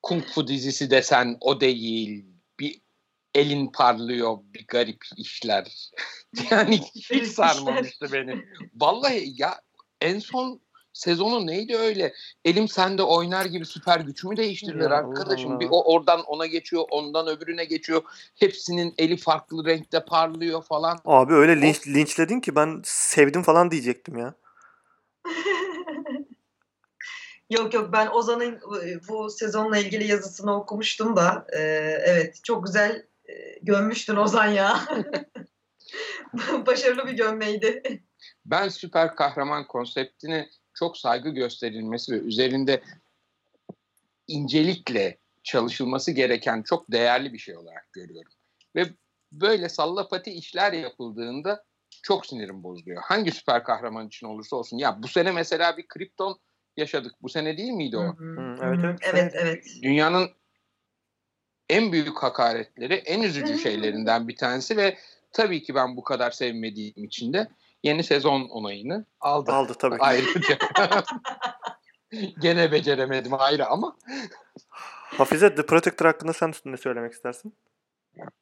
Kung 0.01 0.23
Fu 0.25 0.47
dizisi 0.47 0.91
desen 0.91 1.37
o 1.41 1.61
değil. 1.61 2.25
Bir 2.59 2.81
elin 3.35 3.67
parlıyor 3.67 4.37
bir 4.43 4.67
garip 4.67 5.03
işler. 5.17 5.91
yani 6.51 6.79
hiç 6.95 7.27
sarmamıştı 7.27 8.13
beni. 8.13 8.45
Vallahi 8.75 9.33
ya 9.35 9.61
en 10.01 10.19
son 10.19 10.61
sezonu 10.95 11.47
neydi 11.47 11.77
öyle? 11.77 12.13
Elim 12.45 12.67
sende 12.67 13.03
oynar 13.03 13.45
gibi 13.45 13.65
süper 13.65 13.99
gücümü 13.99 14.37
değiştirdiler 14.37 14.91
ya, 14.91 14.97
arkadaşım. 14.97 15.51
Allah. 15.51 15.59
Bir 15.59 15.67
o 15.71 15.93
oradan 15.93 16.21
ona 16.23 16.45
geçiyor, 16.45 16.83
ondan 16.89 17.27
öbürüne 17.27 17.65
geçiyor. 17.65 18.01
Hepsinin 18.35 18.93
eli 18.97 19.17
farklı 19.17 19.65
renkte 19.65 20.05
parlıyor 20.05 20.63
falan. 20.63 20.99
Abi 21.05 21.33
öyle 21.33 21.61
linç, 21.61 21.87
linçledin 21.87 22.39
ki 22.39 22.55
ben 22.55 22.81
sevdim 22.83 23.43
falan 23.43 23.71
diyecektim 23.71 24.17
ya. 24.17 24.33
yok 27.49 27.73
yok 27.73 27.89
ben 27.93 28.07
Ozan'ın 28.07 28.59
bu 29.09 29.29
sezonla 29.29 29.77
ilgili 29.77 30.07
yazısını 30.07 30.55
okumuştum 30.55 31.15
da 31.15 31.47
e, 31.53 31.59
evet 32.05 32.39
çok 32.43 32.65
güzel 32.65 33.05
e, 33.29 33.33
gömmüştün 33.61 34.15
Ozan 34.15 34.47
ya. 34.47 34.79
Başarılı 36.67 37.07
bir 37.07 37.13
gömmeydi. 37.13 37.83
Ben 38.45 38.69
süper 38.69 39.15
kahraman 39.15 39.67
konseptini 39.67 40.49
çok 40.75 40.97
saygı 40.97 41.29
gösterilmesi 41.29 42.11
ve 42.11 42.17
üzerinde 42.17 42.81
incelikle 44.27 45.17
çalışılması 45.43 46.11
gereken 46.11 46.61
çok 46.61 46.91
değerli 46.91 47.33
bir 47.33 47.37
şey 47.37 47.57
olarak 47.57 47.93
görüyorum. 47.93 48.31
Ve 48.75 48.85
böyle 49.31 49.69
sallapati 49.69 50.31
işler 50.31 50.73
yapıldığında 50.73 51.63
çok 52.03 52.25
sinirim 52.25 52.63
bozuluyor. 52.63 53.01
Hangi 53.05 53.31
süper 53.31 53.63
kahraman 53.63 54.07
için 54.07 54.27
olursa 54.27 54.55
olsun. 54.55 54.77
Ya 54.77 55.03
bu 55.03 55.07
sene 55.07 55.31
mesela 55.31 55.77
bir 55.77 55.87
Krypton 55.87 56.39
yaşadık. 56.77 57.13
Bu 57.21 57.29
sene 57.29 57.57
değil 57.57 57.71
miydi 57.71 57.97
o? 57.97 58.15
Hı 58.17 58.57
evet, 58.63 58.79
evet. 58.83 58.99
evet, 59.03 59.33
evet. 59.35 59.65
Dünyanın 59.83 60.29
en 61.69 61.91
büyük 61.91 62.17
hakaretleri, 62.17 62.93
en 62.93 63.21
üzücü 63.21 63.57
şeylerinden 63.57 64.27
bir 64.27 64.35
tanesi 64.35 64.77
ve 64.77 64.97
tabii 65.31 65.63
ki 65.63 65.75
ben 65.75 65.97
bu 65.97 66.03
kadar 66.03 66.31
sevmediğim 66.31 67.03
için 67.03 67.33
de 67.33 67.47
yeni 67.85 68.03
sezon 68.03 68.49
onayını 68.49 69.05
aldı. 69.19 69.51
Aldı 69.51 69.73
tabii. 69.79 69.95
Ayrıca. 69.99 70.57
Gene 72.41 72.71
beceremedim 72.71 73.33
ayrı 73.33 73.65
ama. 73.65 73.97
Hafize 75.17 75.55
The 75.55 75.65
Protector 75.65 76.05
hakkında 76.05 76.33
sen 76.33 76.53
ne 76.65 76.77
söylemek 76.77 77.13
istersin? 77.13 77.55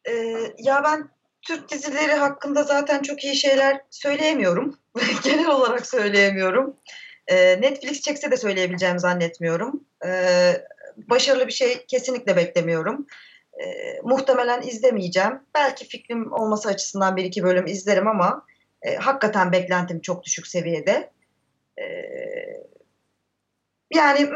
Ee, 0.09 0.53
ya 0.57 0.83
ben 0.83 1.09
Türk 1.41 1.69
dizileri 1.71 2.13
hakkında 2.13 2.63
zaten 2.63 3.01
çok 3.01 3.23
iyi 3.23 3.35
şeyler 3.35 3.81
söyleyemiyorum. 3.89 4.77
Genel 5.23 5.47
olarak 5.47 5.87
söyleyemiyorum. 5.87 6.75
Ee, 7.27 7.61
Netflix 7.61 8.01
çekse 8.01 8.31
de 8.31 8.37
söyleyebileceğimi 8.37 8.99
zannetmiyorum. 8.99 9.83
Ee, 10.05 10.53
başarılı 10.97 11.47
bir 11.47 11.53
şey 11.53 11.85
kesinlikle 11.85 12.35
beklemiyorum. 12.35 13.07
Ee, 13.63 13.99
muhtemelen 14.03 14.61
izlemeyeceğim. 14.61 15.39
Belki 15.55 15.87
fikrim 15.87 16.33
olması 16.33 16.69
açısından 16.69 17.15
bir 17.15 17.23
iki 17.23 17.43
bölüm 17.43 17.67
izlerim 17.67 18.07
ama 18.07 18.45
e, 18.83 18.95
hakikaten 18.95 19.51
beklentim 19.51 20.01
çok 20.01 20.23
düşük 20.23 20.47
seviyede. 20.47 21.09
Ee, 21.79 21.83
yani 23.93 24.29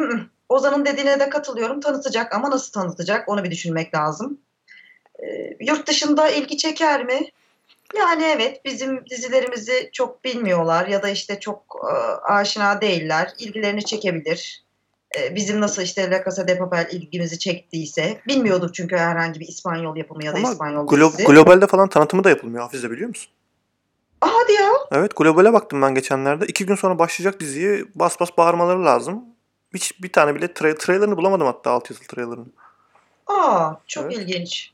Ozan'ın 0.49 0.85
dediğine 0.85 1.19
de 1.19 1.29
katılıyorum. 1.29 1.79
Tanıtacak 1.79 2.35
ama 2.35 2.51
nasıl 2.51 2.71
tanıtacak 2.71 3.29
onu 3.29 3.43
bir 3.43 3.51
düşünmek 3.51 3.95
lazım. 3.95 4.41
Ee, 5.19 5.57
yurt 5.59 5.87
dışında 5.87 6.29
ilgi 6.29 6.57
çeker 6.57 7.05
mi? 7.05 7.21
Yani 7.97 8.23
evet 8.23 8.65
bizim 8.65 9.05
dizilerimizi 9.09 9.89
çok 9.93 10.23
bilmiyorlar 10.23 10.87
ya 10.87 11.03
da 11.03 11.09
işte 11.09 11.39
çok 11.39 11.75
e, 11.91 11.93
aşina 12.31 12.81
değiller. 12.81 13.33
İlgilerini 13.39 13.85
çekebilir. 13.85 14.63
E, 15.19 15.35
bizim 15.35 15.61
nasıl 15.61 15.81
işte 15.81 16.11
La 16.11 16.23
Casa 16.23 16.47
de 16.47 16.57
Papel 16.57 16.87
ilgimizi 16.91 17.39
çektiyse. 17.39 18.21
Bilmiyorduk 18.27 18.75
çünkü 18.75 18.97
herhangi 18.97 19.39
bir 19.39 19.47
İspanyol 19.47 19.95
yapımı 19.97 20.25
ya 20.25 20.33
da 20.33 20.37
Ama 20.37 20.51
İspanyol 20.51 20.87
glo- 20.87 21.07
dizisi. 21.07 21.23
Globalde 21.23 21.67
falan 21.67 21.89
tanıtımı 21.89 22.23
da 22.23 22.29
yapılmıyor 22.29 22.63
Hafize 22.63 22.91
biliyor 22.91 23.09
musun? 23.09 23.31
Hadi 24.21 24.53
ya. 24.53 24.71
Evet 24.91 25.15
globale 25.15 25.53
baktım 25.53 25.81
ben 25.81 25.95
geçenlerde. 25.95 26.45
İki 26.45 26.65
gün 26.65 26.75
sonra 26.75 26.99
başlayacak 26.99 27.39
diziyi 27.39 27.85
bas 27.95 28.19
bas 28.19 28.29
bağırmaları 28.37 28.85
lazım. 28.85 29.25
Hiç 29.73 30.03
bir 30.03 30.11
tane 30.11 30.35
bile 30.35 30.45
tra- 30.45 30.77
trailerını 30.77 31.17
bulamadım 31.17 31.47
hatta 31.47 31.71
alt 31.71 31.89
yazılı 31.89 32.07
trailerını. 32.07 32.45
Aa 33.27 33.73
çok 33.87 34.05
evet. 34.05 34.17
ilginç. 34.17 34.71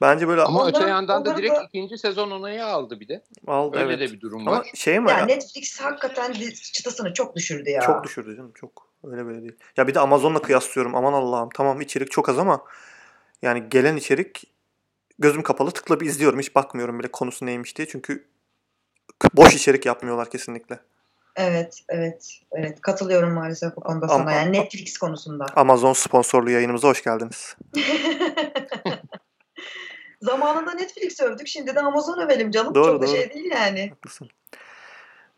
Bence 0.00 0.28
böyle 0.28 0.42
ama 0.42 0.62
onların, 0.62 0.82
öte 0.82 0.90
yandan 0.90 1.24
da 1.24 1.36
direkt 1.36 1.54
da... 1.54 1.62
ikinci 1.62 1.98
sezon 1.98 2.30
onayı 2.30 2.66
aldı 2.66 3.00
bir 3.00 3.08
de. 3.08 3.22
Aldı 3.46 3.78
Öyle 3.78 3.94
evet. 3.94 4.10
de 4.10 4.14
bir 4.14 4.20
durum 4.20 4.48
ama 4.48 4.58
var. 4.58 4.70
Şey 4.74 5.00
mi 5.00 5.10
ya, 5.10 5.18
ya 5.18 5.24
Netflix 5.24 5.80
hakikaten 5.80 6.32
çıtasını 6.72 7.14
çok 7.14 7.36
düşürdü 7.36 7.70
ya. 7.70 7.80
Çok 7.80 8.04
düşürdü 8.04 8.36
canım 8.36 8.52
çok. 8.54 8.86
Öyle 9.04 9.26
böyle 9.26 9.42
değil. 9.42 9.56
Ya 9.76 9.88
bir 9.88 9.94
de 9.94 10.00
Amazon'la 10.00 10.42
kıyaslıyorum. 10.42 10.94
Aman 10.94 11.12
Allah'ım. 11.12 11.48
Tamam 11.54 11.80
içerik 11.80 12.10
çok 12.10 12.28
az 12.28 12.38
ama 12.38 12.64
yani 13.42 13.68
gelen 13.70 13.96
içerik 13.96 14.44
gözüm 15.18 15.42
kapalı 15.42 15.70
tıkla 15.70 16.00
bir 16.00 16.06
izliyorum. 16.06 16.38
Hiç 16.38 16.54
bakmıyorum 16.54 16.98
bile 16.98 17.08
konusu 17.08 17.46
neymiş 17.46 17.76
diye. 17.76 17.88
Çünkü 17.88 18.26
boş 19.34 19.54
içerik 19.54 19.86
yapmıyorlar 19.86 20.30
kesinlikle. 20.30 20.78
Evet, 21.36 21.80
evet, 21.88 22.40
evet. 22.52 22.80
Katılıyorum 22.80 23.32
maalesef 23.32 23.76
bu 23.76 23.80
konuda 23.80 24.08
sana. 24.08 24.32
Yani 24.32 24.52
Netflix 24.52 24.98
konusunda. 24.98 25.46
Amazon 25.56 25.92
sponsorlu 25.92 26.50
yayınımıza 26.50 26.88
hoş 26.88 27.04
geldiniz. 27.04 27.56
Zamanında 30.22 30.72
Netflix 30.74 31.20
övdük. 31.20 31.48
Şimdi 31.48 31.74
de 31.74 31.80
Amazon 31.80 32.20
övelim 32.20 32.50
canım. 32.50 32.74
Doğru, 32.74 32.84
Çok 32.84 32.94
doğru. 32.94 33.02
da 33.02 33.06
şey 33.06 33.34
değil 33.34 33.50
yani. 33.54 33.88
Haklısın. 33.90 34.28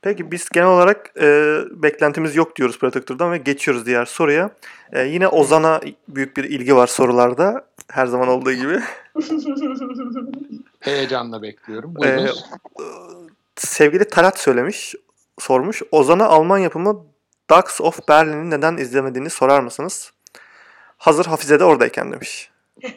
Peki 0.03 0.31
biz 0.31 0.49
genel 0.49 0.69
olarak 0.69 1.13
e, 1.21 1.59
beklentimiz 1.71 2.37
yok 2.37 2.57
diyoruz 2.57 2.79
Protector'dan 2.79 3.33
ve 3.33 3.39
geçiyoruz 3.39 3.87
diğer 3.87 4.05
soruya. 4.05 4.51
E, 4.93 5.03
yine 5.03 5.29
Ozan'a 5.29 5.81
büyük 6.09 6.37
bir 6.37 6.45
ilgi 6.45 6.77
var 6.77 6.87
sorularda. 6.87 7.67
Her 7.91 8.07
zaman 8.07 8.29
olduğu 8.29 8.53
gibi. 8.53 8.81
Heyecanla 10.81 11.43
bekliyorum. 11.43 12.05
E, 12.05 12.27
sevgili 13.59 14.09
Talat 14.09 14.39
söylemiş, 14.39 14.95
sormuş. 15.39 15.83
Ozan'a 15.91 16.27
Alman 16.27 16.59
yapımı 16.59 17.07
Ducks 17.51 17.81
of 17.81 18.09
Berlin'i 18.09 18.51
neden 18.51 18.77
izlemediğini 18.77 19.31
sorar 19.31 19.61
mısınız? 19.61 20.13
Hazır 20.97 21.27
Hafize 21.27 21.61
de 21.61 21.65
oradayken 21.65 22.13
demiş. 22.13 22.51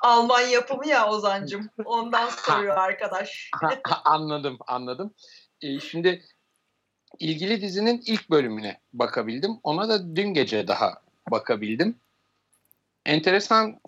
Alman 0.00 0.40
yapımı 0.40 0.88
ya 0.88 1.08
Ozancım. 1.08 1.70
Ondan 1.84 2.28
soruyor 2.28 2.76
arkadaş. 2.76 3.50
anladım, 4.04 4.58
anladım. 4.66 5.14
Ee, 5.62 5.80
şimdi 5.80 6.24
ilgili 7.18 7.60
dizinin 7.60 8.02
ilk 8.06 8.30
bölümüne 8.30 8.80
bakabildim. 8.92 9.50
Ona 9.62 9.88
da 9.88 10.16
dün 10.16 10.34
gece 10.34 10.68
daha 10.68 11.02
bakabildim. 11.30 11.98
Enteresan 13.06 13.80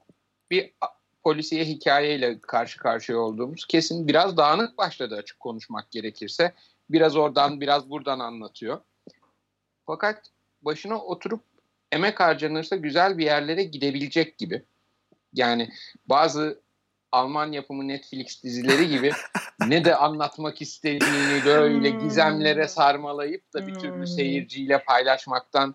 bir 0.50 0.74
polisiye 1.22 1.64
hikayeyle 1.64 2.40
karşı 2.40 2.78
karşıya 2.78 3.18
olduğumuz 3.18 3.66
kesin 3.66 4.08
biraz 4.08 4.36
dağınık 4.36 4.78
başladı 4.78 5.16
açık 5.16 5.40
konuşmak 5.40 5.90
gerekirse. 5.90 6.54
Biraz 6.90 7.16
oradan 7.16 7.60
biraz 7.60 7.90
buradan 7.90 8.18
anlatıyor. 8.18 8.80
Fakat 9.86 10.30
başına 10.62 10.98
oturup 10.98 11.40
emek 11.92 12.20
harcanırsa 12.20 12.76
güzel 12.76 13.18
bir 13.18 13.24
yerlere 13.24 13.62
gidebilecek 13.62 14.38
gibi. 14.38 14.62
Yani 15.34 15.70
bazı 16.06 16.60
Alman 17.12 17.52
yapımı 17.52 17.88
Netflix 17.88 18.42
dizileri 18.42 18.88
gibi 18.88 19.12
ne 19.66 19.84
de 19.84 19.96
anlatmak 19.96 20.62
istediğini 20.62 21.44
böyle 21.44 21.92
hmm. 21.92 22.00
gizemlere 22.00 22.68
sarmalayıp 22.68 23.54
da 23.54 23.66
bir 23.66 23.74
türlü 23.74 23.94
hmm. 23.94 24.06
seyirciyle 24.06 24.84
paylaşmaktan 24.84 25.74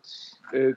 e, 0.54 0.74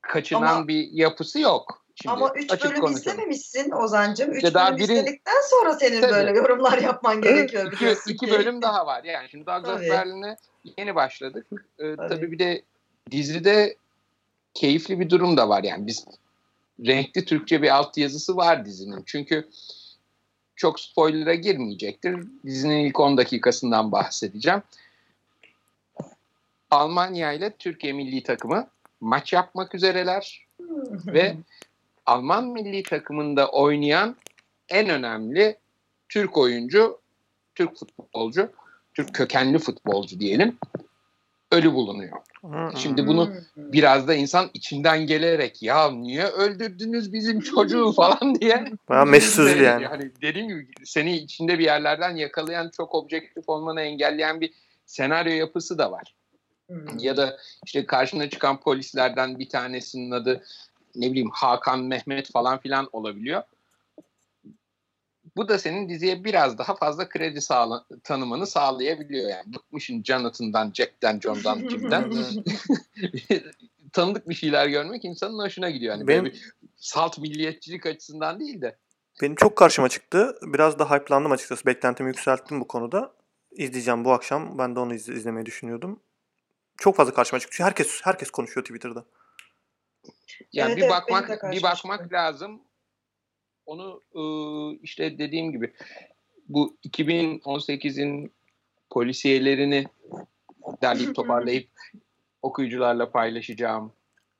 kaçınan 0.00 0.56
Ama, 0.56 0.68
bir 0.68 0.88
yapısı 0.92 1.40
yok. 1.40 1.83
Şimdi, 1.94 2.12
Ama 2.12 2.32
3 2.34 2.50
bölüm 2.50 2.80
konuşalım. 2.80 2.96
izlememişsin 2.96 3.70
Ozan'cığım. 3.70 4.32
3 4.32 4.44
bölüm 4.44 4.76
biri... 4.76 4.82
izledikten 4.82 5.40
sonra 5.50 5.74
senin 5.74 6.00
tabii. 6.00 6.12
böyle 6.12 6.38
yorumlar 6.38 6.78
yapman 6.78 7.20
gerekiyor. 7.22 7.72
İki, 7.72 8.12
iki 8.12 8.30
bölüm 8.30 8.62
daha 8.62 8.86
var. 8.86 9.04
Yani 9.04 9.28
şimdi 9.28 9.46
Douglas 9.46 9.80
Berlin'e 9.80 10.36
yeni 10.78 10.94
başladık. 10.94 11.46
Ee, 11.78 11.96
tabii. 11.96 12.08
tabii 12.08 12.32
bir 12.32 12.38
de 12.38 12.62
dizide 13.10 13.76
keyifli 14.54 15.00
bir 15.00 15.10
durum 15.10 15.36
da 15.36 15.48
var. 15.48 15.62
Yani 15.64 15.86
biz 15.86 16.04
renkli 16.86 17.24
Türkçe 17.24 17.62
bir 17.62 17.76
altyazısı 17.76 18.36
var 18.36 18.64
dizinin. 18.64 19.02
Çünkü 19.06 19.48
çok 20.56 20.80
spoiler'a 20.80 21.34
girmeyecektir. 21.34 22.26
Dizinin 22.44 22.84
ilk 22.84 23.00
10 23.00 23.16
dakikasından 23.16 23.92
bahsedeceğim. 23.92 24.62
Almanya 26.70 27.32
ile 27.32 27.50
Türkiye 27.50 27.92
milli 27.92 28.22
takımı 28.22 28.68
maç 29.00 29.32
yapmak 29.32 29.74
üzereler 29.74 30.46
ve 31.06 31.36
Alman 32.06 32.44
milli 32.44 32.82
takımında 32.82 33.48
oynayan 33.48 34.16
en 34.68 34.88
önemli 34.88 35.58
Türk 36.08 36.38
oyuncu, 36.38 37.00
Türk 37.54 37.78
futbolcu, 37.78 38.52
Türk 38.94 39.14
kökenli 39.14 39.58
futbolcu 39.58 40.20
diyelim 40.20 40.58
ölü 41.54 41.72
bulunuyor. 41.72 42.18
Şimdi 42.76 43.06
bunu 43.06 43.32
biraz 43.56 44.08
da 44.08 44.14
insan 44.14 44.50
içinden 44.54 45.06
gelerek 45.06 45.62
ya 45.62 45.90
niye 45.90 46.24
öldürdünüz 46.24 47.12
bizim 47.12 47.40
çocuğu 47.40 47.92
falan 47.96 48.34
diye. 48.34 48.64
Bayağı 48.88 49.06
mesut 49.06 49.60
yani. 49.60 49.86
Hani 49.86 50.10
dediğim 50.22 50.48
gibi 50.48 50.66
seni 50.84 51.16
içinde 51.16 51.58
bir 51.58 51.64
yerlerden 51.64 52.16
yakalayan 52.16 52.70
çok 52.76 52.94
objektif 52.94 53.48
olmanı 53.48 53.80
engelleyen 53.80 54.40
bir 54.40 54.52
senaryo 54.86 55.32
yapısı 55.32 55.78
da 55.78 55.92
var. 55.92 56.14
Ya 56.98 57.16
da 57.16 57.36
işte 57.64 57.86
karşına 57.86 58.30
çıkan 58.30 58.60
polislerden 58.60 59.38
bir 59.38 59.48
tanesinin 59.48 60.10
adı 60.10 60.44
ne 60.96 61.10
bileyim 61.10 61.30
Hakan, 61.32 61.80
Mehmet 61.80 62.32
falan 62.32 62.58
filan 62.58 62.88
olabiliyor. 62.92 63.42
Bu 65.36 65.48
da 65.48 65.58
senin 65.58 65.88
diziye 65.88 66.24
biraz 66.24 66.58
daha 66.58 66.76
fazla 66.76 67.08
kredi 67.08 67.40
sağla, 67.40 67.84
tanımanı 68.04 68.46
sağlayabiliyor 68.46 69.30
yani. 69.30 69.54
Bıkmışın 69.54 70.02
Jonathan'dan, 70.02 70.72
Jack'ten, 70.74 71.20
John'dan, 71.20 71.58
kimden. 71.68 72.12
Tanıdık 73.92 74.28
bir 74.28 74.34
şeyler 74.34 74.66
görmek 74.66 75.04
insanın 75.04 75.44
hoşuna 75.44 75.70
gidiyor. 75.70 75.94
Yani 75.94 76.08
Benim... 76.08 76.24
bir 76.24 76.52
salt 76.76 77.18
milliyetçilik 77.18 77.86
açısından 77.86 78.40
değil 78.40 78.60
de. 78.60 78.76
Benim 79.22 79.34
çok 79.34 79.56
karşıma 79.56 79.88
çıktı. 79.88 80.38
Biraz 80.42 80.78
da 80.78 80.90
hype'landım 80.90 81.32
açıkçası. 81.32 81.66
Beklentimi 81.66 82.08
yükselttim 82.08 82.60
bu 82.60 82.68
konuda. 82.68 83.14
İzleyeceğim 83.52 84.04
bu 84.04 84.12
akşam. 84.12 84.58
Ben 84.58 84.76
de 84.76 84.80
onu 84.80 84.94
iz- 84.94 85.08
izlemeyi 85.08 85.46
düşünüyordum. 85.46 86.00
Çok 86.76 86.96
fazla 86.96 87.14
karşıma 87.14 87.40
çıktı. 87.40 87.64
Herkes 87.64 88.00
herkes 88.04 88.30
konuşuyor 88.30 88.64
Twitter'da. 88.64 89.04
Yani 90.52 90.72
evet, 90.72 90.84
bir 90.84 90.88
bakmak 90.88 91.52
bir 91.52 91.62
bakmak 91.62 92.12
lazım. 92.12 92.62
Onu 93.66 94.00
işte 94.82 95.18
dediğim 95.18 95.52
gibi 95.52 95.72
bu 96.48 96.76
2018'in 96.88 98.32
polisiyelerini 98.90 99.86
derleyip 100.82 101.14
toparlayıp 101.16 101.68
okuyucularla 102.42 103.10
paylaşacağım 103.10 103.92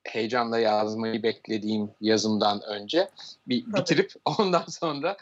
heyecanla 0.05 0.59
yazmayı 0.59 1.22
beklediğim 1.22 1.91
yazımdan 2.01 2.62
önce 2.62 3.09
bir 3.49 3.66
bitirip 3.66 4.12
ondan 4.24 4.64
sonra 4.68 5.16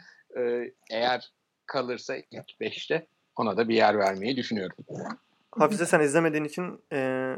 eğer 0.90 1.32
kalırsa 1.66 2.16
ilk 2.16 2.60
beşte 2.60 3.06
ona 3.36 3.56
da 3.56 3.68
bir 3.68 3.74
yer 3.74 3.98
vermeyi 3.98 4.36
düşünüyorum. 4.36 4.76
Hafize 5.50 5.86
sen 5.86 6.00
izlemediğin 6.00 6.44
için 6.44 6.80
e, 6.92 7.32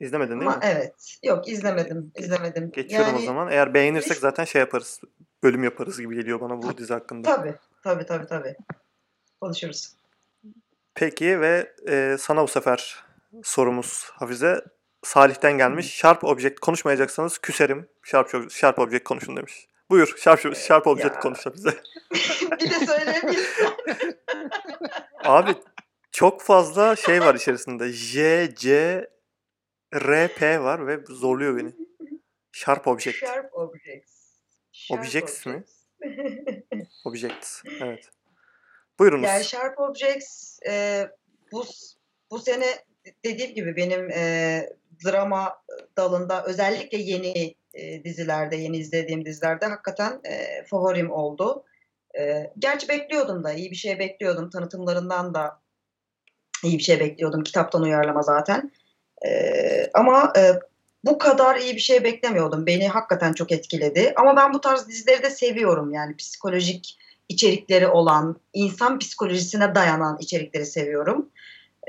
izlemedin 0.00 0.40
değil 0.40 0.50
Ama 0.50 0.56
mi? 0.56 0.62
Evet. 0.62 1.18
Yok 1.22 1.48
izlemedim. 1.48 2.12
izlemedim. 2.18 2.70
Geçiyorum 2.70 3.08
yani, 3.08 3.18
o 3.22 3.26
zaman. 3.26 3.48
Eğer 3.50 3.74
beğenirsek 3.74 4.16
zaten 4.16 4.44
şey 4.44 4.60
yaparız 4.60 5.00
bölüm 5.42 5.64
yaparız 5.64 6.00
gibi 6.00 6.14
geliyor 6.14 6.40
bana 6.40 6.62
bu 6.62 6.78
dizi 6.78 6.92
hakkında. 6.92 7.36
Tabii. 7.36 7.54
Tabii 7.82 8.06
tabii 8.06 8.26
tabii. 8.26 8.54
Konuşuruz. 9.40 9.92
Peki 10.94 11.40
ve 11.40 11.72
e, 11.88 12.16
sana 12.20 12.42
bu 12.42 12.48
sefer 12.48 13.04
sorumuz 13.42 14.10
Hafize. 14.12 14.64
Salih'ten 15.02 15.58
gelmiş. 15.58 15.94
Sharp 15.94 16.24
Object 16.24 16.60
konuşmayacaksanız 16.60 17.38
küserim. 17.38 17.88
Sharp, 18.02 18.50
Sharp 18.50 18.78
Object 18.78 19.04
konuşun 19.04 19.36
demiş. 19.36 19.68
Buyur 19.90 20.14
Sharp, 20.16 20.56
Sharp 20.56 20.86
Object 20.86 21.20
konuş 21.20 21.46
bize. 21.54 21.70
bir 22.60 22.70
de 22.70 22.86
söyleyebilirsin. 22.86 23.68
Abi 25.24 25.54
çok 26.12 26.42
fazla 26.42 26.96
şey 26.96 27.20
var 27.20 27.34
içerisinde. 27.34 27.88
J, 27.88 28.48
C, 28.54 29.08
R, 29.94 30.28
P 30.28 30.60
var 30.60 30.86
ve 30.86 31.00
zorluyor 31.08 31.56
beni. 31.56 31.72
Sharp 32.52 32.86
Object. 32.86 33.18
Sharp 33.18 33.54
Objects. 33.54 34.38
Sharp 34.72 35.00
Objects 35.00 35.46
mi? 35.46 35.64
Objects. 37.04 37.62
Evet. 37.80 38.10
Buyurunuz. 38.98 39.28
Yani 39.28 39.44
Sharp 39.44 39.80
Objects 39.80 40.58
e, 40.68 41.04
bu 41.52 41.64
bu 42.30 42.38
sene 42.38 42.66
dediğim 43.24 43.54
gibi 43.54 43.76
benim 43.76 44.10
e, 44.10 44.68
drama 45.04 45.62
dalında 45.96 46.44
özellikle 46.44 46.98
yeni 46.98 47.54
e, 47.74 48.04
dizilerde, 48.04 48.56
yeni 48.56 48.76
izlediğim 48.76 49.24
dizilerde 49.24 49.66
hakikaten 49.66 50.20
e, 50.24 50.64
favorim 50.64 51.10
oldu. 51.10 51.64
E, 52.18 52.52
gerçi 52.58 52.88
bekliyordum 52.88 53.44
da, 53.44 53.52
iyi 53.52 53.70
bir 53.70 53.76
şey 53.76 53.98
bekliyordum. 53.98 54.50
Tanıtımlarından 54.50 55.34
da 55.34 55.60
iyi 56.64 56.78
bir 56.78 56.82
şey 56.82 57.00
bekliyordum. 57.00 57.42
Kitaptan 57.42 57.82
uyarlama 57.82 58.22
zaten. 58.22 58.72
Ama 59.94 60.32
e, 60.38 60.52
bu 61.04 61.18
kadar 61.18 61.56
iyi 61.56 61.74
bir 61.74 61.80
şey 61.80 62.04
beklemiyordum. 62.04 62.66
Beni 62.66 62.88
hakikaten 62.88 63.32
çok 63.32 63.52
etkiledi. 63.52 64.12
Ama 64.16 64.36
ben 64.36 64.54
bu 64.54 64.60
tarz 64.60 64.88
dizileri 64.88 65.22
de 65.22 65.30
seviyorum. 65.30 65.92
Yani 65.92 66.16
psikolojik 66.16 66.98
içerikleri 67.28 67.86
olan, 67.86 68.36
insan 68.52 68.98
psikolojisine 68.98 69.74
dayanan 69.74 70.16
içerikleri 70.20 70.66
seviyorum. 70.66 71.28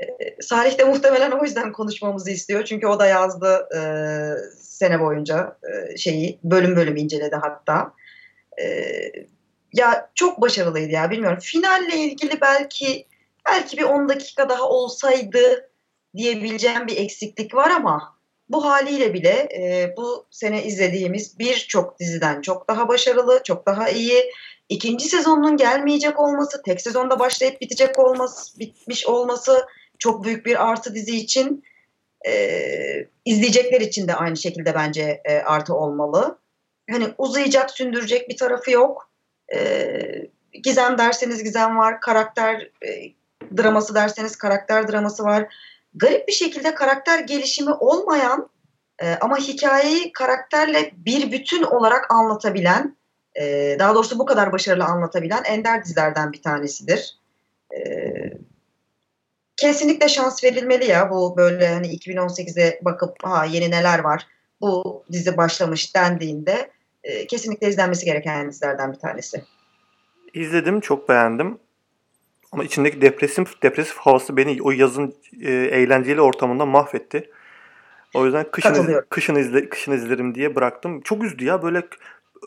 Ee, 0.00 0.36
Salih 0.40 0.78
de 0.78 0.84
muhtemelen 0.84 1.30
o 1.30 1.44
yüzden 1.44 1.72
konuşmamızı 1.72 2.30
istiyor. 2.30 2.64
Çünkü 2.64 2.86
o 2.86 2.98
da 2.98 3.06
yazdı 3.06 3.68
e, 3.76 3.80
sene 4.60 5.00
boyunca 5.00 5.56
e, 5.62 5.96
şeyi 5.96 6.38
bölüm 6.44 6.76
bölüm 6.76 6.96
inceledi 6.96 7.36
hatta. 7.36 7.92
E, 8.62 8.66
ya 9.72 10.10
çok 10.14 10.40
başarılıydı 10.40 10.92
ya 10.92 11.10
bilmiyorum. 11.10 11.38
Finalle 11.42 11.96
ilgili 11.96 12.40
belki 12.40 13.06
belki 13.48 13.76
bir 13.76 13.82
10 13.82 14.08
dakika 14.08 14.48
daha 14.48 14.68
olsaydı 14.68 15.70
diyebileceğim 16.16 16.86
bir 16.86 16.96
eksiklik 16.96 17.54
var 17.54 17.70
ama 17.70 18.16
bu 18.48 18.64
haliyle 18.64 19.14
bile 19.14 19.48
e, 19.54 19.94
bu 19.96 20.26
sene 20.30 20.64
izlediğimiz 20.64 21.38
birçok 21.38 21.98
diziden 21.98 22.40
çok 22.40 22.68
daha 22.68 22.88
başarılı, 22.88 23.40
çok 23.44 23.66
daha 23.66 23.88
iyi. 23.88 24.32
İkinci 24.68 25.08
sezonunun 25.08 25.56
gelmeyecek 25.56 26.20
olması, 26.20 26.62
tek 26.62 26.80
sezonda 26.80 27.18
başlayıp 27.18 27.60
bitecek 27.60 27.98
olması, 27.98 28.58
bitmiş 28.58 29.06
olması 29.06 29.66
çok 29.98 30.24
büyük 30.24 30.46
bir 30.46 30.68
artı 30.70 30.94
dizi 30.94 31.16
için. 31.16 31.64
E, 32.26 32.32
izleyecekler 33.24 33.80
için 33.80 34.08
de 34.08 34.14
aynı 34.14 34.36
şekilde 34.36 34.74
bence 34.74 35.20
e, 35.24 35.38
artı 35.38 35.74
olmalı. 35.74 36.38
Hani 36.90 37.06
uzayacak, 37.18 37.70
sündürecek 37.70 38.28
bir 38.28 38.36
tarafı 38.36 38.70
yok. 38.70 39.10
E, 39.54 40.00
gizem 40.62 40.98
derseniz 40.98 41.44
gizem 41.44 41.76
var, 41.76 42.00
karakter 42.00 42.70
e, 42.86 43.12
draması 43.56 43.94
derseniz 43.94 44.36
karakter 44.36 44.88
draması 44.88 45.24
var 45.24 45.46
garip 45.96 46.28
bir 46.28 46.32
şekilde 46.32 46.74
karakter 46.74 47.18
gelişimi 47.18 47.72
olmayan 47.72 48.48
e, 49.02 49.14
ama 49.20 49.36
hikayeyi 49.36 50.12
karakterle 50.12 50.92
bir 50.96 51.32
bütün 51.32 51.62
olarak 51.62 52.10
anlatabilen, 52.10 52.96
e, 53.40 53.76
daha 53.78 53.94
doğrusu 53.94 54.18
bu 54.18 54.26
kadar 54.26 54.52
başarılı 54.52 54.84
anlatabilen 54.84 55.42
ender 55.44 55.84
dizilerden 55.84 56.32
bir 56.32 56.42
tanesidir. 56.42 57.18
E, 57.76 57.80
kesinlikle 59.56 60.08
şans 60.08 60.44
verilmeli 60.44 60.86
ya 60.86 61.10
bu 61.10 61.36
böyle 61.36 61.68
hani 61.68 61.86
2018'e 61.86 62.80
bakıp 62.82 63.16
ha 63.22 63.44
yeni 63.44 63.70
neler 63.70 63.98
var 63.98 64.26
bu 64.60 65.04
dizi 65.12 65.36
başlamış 65.36 65.94
dendiğinde 65.94 66.70
e, 67.04 67.26
kesinlikle 67.26 67.68
izlenmesi 67.68 68.04
gereken 68.04 68.50
dizilerden 68.50 68.92
bir 68.92 68.98
tanesi. 68.98 69.42
İzledim, 70.34 70.80
çok 70.80 71.08
beğendim. 71.08 71.58
Ama 72.52 72.64
içindeki 72.64 73.00
depresif 73.00 73.62
depresif 73.62 73.96
havası 73.96 74.36
beni 74.36 74.62
o 74.62 74.70
yazın 74.70 75.14
e, 75.40 75.52
eğlenceli 75.52 76.20
ortamında 76.20 76.66
mahvetti. 76.66 77.30
O 78.14 78.24
yüzden 78.24 78.50
kışın 78.50 78.74
iz, 78.74 79.00
kışın 79.10 79.34
izle 79.34 79.68
kışın 79.68 79.92
izlerim 79.92 80.34
diye 80.34 80.54
bıraktım. 80.54 81.00
Çok 81.00 81.24
üzdü 81.24 81.44
ya 81.44 81.62
böyle 81.62 81.82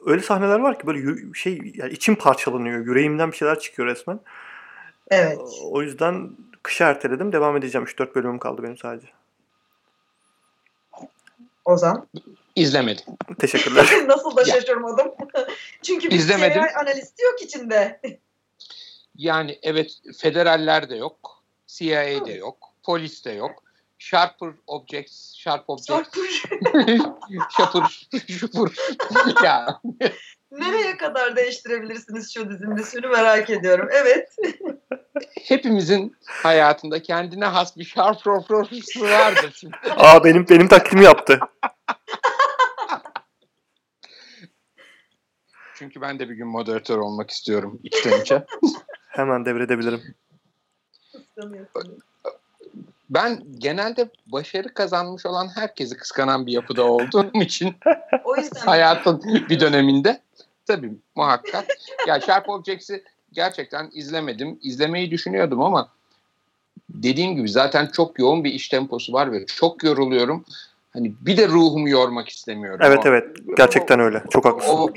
öyle 0.05 0.21
sahneler 0.21 0.59
var 0.59 0.79
ki 0.79 0.87
böyle 0.87 1.33
şey 1.33 1.59
yani 1.75 1.93
içim 1.93 2.15
parçalanıyor. 2.15 2.85
Yüreğimden 2.85 3.31
bir 3.31 3.37
şeyler 3.37 3.59
çıkıyor 3.59 3.87
resmen. 3.87 4.19
Evet. 5.11 5.39
O 5.63 5.81
yüzden 5.81 6.29
kışa 6.63 6.89
erteledim. 6.89 7.31
Devam 7.31 7.57
edeceğim. 7.57 7.87
3-4 7.87 8.15
bölümüm 8.15 8.39
kaldı 8.39 8.63
benim 8.63 8.77
sadece. 8.77 9.07
Ozan? 11.65 12.07
İzlemedim. 12.55 13.05
Teşekkürler. 13.39 13.87
Nasıl 14.07 14.35
da 14.35 14.45
şaşırmadım. 14.45 15.07
Çünkü 15.81 16.09
bir 16.09 16.15
İzlemedim. 16.15 16.63
analisti 16.81 17.23
yok 17.23 17.41
içinde. 17.41 17.99
Yani 19.19 19.59
evet 19.61 19.99
federaller 20.17 20.89
de 20.89 20.95
yok. 20.95 21.43
CIA 21.67 22.25
de 22.25 22.31
yok. 22.31 22.57
Polis 22.83 23.25
de 23.25 23.31
yok. 23.31 23.63
Sharper 23.97 24.49
Objects, 24.67 25.35
Sharp 25.35 25.63
Objects. 25.69 26.43
Sharper, 27.57 28.07
Şupur. 28.27 28.75
ya. 29.43 29.81
Nereye 30.51 30.97
kadar 30.97 31.35
değiştirebilirsiniz 31.35 32.33
şu 32.33 32.49
dizinin 32.49 32.77
ismini 32.77 33.07
merak 33.07 33.49
ediyorum. 33.49 33.89
Evet. 33.91 34.35
Hepimizin 35.43 36.15
hayatında 36.25 37.01
kendine 37.01 37.45
has 37.45 37.77
bir 37.77 37.83
Sharp 37.83 38.27
Roffroff'su 38.27 39.01
vardır 39.01 39.53
şimdi. 39.59 39.75
Aa 39.97 40.23
benim 40.23 40.49
benim 40.49 40.67
taklidimi 40.67 41.05
yaptı. 41.05 41.39
Çünkü 45.75 46.01
ben 46.01 46.19
de 46.19 46.29
bir 46.29 46.35
gün 46.35 46.47
moderatör 46.47 46.97
olmak 46.97 47.29
istiyorum 47.29 47.79
içten 47.83 48.21
içe. 48.21 48.45
Hemen 49.19 49.45
devredebilirim. 49.45 50.15
Ben 53.09 53.43
genelde 53.57 54.09
başarı 54.27 54.73
kazanmış 54.73 55.25
olan 55.25 55.47
herkesi 55.47 55.97
kıskanan 55.97 56.45
bir 56.45 56.51
yapıda 56.51 56.83
olduğum 56.83 57.31
için 57.41 57.75
o 58.23 58.35
yüzden 58.35 58.65
hayatın 58.65 59.21
bir 59.49 59.59
döneminde 59.59 60.21
tabii 60.67 60.91
muhakkak. 61.15 61.65
Ya 62.07 62.19
Sharp 62.21 62.49
Objects'i 62.49 63.03
gerçekten 63.31 63.89
izlemedim. 63.93 64.59
İzlemeyi 64.61 65.11
düşünüyordum 65.11 65.61
ama 65.61 65.89
dediğim 66.89 67.35
gibi 67.35 67.49
zaten 67.49 67.87
çok 67.87 68.19
yoğun 68.19 68.43
bir 68.43 68.53
iş 68.53 68.69
temposu 68.69 69.13
var 69.13 69.31
ve 69.31 69.45
çok 69.45 69.83
yoruluyorum. 69.83 70.45
Hani 70.93 71.13
bir 71.21 71.37
de 71.37 71.47
ruhumu 71.47 71.89
yormak 71.89 72.29
istemiyorum. 72.29 72.79
Evet 72.83 73.05
o, 73.05 73.09
evet 73.09 73.37
gerçekten 73.57 73.99
o, 73.99 74.01
öyle. 74.01 74.23
Çok 74.29 74.45
haklısın. 74.45 74.71
O, 74.71 74.89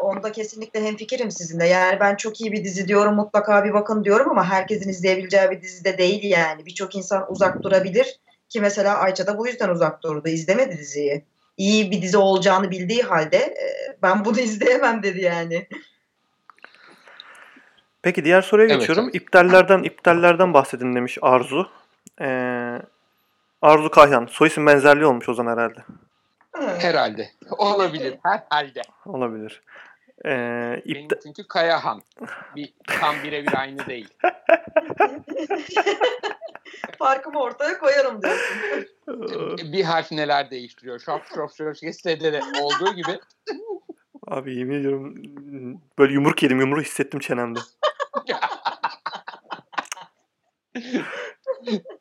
onda 0.00 0.32
kesinlikle 0.32 0.84
hemfikirim 0.84 1.30
sizinle. 1.30 1.66
Yani 1.66 2.00
ben 2.00 2.16
çok 2.16 2.40
iyi 2.40 2.52
bir 2.52 2.64
dizi 2.64 2.88
diyorum 2.88 3.14
mutlaka 3.14 3.64
bir 3.64 3.72
bakın 3.72 4.04
diyorum 4.04 4.30
ama 4.30 4.44
herkesin 4.44 4.90
izleyebileceği 4.90 5.50
bir 5.50 5.62
dizi 5.62 5.84
de 5.84 5.98
değil 5.98 6.24
yani. 6.24 6.66
Birçok 6.66 6.96
insan 6.96 7.32
uzak 7.32 7.62
durabilir 7.62 8.20
ki 8.48 8.60
mesela 8.60 8.98
Ayça 8.98 9.26
da 9.26 9.38
bu 9.38 9.46
yüzden 9.46 9.68
uzak 9.68 10.02
durdu. 10.02 10.28
İzlemedi 10.28 10.78
diziyi. 10.78 11.24
İyi 11.56 11.90
bir 11.90 12.02
dizi 12.02 12.16
olacağını 12.16 12.70
bildiği 12.70 13.02
halde 13.02 13.36
e, 13.36 13.96
ben 14.02 14.24
bunu 14.24 14.40
izleyemem 14.40 15.02
dedi 15.02 15.20
yani. 15.20 15.66
Peki 18.02 18.24
diğer 18.24 18.42
soruya 18.42 18.66
evet, 18.66 18.78
geçiyorum. 18.78 19.04
Evet. 19.04 19.14
İptallerden 19.14 19.82
iptallerden 19.82 20.54
bahsedin 20.54 20.94
demiş 20.94 21.18
Arzu. 21.22 21.70
Ee, 22.20 22.82
Arzu 23.62 23.90
Kayhan. 23.90 24.26
Soy 24.26 24.48
isim 24.48 24.66
benzerliği 24.66 25.06
olmuş 25.06 25.28
o 25.28 25.34
zaman 25.34 25.52
herhalde. 25.52 25.84
Herhalde. 26.78 27.30
Olabilir. 27.50 28.18
Herhalde. 28.22 28.82
Olabilir. 29.06 29.62
Ee, 30.24 30.82
ipta... 30.84 31.20
çünkü 31.20 31.48
Kayahan. 31.48 32.02
Bir, 32.56 32.74
tam 32.86 33.14
birebir 33.24 33.60
aynı 33.60 33.86
değil. 33.86 34.08
Farkımı 36.98 37.40
ortaya 37.40 37.78
koyarım 37.78 38.22
diyorsun. 38.22 39.72
bir 39.72 39.84
harf 39.84 40.12
neler 40.12 40.50
değiştiriyor. 40.50 40.98
Şop 40.98 41.22
şop 41.34 41.50
şop 41.56 41.74
de 42.20 42.40
olduğu 42.62 42.94
gibi. 42.94 43.20
Abi 44.26 44.56
yemin 44.56 44.80
ediyorum 44.80 45.14
böyle 45.98 46.12
yumruk 46.12 46.42
yedim 46.42 46.60
yumruğu 46.60 46.80
hissettim 46.80 47.20
çenemde. 47.20 47.58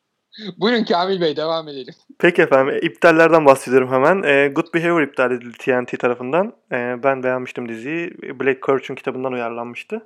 Buyurun 0.57 0.83
Kamil 0.83 1.21
Bey 1.21 1.35
devam 1.35 1.67
edelim. 1.67 1.93
Peki 2.19 2.41
efendim 2.41 2.79
iptallerden 2.81 3.45
bahsediyorum 3.45 3.91
hemen. 3.91 4.23
E, 4.23 4.47
Good 4.47 4.73
Behavior 4.73 5.01
iptal 5.01 5.31
edildi 5.31 5.57
TNT 5.57 5.99
tarafından. 5.99 6.53
E, 6.71 7.03
ben 7.03 7.23
beğenmiştim 7.23 7.69
diziyi. 7.69 8.11
Blake 8.21 8.59
Kirch'un 8.59 8.95
kitabından 8.95 9.33
uyarlanmıştı. 9.33 10.01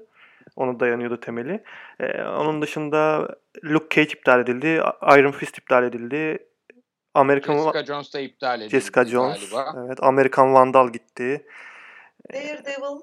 Onu 0.55 0.79
dayanıyordu 0.79 1.19
temeli. 1.19 1.63
E, 1.99 2.23
onun 2.23 2.61
dışında 2.61 3.29
Luke 3.63 3.95
Cage 3.95 4.13
iptal 4.13 4.39
edildi. 4.39 4.81
Iron 5.17 5.31
Fist 5.31 5.57
iptal 5.57 5.83
edildi. 5.83 6.37
American 7.13 7.57
Jessica 7.57 7.85
Jones 7.85 8.13
da 8.13 8.19
iptal 8.19 8.61
edildi 8.61 8.71
Jessica 8.71 9.05
Jones. 9.05 9.49
Galiba. 9.49 9.85
Evet, 9.87 10.03
American 10.03 10.53
Vandal 10.53 10.89
gitti. 10.89 11.45
Daredevil 12.33 13.01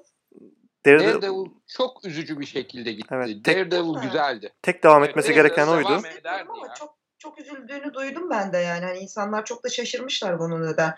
Daredevil, 0.85 1.13
Daredevil 1.13 1.51
çok 1.67 2.05
üzücü 2.05 2.39
bir 2.39 2.45
şekilde 2.45 2.91
gitti. 2.91 3.07
Evet, 3.11 3.27
tek, 3.27 3.45
Daredevil 3.45 4.01
güzeldi. 4.01 4.53
Tek 4.61 4.83
devam 4.83 5.03
etmesi 5.03 5.27
evet, 5.27 5.35
gereken 5.35 5.67
oydu. 5.67 6.03
Devam 6.23 6.51
ama 6.51 6.73
çok 6.73 7.00
çok 7.21 7.39
üzüldüğünü 7.41 7.93
duydum 7.93 8.29
ben 8.29 8.53
de 8.53 8.57
yani. 8.57 8.85
Hani 8.85 8.97
insanlar 8.97 9.45
çok 9.45 9.63
da 9.63 9.69
şaşırmışlar 9.69 10.39
bunu 10.39 10.71
neden 10.71 10.95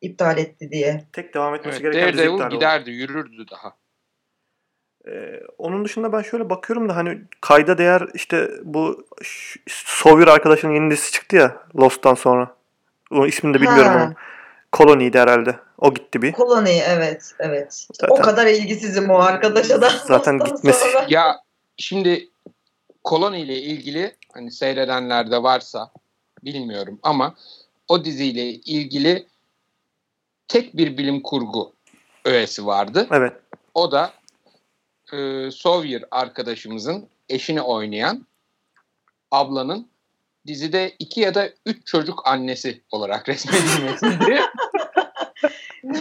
iptal 0.00 0.38
etti 0.38 0.70
diye. 0.70 1.04
Tek 1.12 1.34
devam 1.34 1.54
etmesi 1.54 1.82
evet, 1.82 1.92
gereken 1.92 2.18
Daredevil 2.18 2.50
giderdi, 2.50 2.82
oldu. 2.82 2.90
yürürdü 2.90 3.46
daha. 3.50 3.76
Ee, 5.08 5.40
onun 5.58 5.84
dışında 5.84 6.12
ben 6.12 6.22
şöyle 6.22 6.50
bakıyorum 6.50 6.88
da 6.88 6.96
hani 6.96 7.20
kayda 7.40 7.78
değer 7.78 8.02
işte 8.14 8.50
bu 8.62 9.06
Sawyer 9.68 10.28
arkadaşının 10.28 10.74
yeni 10.74 10.90
dizisi 10.90 11.12
çıktı 11.12 11.36
ya 11.36 11.56
Lost'tan 11.76 12.14
sonra. 12.14 12.56
O 13.10 13.26
ismini 13.26 13.54
de 13.54 13.60
bilmiyorum 13.60 13.92
ama. 13.92 14.14
Koloniydi 14.72 15.18
herhalde. 15.18 15.56
O 15.78 15.94
gitti 15.94 16.22
bir. 16.22 16.32
Koloni 16.32 16.82
evet 16.88 17.34
evet. 17.38 17.86
Zaten, 17.92 18.14
o 18.14 18.22
kadar 18.22 18.46
ilgisizim 18.46 19.10
o 19.10 19.18
arkadaşa 19.18 19.80
da. 19.80 19.90
Zaten 19.90 20.38
gitmesi. 20.38 20.90
Sonra. 20.90 21.06
Ya 21.08 21.36
şimdi 21.76 22.28
Koloni 23.04 23.40
ile 23.40 23.54
ilgili 23.54 24.16
hani 24.32 24.50
seyredenler 24.50 25.30
de 25.30 25.42
varsa 25.42 25.90
bilmiyorum 26.44 26.98
ama 27.02 27.34
o 27.88 28.04
diziyle 28.04 28.52
ilgili 28.52 29.26
tek 30.48 30.76
bir 30.76 30.96
bilim 30.96 31.22
kurgu 31.22 31.72
öğesi 32.24 32.66
vardı. 32.66 33.06
Evet. 33.10 33.32
O 33.74 33.92
da 33.92 34.12
e, 35.12 35.50
Sawyer 35.50 36.04
arkadaşımızın 36.10 37.08
eşini 37.28 37.62
oynayan 37.62 38.26
ablanın 39.30 39.88
dizide 40.46 40.92
iki 40.98 41.20
ya 41.20 41.34
da 41.34 41.48
üç 41.66 41.86
çocuk 41.86 42.22
annesi 42.24 42.82
olarak 42.90 43.28
resmedilmesiydi. 43.28 44.40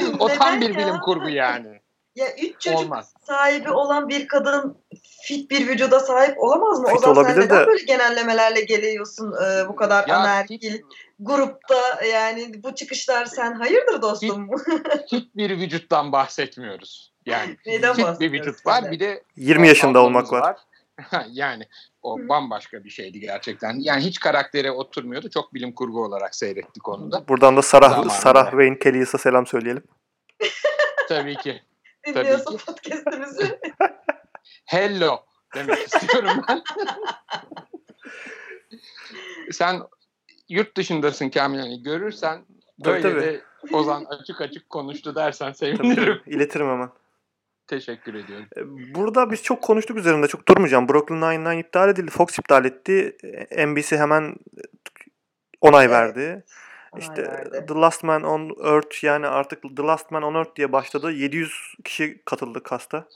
o 0.20 0.28
tam 0.28 0.62
bir 0.62 0.78
bilim 0.78 1.00
kurgu 1.00 1.30
yani. 1.30 1.82
Ya 2.16 2.36
üç 2.36 2.62
çocuk 2.62 2.80
Olmaz. 2.80 3.14
sahibi 3.24 3.72
olan 3.72 4.10
bir 4.10 4.28
kadın 4.28 4.78
fit 5.02 5.52
bir 5.52 5.68
vücuda 5.68 6.00
sahip 6.00 6.40
olamaz 6.40 6.80
mı? 6.80 6.88
Fit 6.88 6.98
o 6.98 7.00
zaman 7.00 7.24
sen 7.24 7.40
neden 7.40 7.64
de... 7.64 7.68
böyle 7.68 7.84
genellemelerle 7.84 8.62
geliyorsun 8.62 9.34
e, 9.46 9.68
bu 9.68 9.76
kadar 9.76 10.08
ya, 10.08 10.18
anaerkil 10.18 10.72
fit... 10.72 10.86
grupta 11.20 12.06
yani 12.12 12.64
bu 12.64 12.76
çıkışlar 12.76 13.26
sen 13.26 13.54
hayırdır 13.54 14.02
dostum? 14.02 14.50
Fit, 14.58 15.10
fit 15.10 15.36
bir 15.36 15.50
vücuttan 15.50 16.12
bahsetmiyoruz. 16.12 17.14
Yani 17.26 17.58
Neyden 17.66 17.94
fit 17.94 18.20
bir 18.20 18.32
vücut 18.32 18.66
var 18.66 18.92
bir 18.92 19.00
de 19.00 19.24
20 19.36 19.68
yaşında 19.68 20.04
olmak 20.04 20.32
var. 20.32 20.42
var. 20.42 20.58
yani 21.32 21.68
o 22.02 22.20
bambaşka 22.30 22.84
bir 22.84 22.90
şeydi 22.90 23.20
gerçekten. 23.20 23.76
Yani 23.80 24.04
hiç 24.04 24.20
karaktere 24.20 24.72
oturmuyordu. 24.72 25.30
Çok 25.30 25.54
bilim 25.54 25.74
kurgu 25.74 26.04
olarak 26.04 26.36
seyrettik 26.36 26.88
onu 26.88 27.12
da. 27.12 27.28
Buradan 27.28 27.58
da 27.58 27.62
Sarah, 27.62 27.90
Zamanında. 27.90 28.14
Sarah 28.14 28.50
Wayne 28.50 28.80
Kelly's'e 28.80 29.18
selam 29.18 29.48
söyleyelim. 29.48 29.84
Tabii 31.08 31.36
ki. 31.36 31.62
Dinliyorsa 32.08 32.52
podcast'imizi. 32.52 33.60
Hello 34.72 35.20
demek 35.56 35.78
istiyorum 35.88 36.44
ben. 36.48 36.62
Sen 39.52 39.82
yurt 40.50 40.78
dışındasın 40.78 41.30
Kamil 41.30 41.60
hani 41.60 41.84
görürsen 41.84 42.46
böyle 42.86 43.02
tabii, 43.02 43.14
tabii. 43.14 43.22
de 43.22 43.42
Ozan 43.72 44.06
açık 44.06 44.42
açık 44.42 44.70
konuştu 44.70 45.16
dersen 45.16 45.52
sevinirim. 45.52 46.22
Tabii, 46.26 46.36
iletirim 46.36 46.68
hemen. 46.68 46.90
Teşekkür 47.68 48.14
ediyorum. 48.14 48.46
E, 48.58 48.62
burada 48.96 49.32
biz 49.32 49.44
çok 49.44 49.62
konuştuk 49.62 49.98
üzerinde. 49.98 50.28
Çok 50.28 50.48
durmayacağım. 50.48 50.90
Brooklyn 50.90 51.22
Nine-Nine 51.22 51.60
iptal 51.60 51.90
edildi. 51.90 52.12
Fox 52.12 52.40
iptal 52.40 52.66
etti. 52.66 53.18
NBC 53.68 53.98
hemen 53.98 54.36
onay 55.62 55.86
evet. 55.86 55.96
verdi. 55.96 56.44
İşte 56.98 57.24
verdi. 57.24 57.66
The 57.68 57.74
Last 57.74 58.04
Man 58.04 58.24
on 58.24 58.56
Earth 58.64 59.04
yani 59.04 59.28
artık 59.28 59.64
The 59.78 59.84
Last 59.84 60.12
Man 60.12 60.24
on 60.24 60.36
Earth 60.36 60.56
diye 60.56 60.72
başladı. 60.72 61.12
700 61.12 61.76
kişi 61.84 62.22
katıldı 62.26 62.64
kasta. 62.64 63.08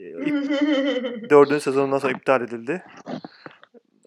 E, 0.00 1.30
dördüncü 1.30 1.60
sezonundan 1.60 1.98
sonra 1.98 2.12
iptal 2.12 2.42
edildi. 2.42 2.84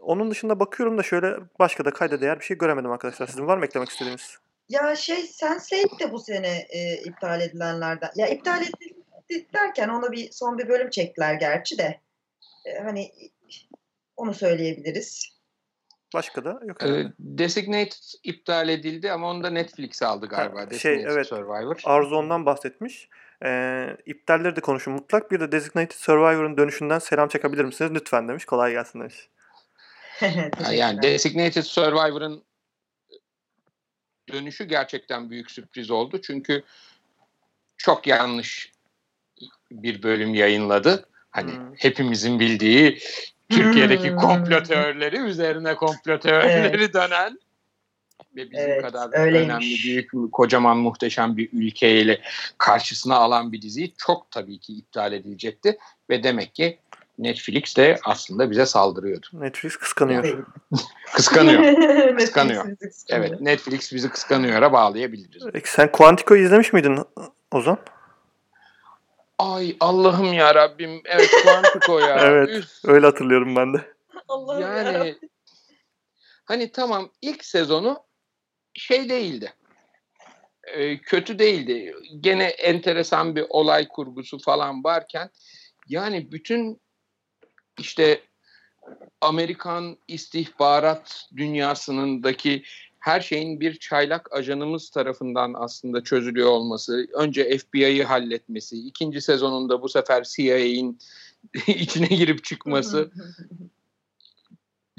Onun 0.02 0.32
dışında 0.32 0.60
bakıyorum 0.60 0.98
da 0.98 1.04
şöyle 1.04 1.36
başka 1.60 1.86
da 1.86 1.92
kayda 1.92 2.22
değer 2.22 2.40
bir 2.40 2.46
şey 2.46 2.58
göremedim 2.58 2.92
arkadaşlar. 2.92 3.28
Sizin 3.28 3.48
var 3.48 3.58
mı 3.58 3.66
eklemek 3.66 3.90
istediğiniz? 3.90 4.38
Ya 4.70 4.96
şey 4.96 5.20
Sense8 5.20 6.00
de 6.00 6.12
bu 6.12 6.20
sene 6.20 6.68
e, 6.70 6.98
iptal 6.98 7.42
edilenlerden. 7.42 8.10
Ya 8.16 8.28
iptal 8.28 8.62
edildi 8.62 9.48
derken 9.54 9.90
ona 9.90 10.12
bir 10.12 10.32
son 10.32 10.58
bir 10.58 10.70
bölüm 10.70 10.90
çektiler 10.90 11.34
gerçi 11.34 11.78
de. 11.78 12.00
E, 12.66 12.80
hani 12.84 13.12
onu 14.16 14.34
söyleyebiliriz. 14.34 15.34
Başka 16.14 16.46
da 16.46 16.60
yok. 16.66 16.84
Ee, 16.84 17.06
Designated 17.20 18.04
iptal 18.24 18.70
edildi 18.70 19.12
ama 19.12 19.30
onu 19.30 19.44
da 19.44 19.50
Netflix 19.50 20.02
aldı 20.02 20.26
galiba. 20.26 20.62
Ha, 20.62 20.70
şey 20.80 21.04
evet. 21.08 21.28
Survivor. 21.28 21.82
Arzu 21.84 22.16
ondan 22.16 22.46
bahsetmiş. 22.46 23.10
Ee, 23.44 23.98
iptalleri 24.06 24.56
de 24.56 24.62
konuşun 24.62 24.94
mutlak. 24.94 25.32
Bir 25.32 25.40
de 25.40 25.52
Designated 25.52 25.98
Survivor'ın 25.98 26.58
dönüşünden 26.58 27.00
selam 27.00 27.30
çekebilir 27.30 27.66
misiniz? 27.66 27.92
Lütfen 27.94 28.28
demiş. 28.28 28.46
Kolay 28.46 28.72
gelsin 28.72 29.00
demiş. 29.00 29.30
yani 30.72 31.02
Designated 31.02 31.64
Survivor'ın 31.64 32.44
dönüşü 34.32 34.64
gerçekten 34.64 35.30
büyük 35.30 35.52
sürpriz 35.52 35.92
oldu. 35.92 36.22
Çünkü 36.22 36.64
çok 37.78 38.08
yanlış 38.08 38.72
bir 39.72 40.04
bölüm 40.04 40.34
yayınladı. 40.34 41.06
Hani 41.32 41.52
hmm. 41.52 41.74
hepimizin 41.78 42.40
bildiği 42.40 43.00
Türkiye'deki 43.50 44.12
hmm. 44.12 44.18
komplo 44.18 44.64
teorileri 44.64 45.18
üzerine 45.18 45.76
komplo 45.76 46.20
teorileri 46.20 46.84
evet. 46.84 46.94
dönen 46.94 47.40
ve 48.36 48.52
bizim 48.52 48.70
evet, 48.70 48.82
kadar 48.82 49.20
öyleymiş. 49.20 49.50
önemli, 49.50 49.84
büyük, 49.84 50.32
kocaman, 50.32 50.78
muhteşem 50.78 51.38
bir 51.38 51.50
ülkeyle 51.54 52.22
karşısına 52.58 53.16
alan 53.16 53.52
bir 53.52 53.62
diziyi 53.62 53.94
çok 53.98 54.32
tabii 54.32 54.60
ki 54.60 54.74
iptal 54.74 55.14
edilecekti 55.14 55.78
ve 56.10 56.24
demek 56.24 56.56
ki 56.56 56.78
Netflix 57.18 57.78
de 57.78 58.00
aslında 58.04 58.52
bize 58.52 58.66
saldırıyordu. 58.66 59.28
Netflix 59.34 59.76
kıskanıyor. 59.76 60.24
Kıskanıyor. 61.14 61.78
kıskanıyor. 62.18 62.66
Evet, 63.10 63.42
Netflix 63.42 63.94
bizi 63.94 64.10
kıskanıyor'a 64.10 64.74
bağlayabiliriz. 64.74 65.44
Peki 65.54 65.72
sen 65.72 65.92
Quantico'yu 65.92 66.44
izlemiş 66.44 66.74
miydin 66.74 67.00
Ozan? 67.52 67.78
Ay 69.40 69.78
Allah'ım 69.80 70.34
ya 70.34 70.56
Rabbim. 70.56 71.02
Evet 71.06 71.32
Quantico 71.44 72.00
ya. 72.00 72.20
evet. 72.22 72.50
Üf. 72.50 72.70
Öyle 72.86 73.06
hatırlıyorum 73.06 73.56
ben 73.56 73.74
de. 73.74 73.82
Allah'ım 74.28 74.62
yani 74.62 75.16
hani 76.46 76.72
tamam 76.72 77.10
ilk 77.22 77.46
sezonu 77.46 78.04
şey 78.74 79.10
değildi. 79.10 79.54
E, 80.64 80.98
kötü 80.98 81.40
değildi. 81.40 81.94
Gene 82.20 82.44
enteresan 82.44 83.36
bir 83.36 83.46
olay 83.50 83.88
kurgusu 83.88 84.40
falan 84.40 84.84
varken 84.84 85.30
yani 85.88 86.32
bütün 86.32 86.82
işte 87.80 88.22
Amerikan 89.22 89.98
istihbarat 90.08 91.30
dünyasındaki 91.38 92.64
her 93.00 93.22
şeyin 93.22 93.60
bir 93.60 93.80
çaylak 93.80 94.34
ajanımız 94.34 94.90
tarafından 94.90 95.54
aslında 95.58 96.04
çözülüyor 96.04 96.50
olması, 96.50 97.08
önce 97.14 97.58
FBI'yi 97.58 98.04
halletmesi, 98.04 98.88
ikinci 98.88 99.22
sezonunda 99.22 99.82
bu 99.82 99.90
sefer 99.90 100.24
CIA'in 100.24 101.00
içine 101.68 102.08
girip 102.08 102.44
çıkması. 102.44 103.12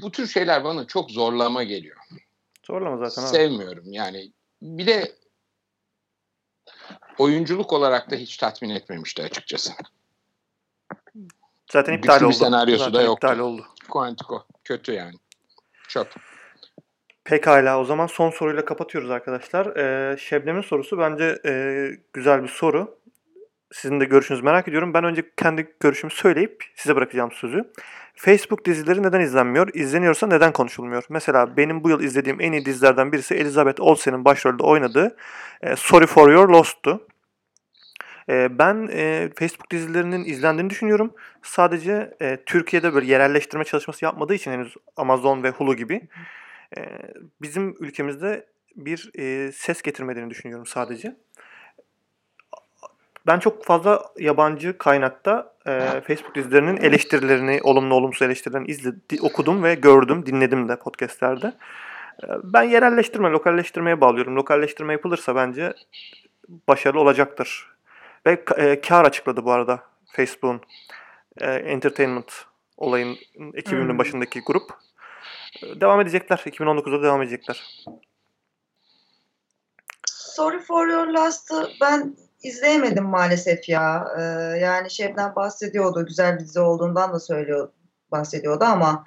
bu 0.01 0.11
tür 0.11 0.27
şeyler 0.27 0.65
bana 0.65 0.87
çok 0.87 1.11
zorlama 1.11 1.63
geliyor. 1.63 1.97
Zorlama 2.67 3.09
zaten 3.09 3.23
abi. 3.23 3.29
Sevmiyorum 3.37 3.85
yani. 3.93 4.33
Bir 4.63 4.87
de 4.87 5.13
oyunculuk 7.19 7.73
olarak 7.73 8.11
da 8.11 8.17
hiç 8.17 8.37
tatmin 8.37 8.71
etmemişti 8.71 9.23
açıkçası. 9.23 9.73
Zaten 11.73 11.93
iptal 11.93 12.13
Güçlü 12.15 12.27
oldu. 12.27 12.33
bir 12.33 12.39
senaryosu 12.39 12.85
Zaten 12.85 12.95
da 12.95 13.03
yoktu. 13.03 13.27
iptal 13.27 13.39
oldu. 13.39 13.67
Quantico. 13.91 14.47
Kötü 14.65 14.93
yani. 14.93 15.15
Çok. 15.89 16.07
Pekala 17.25 17.81
o 17.81 17.85
zaman 17.85 18.07
son 18.07 18.31
soruyla 18.31 18.65
kapatıyoruz 18.65 19.11
arkadaşlar. 19.11 19.77
Ee, 19.77 20.17
Şebnem'in 20.17 20.61
sorusu 20.63 20.99
bence 20.99 21.39
e, 21.47 21.53
güzel 22.13 22.43
bir 22.43 22.49
soru. 22.49 22.99
Sizin 23.73 24.01
de 24.01 24.05
görüşünüzü 24.05 24.45
merak 24.45 24.69
ediyorum. 24.69 24.95
Ben 24.95 25.05
önce 25.05 25.31
kendi 25.37 25.77
görüşümü 25.81 26.11
söyleyip 26.11 26.65
size 26.77 26.97
bırakacağım 26.97 27.33
sözü. 27.33 27.73
Facebook 28.15 28.65
dizileri 28.65 29.03
neden 29.03 29.21
izlenmiyor? 29.21 29.69
İzleniyorsa 29.75 30.27
neden 30.27 30.53
konuşulmuyor? 30.53 31.05
Mesela 31.09 31.57
benim 31.57 31.85
bu 31.85 31.91
yıl 31.91 32.01
izlediğim 32.01 32.41
en 32.41 32.53
iyi 32.53 32.65
dizilerden 32.65 33.13
birisi 33.13 33.35
Elizabeth 33.35 33.81
Olsen'in 33.81 34.25
başrolde 34.25 34.63
oynadığı 34.63 35.17
e, 35.63 35.77
Sorry 35.77 36.07
for 36.07 36.31
Your 36.31 36.49
Lost'tu. 36.49 37.07
E, 38.29 38.59
ben 38.59 38.89
e, 38.93 39.31
Facebook 39.39 39.71
dizilerinin 39.71 40.25
izlendiğini 40.25 40.71
düşünüyorum. 40.71 41.15
Sadece 41.43 42.17
e, 42.21 42.37
Türkiye'de 42.47 42.95
böyle 42.95 43.07
yerelleştirme 43.07 43.65
çalışması 43.65 44.05
yapmadığı 44.05 44.35
için 44.35 44.51
henüz 44.51 44.75
Amazon 44.97 45.43
ve 45.43 45.51
Hulu 45.51 45.77
gibi 45.77 46.09
e, 46.79 46.83
bizim 47.43 47.77
ülkemizde 47.81 48.47
bir 48.77 49.11
e, 49.19 49.53
ses 49.53 49.83
getirmediğini 49.83 50.31
düşünüyorum 50.31 50.67
sadece. 50.67 51.17
Ben 53.27 53.39
çok 53.39 53.65
fazla 53.65 54.03
yabancı 54.19 54.79
kaynakta 54.79 55.55
e, 55.67 56.01
Facebook 56.07 56.35
dizilerinin 56.35 56.77
eleştirilerini, 56.77 57.61
olumlu 57.63 57.95
olumsuz 57.95 58.23
eleştirilerini 58.23 58.69
izledi, 58.69 59.19
okudum 59.21 59.63
ve 59.63 59.75
gördüm, 59.75 60.27
dinledim 60.27 60.69
de 60.69 60.77
podcastlerde. 60.77 61.47
E, 62.23 62.27
ben 62.43 62.63
yerelleştirme, 62.63 63.31
lokalleştirmeye 63.31 64.01
bağlıyorum. 64.01 64.37
Lokalleştirme 64.37 64.93
yapılırsa 64.93 65.37
bence 65.37 65.75
başarılı 66.69 67.01
olacaktır. 67.01 67.75
Ve 68.27 68.45
e, 68.57 68.81
kar 68.81 69.05
açıkladı 69.05 69.45
bu 69.45 69.53
arada 69.53 69.83
Facebook'un 70.13 70.61
e, 71.41 71.47
entertainment 71.53 72.33
olayın 72.77 73.17
ekibinin 73.55 73.89
hmm. 73.89 73.99
başındaki 73.99 74.41
grup. 74.41 74.71
E, 75.63 75.81
devam 75.81 76.01
edecekler. 76.01 76.37
2019'da 76.37 77.03
devam 77.03 77.23
edecekler. 77.23 77.85
Sorry 80.07 80.59
for 80.59 80.89
Your 80.89 81.07
Last'ı 81.07 81.71
ben 81.81 82.17
izleyemedim 82.45 83.05
maalesef 83.05 83.69
ya. 83.69 84.09
Ee, 84.19 84.23
yani 84.59 84.91
Şebnem 84.91 85.33
bahsediyordu. 85.37 86.07
Güzel 86.07 86.35
bir 86.35 86.41
dizi 86.41 86.61
olduğundan 86.61 87.13
da 87.13 87.21
söylüyor, 87.21 87.73
bahsediyordu 88.11 88.65
ama 88.65 89.05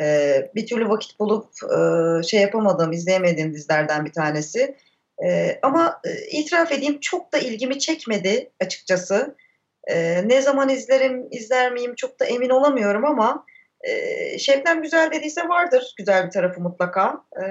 e, 0.00 0.50
bir 0.54 0.66
türlü 0.66 0.88
vakit 0.88 1.20
bulup 1.20 1.52
e, 1.78 2.22
şey 2.22 2.40
yapamadığım, 2.40 2.92
izleyemediğim 2.92 3.54
dizilerden 3.54 4.04
bir 4.04 4.12
tanesi. 4.12 4.76
E, 5.24 5.58
ama 5.62 6.00
e, 6.04 6.38
itiraf 6.38 6.72
edeyim 6.72 7.00
çok 7.00 7.32
da 7.32 7.38
ilgimi 7.38 7.78
çekmedi 7.78 8.50
açıkçası. 8.60 9.36
E, 9.86 10.28
ne 10.28 10.42
zaman 10.42 10.68
izlerim, 10.68 11.28
izler 11.30 11.72
miyim 11.72 11.94
çok 11.94 12.20
da 12.20 12.24
emin 12.24 12.50
olamıyorum 12.50 13.04
ama 13.04 13.44
e, 13.80 14.38
Şebnem 14.38 14.82
güzel 14.82 15.10
dediyse 15.12 15.48
vardır 15.48 15.94
güzel 15.98 16.26
bir 16.26 16.30
tarafı 16.30 16.60
mutlaka. 16.60 17.24
E, 17.44 17.46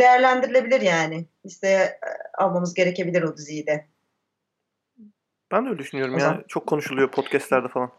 değerlendirilebilir 0.00 0.80
yani. 0.80 1.26
Listeye 1.46 1.82
e, 1.82 1.98
almamız 2.38 2.74
gerekebilir 2.74 3.22
o 3.22 3.36
diziyi 3.36 3.66
de. 3.66 3.86
Ben 5.52 5.64
de 5.64 5.68
öyle 5.68 5.78
düşünüyorum 5.78 6.18
ya. 6.18 6.44
Çok 6.48 6.66
konuşuluyor 6.66 7.10
podcastlerde 7.10 7.68
falan. 7.68 7.90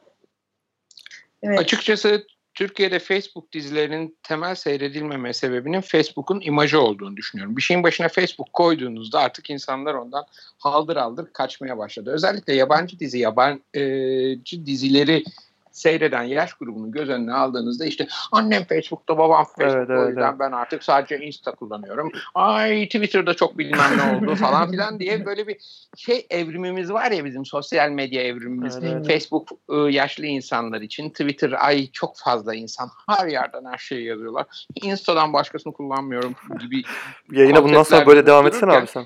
Evet. 1.43 1.59
Açıkçası 1.59 2.27
Türkiye'de 2.53 2.99
Facebook 2.99 3.51
dizilerinin 3.51 4.17
temel 4.23 4.55
seyredilmeme 4.55 5.33
sebebinin 5.33 5.81
Facebook'un 5.81 6.41
imajı 6.41 6.81
olduğunu 6.81 7.17
düşünüyorum. 7.17 7.57
Bir 7.57 7.61
şeyin 7.61 7.83
başına 7.83 8.07
Facebook 8.07 8.53
koyduğunuzda 8.53 9.19
artık 9.19 9.49
insanlar 9.49 9.93
ondan 9.93 10.25
haldır 10.57 10.95
haldır 10.95 11.33
kaçmaya 11.33 11.77
başladı. 11.77 12.11
Özellikle 12.11 12.53
yabancı 12.53 12.99
dizi, 12.99 13.19
yabancı 13.19 14.65
dizileri 14.65 15.23
seyreden 15.71 16.23
yaş 16.23 16.53
grubunu 16.53 16.91
göz 16.91 17.09
önüne 17.09 17.33
aldığınızda 17.33 17.85
işte 17.85 18.07
annem 18.31 18.63
Facebook'ta 18.63 19.17
babam 19.17 19.45
Facebook'ta 19.45 19.77
evet, 19.77 19.89
evet, 19.89 19.99
o 19.99 20.07
yüzden 20.07 20.29
evet. 20.29 20.39
ben 20.39 20.51
artık 20.51 20.83
sadece 20.83 21.19
Insta 21.19 21.51
kullanıyorum. 21.51 22.11
Ay 22.35 22.85
Twitter'da 22.85 23.33
çok 23.33 23.57
bilmem 23.57 23.97
ne 23.97 24.15
oldu 24.15 24.35
falan 24.35 24.71
filan 24.71 24.99
diye 24.99 25.25
böyle 25.25 25.47
bir 25.47 25.57
şey 25.97 26.25
evrimimiz 26.29 26.93
var 26.93 27.11
ya 27.11 27.25
bizim 27.25 27.45
sosyal 27.45 27.89
medya 27.89 28.21
evrimimiz. 28.21 28.77
Evet, 28.77 28.93
evet. 28.93 29.07
Facebook 29.07 29.49
ıı, 29.69 29.91
yaşlı 29.91 30.25
insanlar 30.25 30.81
için 30.81 31.09
Twitter 31.09 31.51
ay 31.65 31.91
çok 31.91 32.17
fazla 32.17 32.55
insan 32.55 32.89
her 33.09 33.27
yerden 33.27 33.65
her 33.65 33.77
şeyi 33.77 34.05
yazıyorlar. 34.05 34.45
Insta'dan 34.83 35.33
başkasını 35.33 35.73
kullanmıyorum 35.73 36.35
gibi. 36.59 36.83
Yayına 37.31 37.63
bundan 37.63 37.83
sonra 37.83 38.05
böyle 38.05 38.25
devam 38.25 38.47
etsene 38.47 38.71
abi 38.71 38.87
sen. 38.87 39.05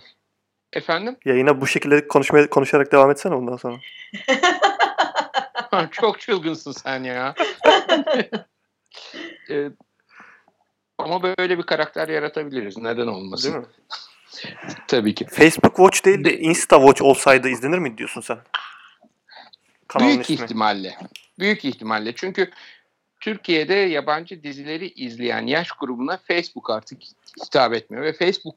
Efendim? 0.74 1.16
Yayına 1.26 1.62
bu 1.62 1.68
şekilde 1.68 2.08
konuşmaya, 2.08 2.50
konuşarak 2.50 2.92
devam 2.92 3.12
etsene 3.12 3.36
bundan 3.36 3.58
sonra. 3.58 3.76
Çok 5.92 6.20
çılgınsın 6.20 6.72
sen 6.72 7.04
ya. 7.04 7.36
ee, 9.50 9.70
ama 10.98 11.24
böyle 11.24 11.58
bir 11.58 11.64
karakter 11.64 12.08
yaratabiliriz. 12.08 12.78
Neden 12.78 13.08
olmasın? 13.08 13.54
Değil 13.54 13.66
mi? 13.66 13.68
Tabii 14.88 15.16
ki. 15.16 15.26
Facebook 15.26 15.76
Watch 15.76 16.06
değil 16.06 16.24
de 16.24 16.40
Insta 16.40 16.78
Watch 16.78 17.02
olsaydı 17.02 17.50
izlenir 17.50 17.78
mi 17.78 17.98
diyorsun 17.98 18.22
sen? 18.22 18.38
Kanalın 19.88 20.14
Büyük 20.14 20.30
ismi. 20.30 20.44
ihtimalle. 20.44 20.98
Büyük 21.40 21.66
ihtimalle. 21.66 22.16
Çünkü 22.16 22.52
Türkiye'de 23.20 23.74
yabancı 23.74 24.44
dizileri 24.44 24.88
izleyen 24.88 25.48
yaş 25.48 25.72
grubuna 25.72 26.18
Facebook 26.18 26.70
artık 26.70 27.02
hitap 27.46 27.74
etmiyor 27.74 28.04
ve 28.04 28.14
Facebook 28.14 28.56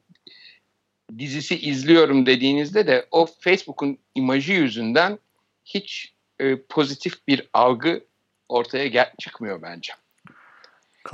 dizisi 1.17 1.59
izliyorum 1.59 2.25
dediğinizde 2.25 2.87
de 2.87 3.07
o 3.11 3.25
Facebook'un 3.25 3.97
imajı 4.15 4.53
yüzünden 4.53 5.19
hiç 5.65 6.13
e, 6.39 6.61
pozitif 6.61 7.27
bir 7.27 7.49
algı 7.53 8.01
ortaya 8.49 8.87
gel- 8.87 9.13
çıkmıyor 9.19 9.61
bence. 9.61 9.93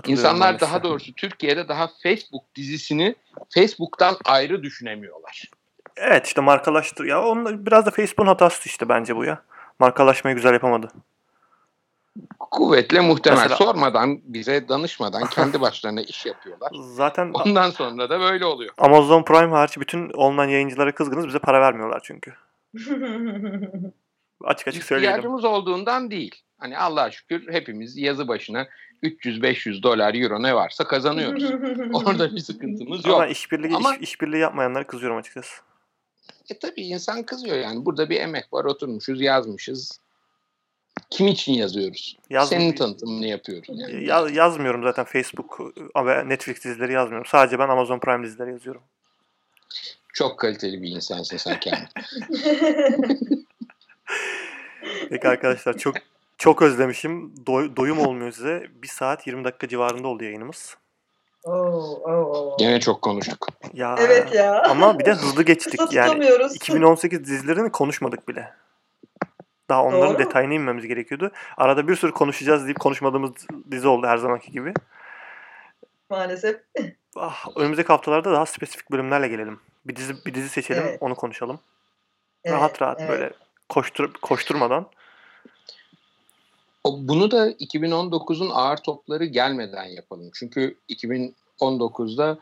İnsanlar 0.06 0.40
maalesef. 0.40 0.62
daha 0.62 0.84
doğrusu 0.84 1.14
Türkiye'de 1.14 1.68
daha 1.68 1.90
Facebook 2.04 2.56
dizisini 2.56 3.16
Facebook'tan 3.54 4.18
ayrı 4.26 4.64
düşünemiyorlar. 4.64 5.52
Evet 5.98 6.28
işte 6.28 6.42
markalaştır. 6.42 7.06
Ya 7.06 7.24
onun 7.24 7.66
biraz 7.66 7.86
da 7.86 7.92
Facebook'un 7.92 8.28
hatası 8.28 8.70
işte 8.70 8.90
bence 8.90 9.16
bu 9.16 9.26
ya. 9.26 9.42
Markalaşmayı 9.80 10.36
güzel 10.36 10.54
yapamadı. 10.54 10.88
Kuvvetle 12.40 13.00
muhtemel. 13.00 13.38
Mesela, 13.38 13.56
Sormadan, 13.56 14.20
bize 14.24 14.70
danışmadan 14.70 15.26
kendi 15.26 15.62
başlarına 15.62 16.02
iş 16.02 16.26
yapıyorlar. 16.26 16.72
Zaten 16.82 17.32
ondan 17.34 17.70
sonra 17.70 18.10
da 18.10 18.20
böyle 18.20 18.46
oluyor. 18.46 18.74
Amazon 18.78 19.24
Prime 19.24 19.52
hariç 19.52 19.78
bütün 19.78 20.10
online 20.10 20.52
yayıncılara 20.52 20.96
kızgınız. 20.96 21.28
Bize 21.28 21.40
para 21.40 21.62
vermiyorlar 21.62 22.02
çünkü. 22.04 22.34
Açık 24.44 24.68
açık 24.68 24.84
söyleyelim. 24.84 25.18
İhtiyacımız 25.18 25.46
olduğundan 25.46 26.12
değil. 26.12 26.36
Hani 26.58 26.78
Allah'a 26.78 27.12
şükür 27.12 27.54
hepimiz 27.54 27.98
yazı 27.98 28.28
başına 28.28 28.68
300-500 29.04 29.84
dolar, 29.84 30.14
euro 30.14 30.44
ne 30.44 30.56
varsa 30.56 30.84
kazanıyoruz. 30.84 31.44
Orada 31.94 32.36
bir 32.36 32.40
sıkıntımız 32.40 33.06
yok. 33.06 33.16
Ama 33.16 33.28
işbirliği, 33.28 33.76
Ama, 33.76 33.96
iş, 33.96 34.02
işbirliği 34.02 34.40
yapmayanlara 34.40 34.88
kızıyorum 34.88 35.18
açıkçası. 35.18 35.62
E 36.50 36.60
tabii 36.60 36.82
insan 36.82 37.24
kızıyor 37.24 37.58
yani. 37.58 37.86
Burada 37.86 38.10
bir 38.10 38.20
emek 38.20 38.54
var, 38.54 38.66
oturmuşuz, 38.66 39.22
yazmışız. 39.22 40.00
Kim 41.10 41.28
için 41.28 41.54
yazıyoruz? 41.54 42.18
Yaz, 42.30 42.50
Senin 42.50 42.76
tanıtımını 42.76 43.28
yapıyoruz. 43.28 43.70
Yani. 43.70 44.06
Ya, 44.06 44.28
yazmıyorum 44.34 44.84
zaten 44.84 45.04
Facebook 45.06 45.60
ve 45.96 46.30
Netflix 46.30 46.64
dizileri 46.64 46.94
yazmıyorum. 46.94 47.26
Sadece 47.26 47.60
ben 47.60 47.70
Amazon 47.70 48.00
Prime 48.00 48.28
dizileri 48.28 48.52
yazıyorum. 48.52 48.82
Çok 50.14 50.40
kaliteli 50.40 50.82
bir 50.82 50.90
insansın 50.90 51.38
sen 51.38 51.60
kendin. 51.60 51.88
Peki 55.16 55.28
arkadaşlar 55.28 55.78
çok 55.78 55.96
çok 56.38 56.62
özlemişim. 56.62 57.34
Doy, 57.48 57.76
doyum 57.76 58.00
olmuyor 58.00 58.32
size. 58.32 58.68
1 58.84 58.88
saat 58.88 59.28
20 59.28 59.44
dakika 59.44 59.68
civarında 59.68 60.08
oldu 60.08 60.24
yayınımız. 60.24 60.78
Oo, 61.44 61.54
oo, 61.54 62.12
oo. 62.12 62.58
Gene 62.60 62.80
çok 62.80 63.02
konuştuk. 63.02 63.48
Ya, 63.74 63.96
evet 64.00 64.34
ya. 64.36 64.64
Ama 64.64 65.00
bir 65.00 65.06
de 65.06 65.12
hızlı 65.12 65.44
geçtik. 65.52 65.94
yani 65.94 66.30
2018 66.54 67.26
dizilerini 67.26 67.72
konuşmadık 67.72 68.28
bile. 68.28 68.54
Daha 69.70 69.84
onların 69.84 70.14
Doğru. 70.14 70.20
detayına 70.20 70.54
inmemiz 70.54 70.88
gerekiyordu. 70.88 71.32
Arada 71.58 71.88
bir 71.88 71.96
sürü 71.96 72.12
konuşacağız 72.12 72.66
deyip 72.66 72.80
konuşmadığımız 72.80 73.32
dizi 73.72 73.88
oldu 73.88 74.08
her 74.08 74.18
zamanki 74.18 74.52
gibi. 74.52 74.74
Maalesef. 76.10 76.60
Ah, 77.16 77.48
önümüzdeki 77.56 77.88
haftalarda 77.88 78.32
daha 78.32 78.46
spesifik 78.46 78.92
bölümlerle 78.92 79.28
gelelim. 79.28 79.60
Bir 79.86 79.96
dizi 79.96 80.14
bir 80.26 80.34
dizi 80.34 80.50
seçelim, 80.50 80.84
evet. 80.88 80.98
onu 81.02 81.16
konuşalım. 81.16 81.60
Evet, 82.44 82.58
rahat 82.58 82.82
rahat 82.82 83.00
evet. 83.00 83.10
böyle 83.10 83.32
koştur 83.70 84.14
koşturmadan. 84.14 84.88
Bunu 86.86 87.32
da 87.32 87.52
2019'un 87.52 88.50
ağır 88.50 88.78
topları 88.78 89.26
gelmeden 89.26 89.86
yapalım. 89.86 90.32
Çünkü 90.34 90.78
2019'da 90.90 92.38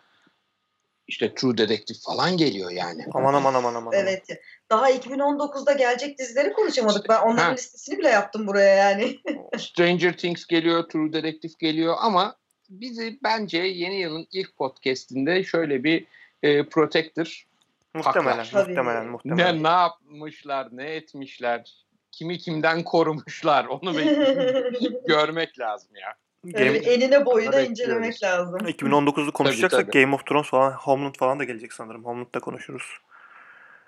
işte 1.07 1.35
True 1.35 1.57
Detective 1.57 1.97
falan 2.05 2.37
geliyor 2.37 2.71
yani. 2.71 3.05
Aman 3.13 3.33
aman 3.33 3.53
aman 3.53 3.75
aman. 3.75 3.93
Evet. 3.93 4.27
Daha 4.69 4.91
2019'da 4.91 5.73
gelecek 5.73 6.19
dizileri 6.19 6.53
konuşamadık. 6.53 7.09
Ben 7.09 7.21
onların 7.21 7.43
ha. 7.43 7.51
listesini 7.51 7.97
bile 7.97 8.09
yaptım 8.09 8.47
buraya 8.47 8.75
yani. 8.75 9.19
Stranger 9.57 10.17
Things 10.17 10.45
geliyor, 10.45 10.89
True 10.89 11.13
Detective 11.13 11.53
geliyor 11.59 11.95
ama 11.99 12.35
bizi 12.69 13.19
bence 13.23 13.57
yeni 13.57 13.99
yılın 13.99 14.27
ilk 14.31 14.57
podcastinde 14.57 15.43
şöyle 15.43 15.83
bir 15.83 16.05
e, 16.43 16.65
Protector 16.65 17.47
Muhtemelen, 17.93 18.37
Haklar. 18.37 18.67
muhtemelen, 18.67 19.07
muhtemelen. 19.07 19.57
Ne, 19.57 19.63
ne 19.63 19.67
yapmışlar, 19.67 20.67
ne 20.71 20.85
etmişler, 20.85 21.82
kimi 22.13 22.37
kimden 22.37 22.83
korumuşlar 22.83 23.65
onu 23.65 23.93
görmek 25.07 25.59
lazım 25.59 25.89
ya. 25.95 26.13
Game... 26.43 26.77
Enine 26.77 27.25
boyuna 27.25 27.61
incelemek 27.61 28.23
lazım. 28.23 28.59
2019'u 28.59 29.31
konuşacaksak 29.31 29.79
tabii, 29.79 29.91
tabii. 29.91 30.03
Game 30.03 30.15
of 30.15 30.25
Thrones 30.25 30.47
falan, 30.47 30.71
Homeland 30.71 31.15
falan 31.15 31.39
da 31.39 31.43
gelecek 31.43 31.73
sanırım. 31.73 32.05
Homeland'da 32.05 32.39
konuşuruz. 32.39 32.83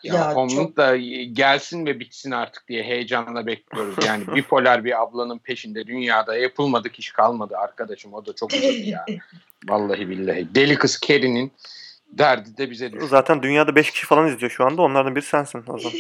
Ya, 0.04 0.16
ya 0.16 0.36
Homeland 0.36 0.68
çok... 0.68 0.78
da 0.78 0.98
gelsin 1.32 1.86
ve 1.86 2.00
bitsin 2.00 2.32
artık 2.32 2.68
diye 2.68 2.84
heyecanla 2.84 3.46
bekliyoruz. 3.46 4.06
Yani 4.06 4.28
bipolar 4.36 4.86
bir 4.86 5.02
ablanın 5.02 5.38
peşinde 5.38 5.88
dünyada 5.88 6.38
yapılmadık 6.38 7.00
iş 7.00 7.12
kalmadı 7.12 7.58
arkadaşım. 7.58 8.14
O 8.14 8.26
da 8.26 8.36
çok 8.36 8.54
üzüldü 8.54 8.90
ya. 8.90 9.06
Vallahi 9.70 10.10
billahi. 10.10 10.56
Deli 10.56 10.76
kız 10.76 11.00
Carrie'nin 11.08 11.52
derdi 12.08 12.58
de 12.58 12.72
bize 12.72 12.92
düşüyor. 12.92 13.10
Zaten 13.10 13.44
dünyada 13.44 13.76
5 13.76 13.92
kişi 13.92 14.06
falan 14.06 14.28
izliyor 14.28 14.52
şu 14.52 14.66
anda. 14.66 14.82
Onlardan 14.82 15.16
biri 15.16 15.26
sensin 15.26 15.64
o 15.68 15.80
zaman. 15.80 15.98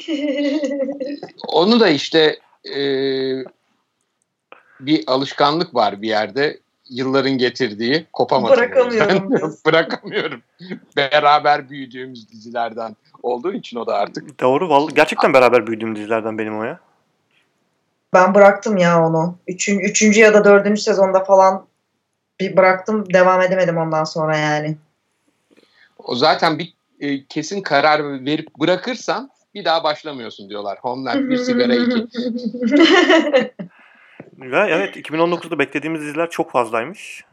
Onu 1.47 1.79
da 1.79 1.89
işte 1.89 2.39
e, 2.75 2.81
bir 4.79 5.03
alışkanlık 5.07 5.75
var 5.75 6.01
bir 6.01 6.07
yerde. 6.07 6.59
Yılların 6.89 7.31
getirdiği 7.31 8.05
kopamadım. 8.13 8.57
Bırakamıyorum. 8.57 9.29
Bırakamıyorum. 9.65 10.41
Beraber 10.97 11.69
büyüdüğümüz 11.69 12.29
dizilerden 12.29 12.95
olduğu 13.23 13.53
için 13.53 13.77
o 13.77 13.87
da 13.87 13.95
artık. 13.95 14.39
Doğru. 14.39 14.69
Vallahi, 14.69 14.93
gerçekten 14.93 15.33
beraber 15.33 15.67
büyüdüğüm 15.67 15.95
dizilerden 15.95 16.37
benim 16.37 16.59
o 16.59 16.63
ya. 16.63 16.79
Ben 18.13 18.35
bıraktım 18.35 18.77
ya 18.77 19.07
onu. 19.07 19.37
Üçüncü, 19.47 19.85
üçüncü 19.85 20.19
ya 20.19 20.33
da 20.33 20.43
dördüncü 20.43 20.81
sezonda 20.81 21.23
falan 21.23 21.65
bir 22.39 22.57
bıraktım. 22.57 23.13
Devam 23.13 23.41
edemedim 23.41 23.77
ondan 23.77 24.03
sonra 24.03 24.37
yani. 24.37 24.77
O 26.05 26.15
zaten 26.15 26.59
bir 26.59 26.73
e, 26.99 27.25
kesin 27.25 27.61
karar 27.61 28.25
verip 28.25 28.55
bırakırsan 28.59 29.29
bir 29.53 29.65
daha 29.65 29.83
başlamıyorsun 29.83 30.49
diyorlar. 30.49 30.77
Homeland 30.81 31.29
bir 31.29 31.37
sigara 31.37 31.75
iki. 31.75 31.95
Ve 34.37 34.57
evet 34.69 34.97
2019'da 34.97 35.59
beklediğimiz 35.59 36.01
diziler 36.01 36.29
çok 36.29 36.51
fazlaymış. 36.51 37.23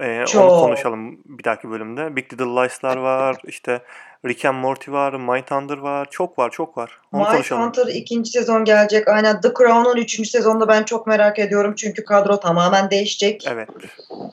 Ee, 0.00 0.24
onu 0.36 0.48
konuşalım 0.48 1.18
bir 1.24 1.44
dahaki 1.44 1.70
bölümde. 1.70 2.16
Big 2.16 2.32
Little 2.32 2.44
Lies'lar 2.44 2.96
var. 2.96 3.36
işte 3.44 3.82
Rick 4.26 4.44
and 4.44 4.58
Morty 4.58 4.90
var. 4.90 5.12
Mindhunter 5.12 5.78
var. 5.78 6.08
Çok 6.10 6.38
var 6.38 6.50
çok 6.50 6.76
var. 6.76 7.00
Onu 7.12 7.32
Mindhunter 7.32 7.86
ikinci 7.86 8.30
sezon 8.30 8.64
gelecek. 8.64 9.08
Aynen 9.08 9.40
The 9.40 9.48
Crown'un 9.58 9.96
üçüncü 9.96 10.30
sezonunda 10.30 10.68
ben 10.68 10.82
çok 10.82 11.06
merak 11.06 11.38
ediyorum. 11.38 11.74
Çünkü 11.74 12.04
kadro 12.04 12.40
tamamen 12.40 12.90
değişecek. 12.90 13.44
Evet. 13.48 13.68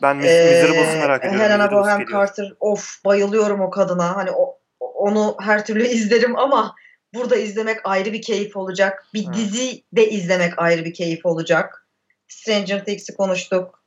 Ben 0.02 0.18
Miss, 0.18 0.28
ee, 0.28 0.46
Miserables'ı 0.46 0.98
merak 0.98 1.26
ediyorum. 1.26 1.46
Helena 1.46 1.72
Bonham 1.72 2.06
Carter. 2.12 2.54
Of 2.60 3.06
bayılıyorum 3.06 3.62
o 3.62 3.70
kadına. 3.70 4.16
Hani 4.16 4.32
o, 4.32 4.58
onu 4.80 5.36
her 5.42 5.66
türlü 5.66 5.84
izlerim 5.88 6.38
ama 6.38 6.76
burada 7.14 7.36
izlemek 7.36 7.78
ayrı 7.84 8.14
bir 8.14 8.22
keyif 8.22 8.58
olacak. 8.58 9.06
Bir 9.14 9.26
evet. 9.26 9.36
dizi 9.36 9.84
de 9.94 10.10
izlemek 10.10 10.54
ayrı 10.58 10.86
bir 10.86 10.94
keyif 10.94 11.26
olacak. 11.26 11.88
Stranger 12.28 12.86
Things'i 12.86 13.16
konuştuk. 13.16 13.85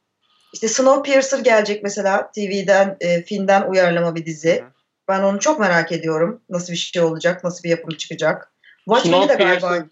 İşte 0.52 0.68
Snowpiercer 0.68 1.38
gelecek 1.38 1.82
mesela 1.82 2.30
TV'den, 2.32 2.96
e, 3.00 3.22
filmden 3.22 3.70
uyarlama 3.70 4.14
bir 4.14 4.26
dizi. 4.26 4.60
Hı. 4.62 4.64
Ben 5.08 5.22
onu 5.22 5.40
çok 5.40 5.60
merak 5.60 5.92
ediyorum. 5.92 6.40
Nasıl 6.48 6.72
bir 6.72 6.78
şey 6.78 7.02
olacak, 7.02 7.44
nasıl 7.44 7.64
bir 7.64 7.68
yapım 7.68 7.96
çıkacak. 7.96 8.52
Watchmen'i 8.84 9.28
de 9.28 9.34
galiba... 9.34 9.86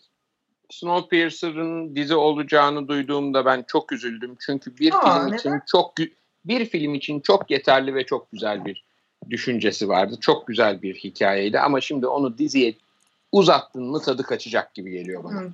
Snowpiercer'ın 0.70 1.96
dizi 1.96 2.14
olacağını 2.14 2.88
duyduğumda 2.88 3.44
ben 3.44 3.64
çok 3.68 3.92
üzüldüm. 3.92 4.36
Çünkü 4.46 4.78
bir 4.78 4.92
Aa, 4.92 5.14
film 5.14 5.26
neden? 5.26 5.38
için 5.38 5.52
çok 5.70 5.94
bir 6.44 6.66
film 6.66 6.94
için 6.94 7.20
çok 7.20 7.50
yeterli 7.50 7.94
ve 7.94 8.06
çok 8.06 8.32
güzel 8.32 8.64
bir 8.64 8.84
düşüncesi 9.30 9.88
vardı. 9.88 10.16
Çok 10.20 10.46
güzel 10.46 10.82
bir 10.82 10.94
hikayeydi 10.94 11.60
ama 11.60 11.80
şimdi 11.80 12.06
onu 12.06 12.38
diziye 12.38 12.74
uzattın 13.32 13.82
mı 13.82 14.00
tadı 14.02 14.22
kaçacak 14.22 14.74
gibi 14.74 14.90
geliyor 14.90 15.24
bana. 15.24 15.40
Hı. 15.40 15.50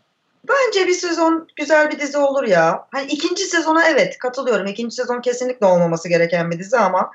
Bence 0.48 0.86
bir 0.86 0.92
sezon 0.92 1.48
güzel 1.56 1.90
bir 1.90 1.98
dizi 1.98 2.18
olur 2.18 2.44
ya. 2.44 2.86
Hani 2.90 3.12
ikinci 3.12 3.44
sezona 3.44 3.88
evet 3.88 4.18
katılıyorum. 4.18 4.66
İkinci 4.66 4.94
sezon 4.94 5.20
kesinlikle 5.20 5.66
olmaması 5.66 6.08
gereken 6.08 6.50
bir 6.50 6.58
dizi 6.58 6.78
ama 6.78 7.10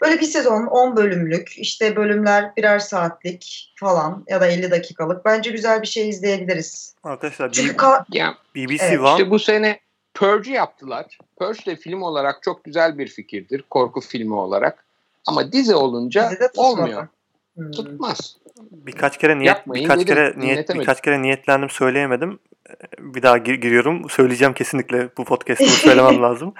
böyle 0.00 0.20
bir 0.20 0.26
sezon 0.26 0.66
10 0.66 0.96
bölümlük 0.96 1.58
işte 1.58 1.96
bölümler 1.96 2.56
birer 2.56 2.78
saatlik 2.78 3.72
falan 3.76 4.24
ya 4.28 4.40
da 4.40 4.46
50 4.46 4.70
dakikalık 4.70 5.24
bence 5.24 5.50
güzel 5.50 5.82
bir 5.82 5.86
şey 5.86 6.08
izleyebiliriz. 6.08 6.94
Arkadaşlar 7.04 7.52
Çünkü 7.52 7.76
ka- 7.76 8.04
ya, 8.08 8.34
BBC 8.54 8.84
evet. 8.84 9.00
One 9.00 9.10
işte 9.10 9.30
bu 9.30 9.38
sene 9.38 9.80
Purge 10.14 10.52
yaptılar. 10.52 11.18
Purge 11.38 11.66
de 11.66 11.76
film 11.76 12.02
olarak 12.02 12.42
çok 12.42 12.64
güzel 12.64 12.98
bir 12.98 13.08
fikirdir. 13.08 13.64
Korku 13.70 14.00
filmi 14.00 14.34
olarak. 14.34 14.84
Ama 15.26 15.52
dizi 15.52 15.74
olunca 15.74 16.30
olmuyor. 16.56 17.08
Hmm. 17.54 17.70
Tutmaz. 17.70 18.36
Birkaç 18.70 19.18
kere 19.18 19.38
niyet 19.38 19.46
Yapmayın 19.56 19.84
birkaç 19.84 20.00
dedim, 20.00 20.14
kere 20.14 20.34
niyet 20.36 20.74
birkaç 20.74 21.00
kere 21.00 21.22
niyetlendim 21.22 21.70
söyleyemedim. 21.70 22.38
Bir 22.98 23.22
daha 23.22 23.38
gir- 23.38 23.54
giriyorum. 23.60 24.10
Söyleyeceğim 24.10 24.54
kesinlikle 24.54 25.08
bu 25.16 25.24
podcast'ı 25.24 25.64
söylemem 25.66 26.22
lazım. 26.22 26.54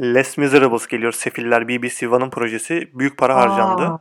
Les 0.00 0.38
Miserables 0.38 0.86
geliyor. 0.86 1.12
Sefiller 1.12 1.68
BBC 1.68 2.08
One'ın 2.08 2.30
projesi. 2.30 2.90
Büyük 2.94 3.18
para 3.18 3.36
harcandı. 3.36 4.00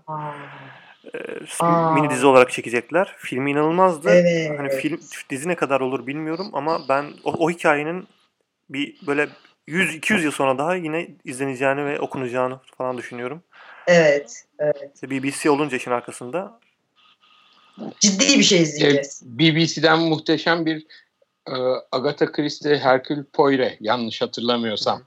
Ee, 1.64 1.94
mini 1.94 2.10
dizi 2.10 2.26
olarak 2.26 2.52
çekecekler. 2.52 3.16
Film 3.18 3.48
inanılmazdı. 3.48 4.10
Evet. 4.10 4.60
Hani 4.60 4.70
film 4.70 5.00
dizi 5.30 5.50
ne 5.50 5.56
kadar 5.56 5.82
olur 5.82 6.08
bilmiyorum 6.08 6.48
ama 6.54 6.80
ben 6.90 7.06
o, 7.24 7.32
o 7.34 7.50
hikayenin 7.50 8.08
bir 8.70 8.96
böyle 9.08 9.28
100-200 9.68 10.22
yıl 10.22 10.32
sonra 10.32 10.58
daha 10.58 10.76
yine 10.76 11.08
izleneceğini 11.24 11.86
ve 11.86 12.00
okunacağını 12.00 12.60
falan 12.78 12.98
düşünüyorum. 12.98 13.44
Evet. 13.88 14.44
evet. 14.60 15.04
BBC 15.04 15.50
olunca 15.50 15.78
işin 15.78 15.92
arkasında 15.92 16.60
ciddi 18.00 18.40
bir 18.40 18.44
şey 18.44 18.62
izleyeceğiz. 18.62 19.22
BBC'den 19.26 20.00
muhteşem 20.00 20.66
bir 20.66 20.86
e, 21.48 21.56
Agatha 21.92 22.32
Christie 22.32 22.78
Hercule 22.78 23.24
Poirot 23.34 23.72
yanlış 23.80 24.22
hatırlamıyorsam. 24.22 25.02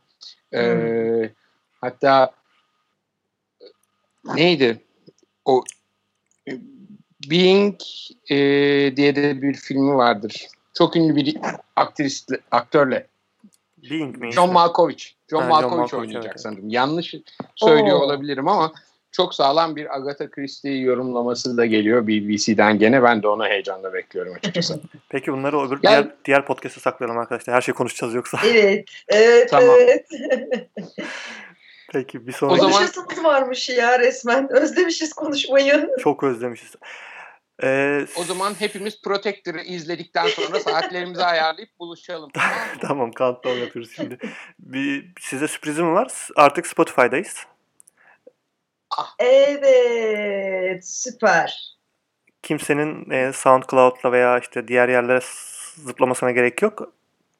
E, 0.54 1.30
hatta 1.80 2.30
neydi? 4.24 4.82
O 5.44 5.64
Being 7.30 7.80
e, 8.30 8.36
diye 8.96 9.16
de 9.16 9.42
bir 9.42 9.54
filmi 9.54 9.94
vardır. 9.94 10.46
Çok 10.74 10.96
ünlü 10.96 11.16
bir 11.16 11.36
aktris, 11.76 12.26
aktörle. 12.50 13.06
Being 13.90 14.16
mi? 14.16 14.32
John 14.32 14.52
Malkovich. 14.52 15.04
John 15.30 15.42
ha, 15.42 15.48
Malkovich 15.48 15.70
John 15.70 15.78
Malkovich 15.78 15.94
oynayacak 15.94 16.32
evet. 16.32 16.40
sanırım. 16.40 16.68
Yanlış 16.68 17.14
söylüyor 17.56 18.00
Oo. 18.00 18.04
olabilirim 18.04 18.48
ama 18.48 18.72
çok 19.14 19.34
sağlam 19.34 19.76
bir 19.76 19.96
Agatha 19.96 20.30
Christie 20.30 20.78
yorumlaması 20.78 21.56
da 21.56 21.66
geliyor 21.66 22.06
BBC'den 22.06 22.78
gene. 22.78 23.02
Ben 23.02 23.22
de 23.22 23.28
onu 23.28 23.46
heyecanla 23.46 23.94
bekliyorum 23.94 24.34
açıkçası. 24.34 24.80
Peki 25.08 25.32
bunları 25.32 25.60
öbür 25.60 25.78
yani, 25.82 26.04
diğer, 26.04 26.14
diğer 26.24 26.46
podcast'a 26.46 26.80
saklayalım 26.80 27.18
arkadaşlar. 27.18 27.56
Her 27.56 27.60
şey 27.60 27.74
konuşacağız 27.74 28.14
yoksa. 28.14 28.38
Evet. 28.54 28.84
Evet. 29.08 29.50
tamam. 29.50 29.76
evet. 29.80 30.06
Peki 31.92 32.26
bir 32.26 32.32
sonraki. 32.32 32.64
O 32.64 32.70
zaman... 32.70 33.24
varmış 33.24 33.68
ya 33.68 33.98
resmen. 33.98 34.52
Özlemişiz 34.52 35.12
konuşmayı. 35.12 35.88
Çok 36.00 36.22
özlemişiz. 36.22 36.74
Ee, 37.62 38.06
o 38.16 38.24
zaman 38.24 38.54
hepimiz 38.58 39.02
Protector'ı 39.02 39.60
izledikten 39.60 40.26
sonra 40.26 40.60
saatlerimizi 40.60 41.24
ayarlayıp 41.24 41.78
buluşalım. 41.78 42.30
tamam 42.80 43.10
countdown 43.10 43.58
yapıyoruz 43.58 43.92
şimdi. 43.96 44.18
Bir, 44.58 45.12
size 45.20 45.48
sürprizim 45.48 45.94
var. 45.94 46.12
Artık 46.36 46.66
Spotify'dayız. 46.66 47.46
Evet, 49.18 50.86
süper. 50.86 51.76
Kimsenin 52.42 53.10
e, 53.10 53.32
SoundCloud'la 53.32 54.12
veya 54.12 54.38
işte 54.38 54.68
diğer 54.68 54.88
yerlere 54.88 55.20
zıplamasına 55.76 56.30
gerek 56.30 56.62
yok. 56.62 56.92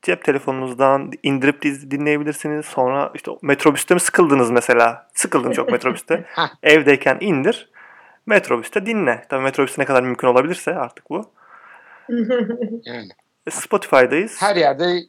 Cep 0.02 0.24
telefonunuzdan 0.24 1.12
indirip 1.22 1.62
dinleyebilirsiniz. 1.62 2.66
Sonra 2.66 3.10
işte 3.14 3.30
metrobüste 3.42 3.94
mi 3.94 4.00
sıkıldınız 4.00 4.50
mesela? 4.50 5.08
Sıkıldın 5.14 5.52
çok 5.52 5.72
metrobüste. 5.72 6.24
Evdeyken 6.62 7.18
indir. 7.20 7.70
Metrobüste 8.26 8.86
dinle. 8.86 9.24
Tabii 9.28 9.42
metrobüste 9.42 9.82
ne 9.82 9.86
kadar 9.86 10.02
mümkün 10.02 10.28
olabilirse 10.28 10.74
artık 10.74 11.10
bu. 11.10 11.32
yani. 12.84 13.08
Spotify'dayız. 13.50 14.42
Her 14.42 14.56
yerde 14.56 15.00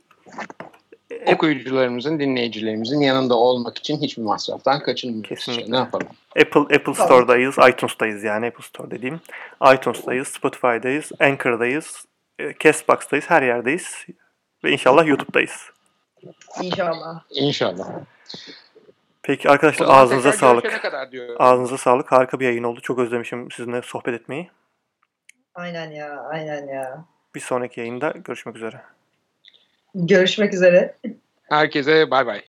okuyucularımızın, 1.34 2.20
dinleyicilerimizin 2.20 3.00
yanında 3.00 3.36
olmak 3.36 3.78
için 3.78 4.02
hiçbir 4.02 4.24
masraftan 4.24 4.84
kaçınmıyoruz. 4.84 5.30
Kesinlikle. 5.30 5.62
İşte 5.62 5.72
ne 5.72 5.78
yapalım? 5.78 6.08
Apple 6.42 6.76
Apple 6.76 6.94
Store'dayız, 6.94 7.56
iTunes'tayız 7.70 8.24
yani 8.24 8.48
Apple 8.48 8.64
Store 8.64 8.92
dediğim. 8.92 9.20
iTunes'tayız, 9.74 10.28
Spotify'dayız, 10.28 11.12
Anchor'dayız, 11.20 12.06
e, 12.40 12.54
Castbox'tayız, 12.60 13.30
her 13.30 13.42
yerdeyiz. 13.42 14.06
Ve 14.64 14.72
inşallah 14.72 15.08
YouTube'dayız. 15.08 15.70
İnşallah. 16.62 17.24
İnşallah. 17.30 17.88
Peki 19.24 19.50
arkadaşlar 19.50 19.88
ağzınıza 19.90 20.32
sağlık. 20.32 20.82
Ağzınıza 21.40 21.78
sağlık. 21.78 22.12
Harika 22.12 22.40
bir 22.40 22.46
yayın 22.46 22.64
oldu. 22.64 22.82
Çok 22.82 23.00
özlemişim 23.00 23.52
sizinle 23.52 23.82
sohbet 23.82 24.14
etmeyi. 24.14 24.50
Aynen 25.56 25.92
ya, 25.92 26.22
aynen 26.22 26.68
ya. 26.68 27.06
Bir 27.36 27.40
sonraki 27.40 27.80
yayında 27.80 28.12
görüşmek 28.12 28.56
üzere. 28.56 28.82
Görüşmek 29.96 30.54
üzere. 30.54 30.96
Herkese 31.50 32.12
bay 32.12 32.26
bay. 32.26 32.42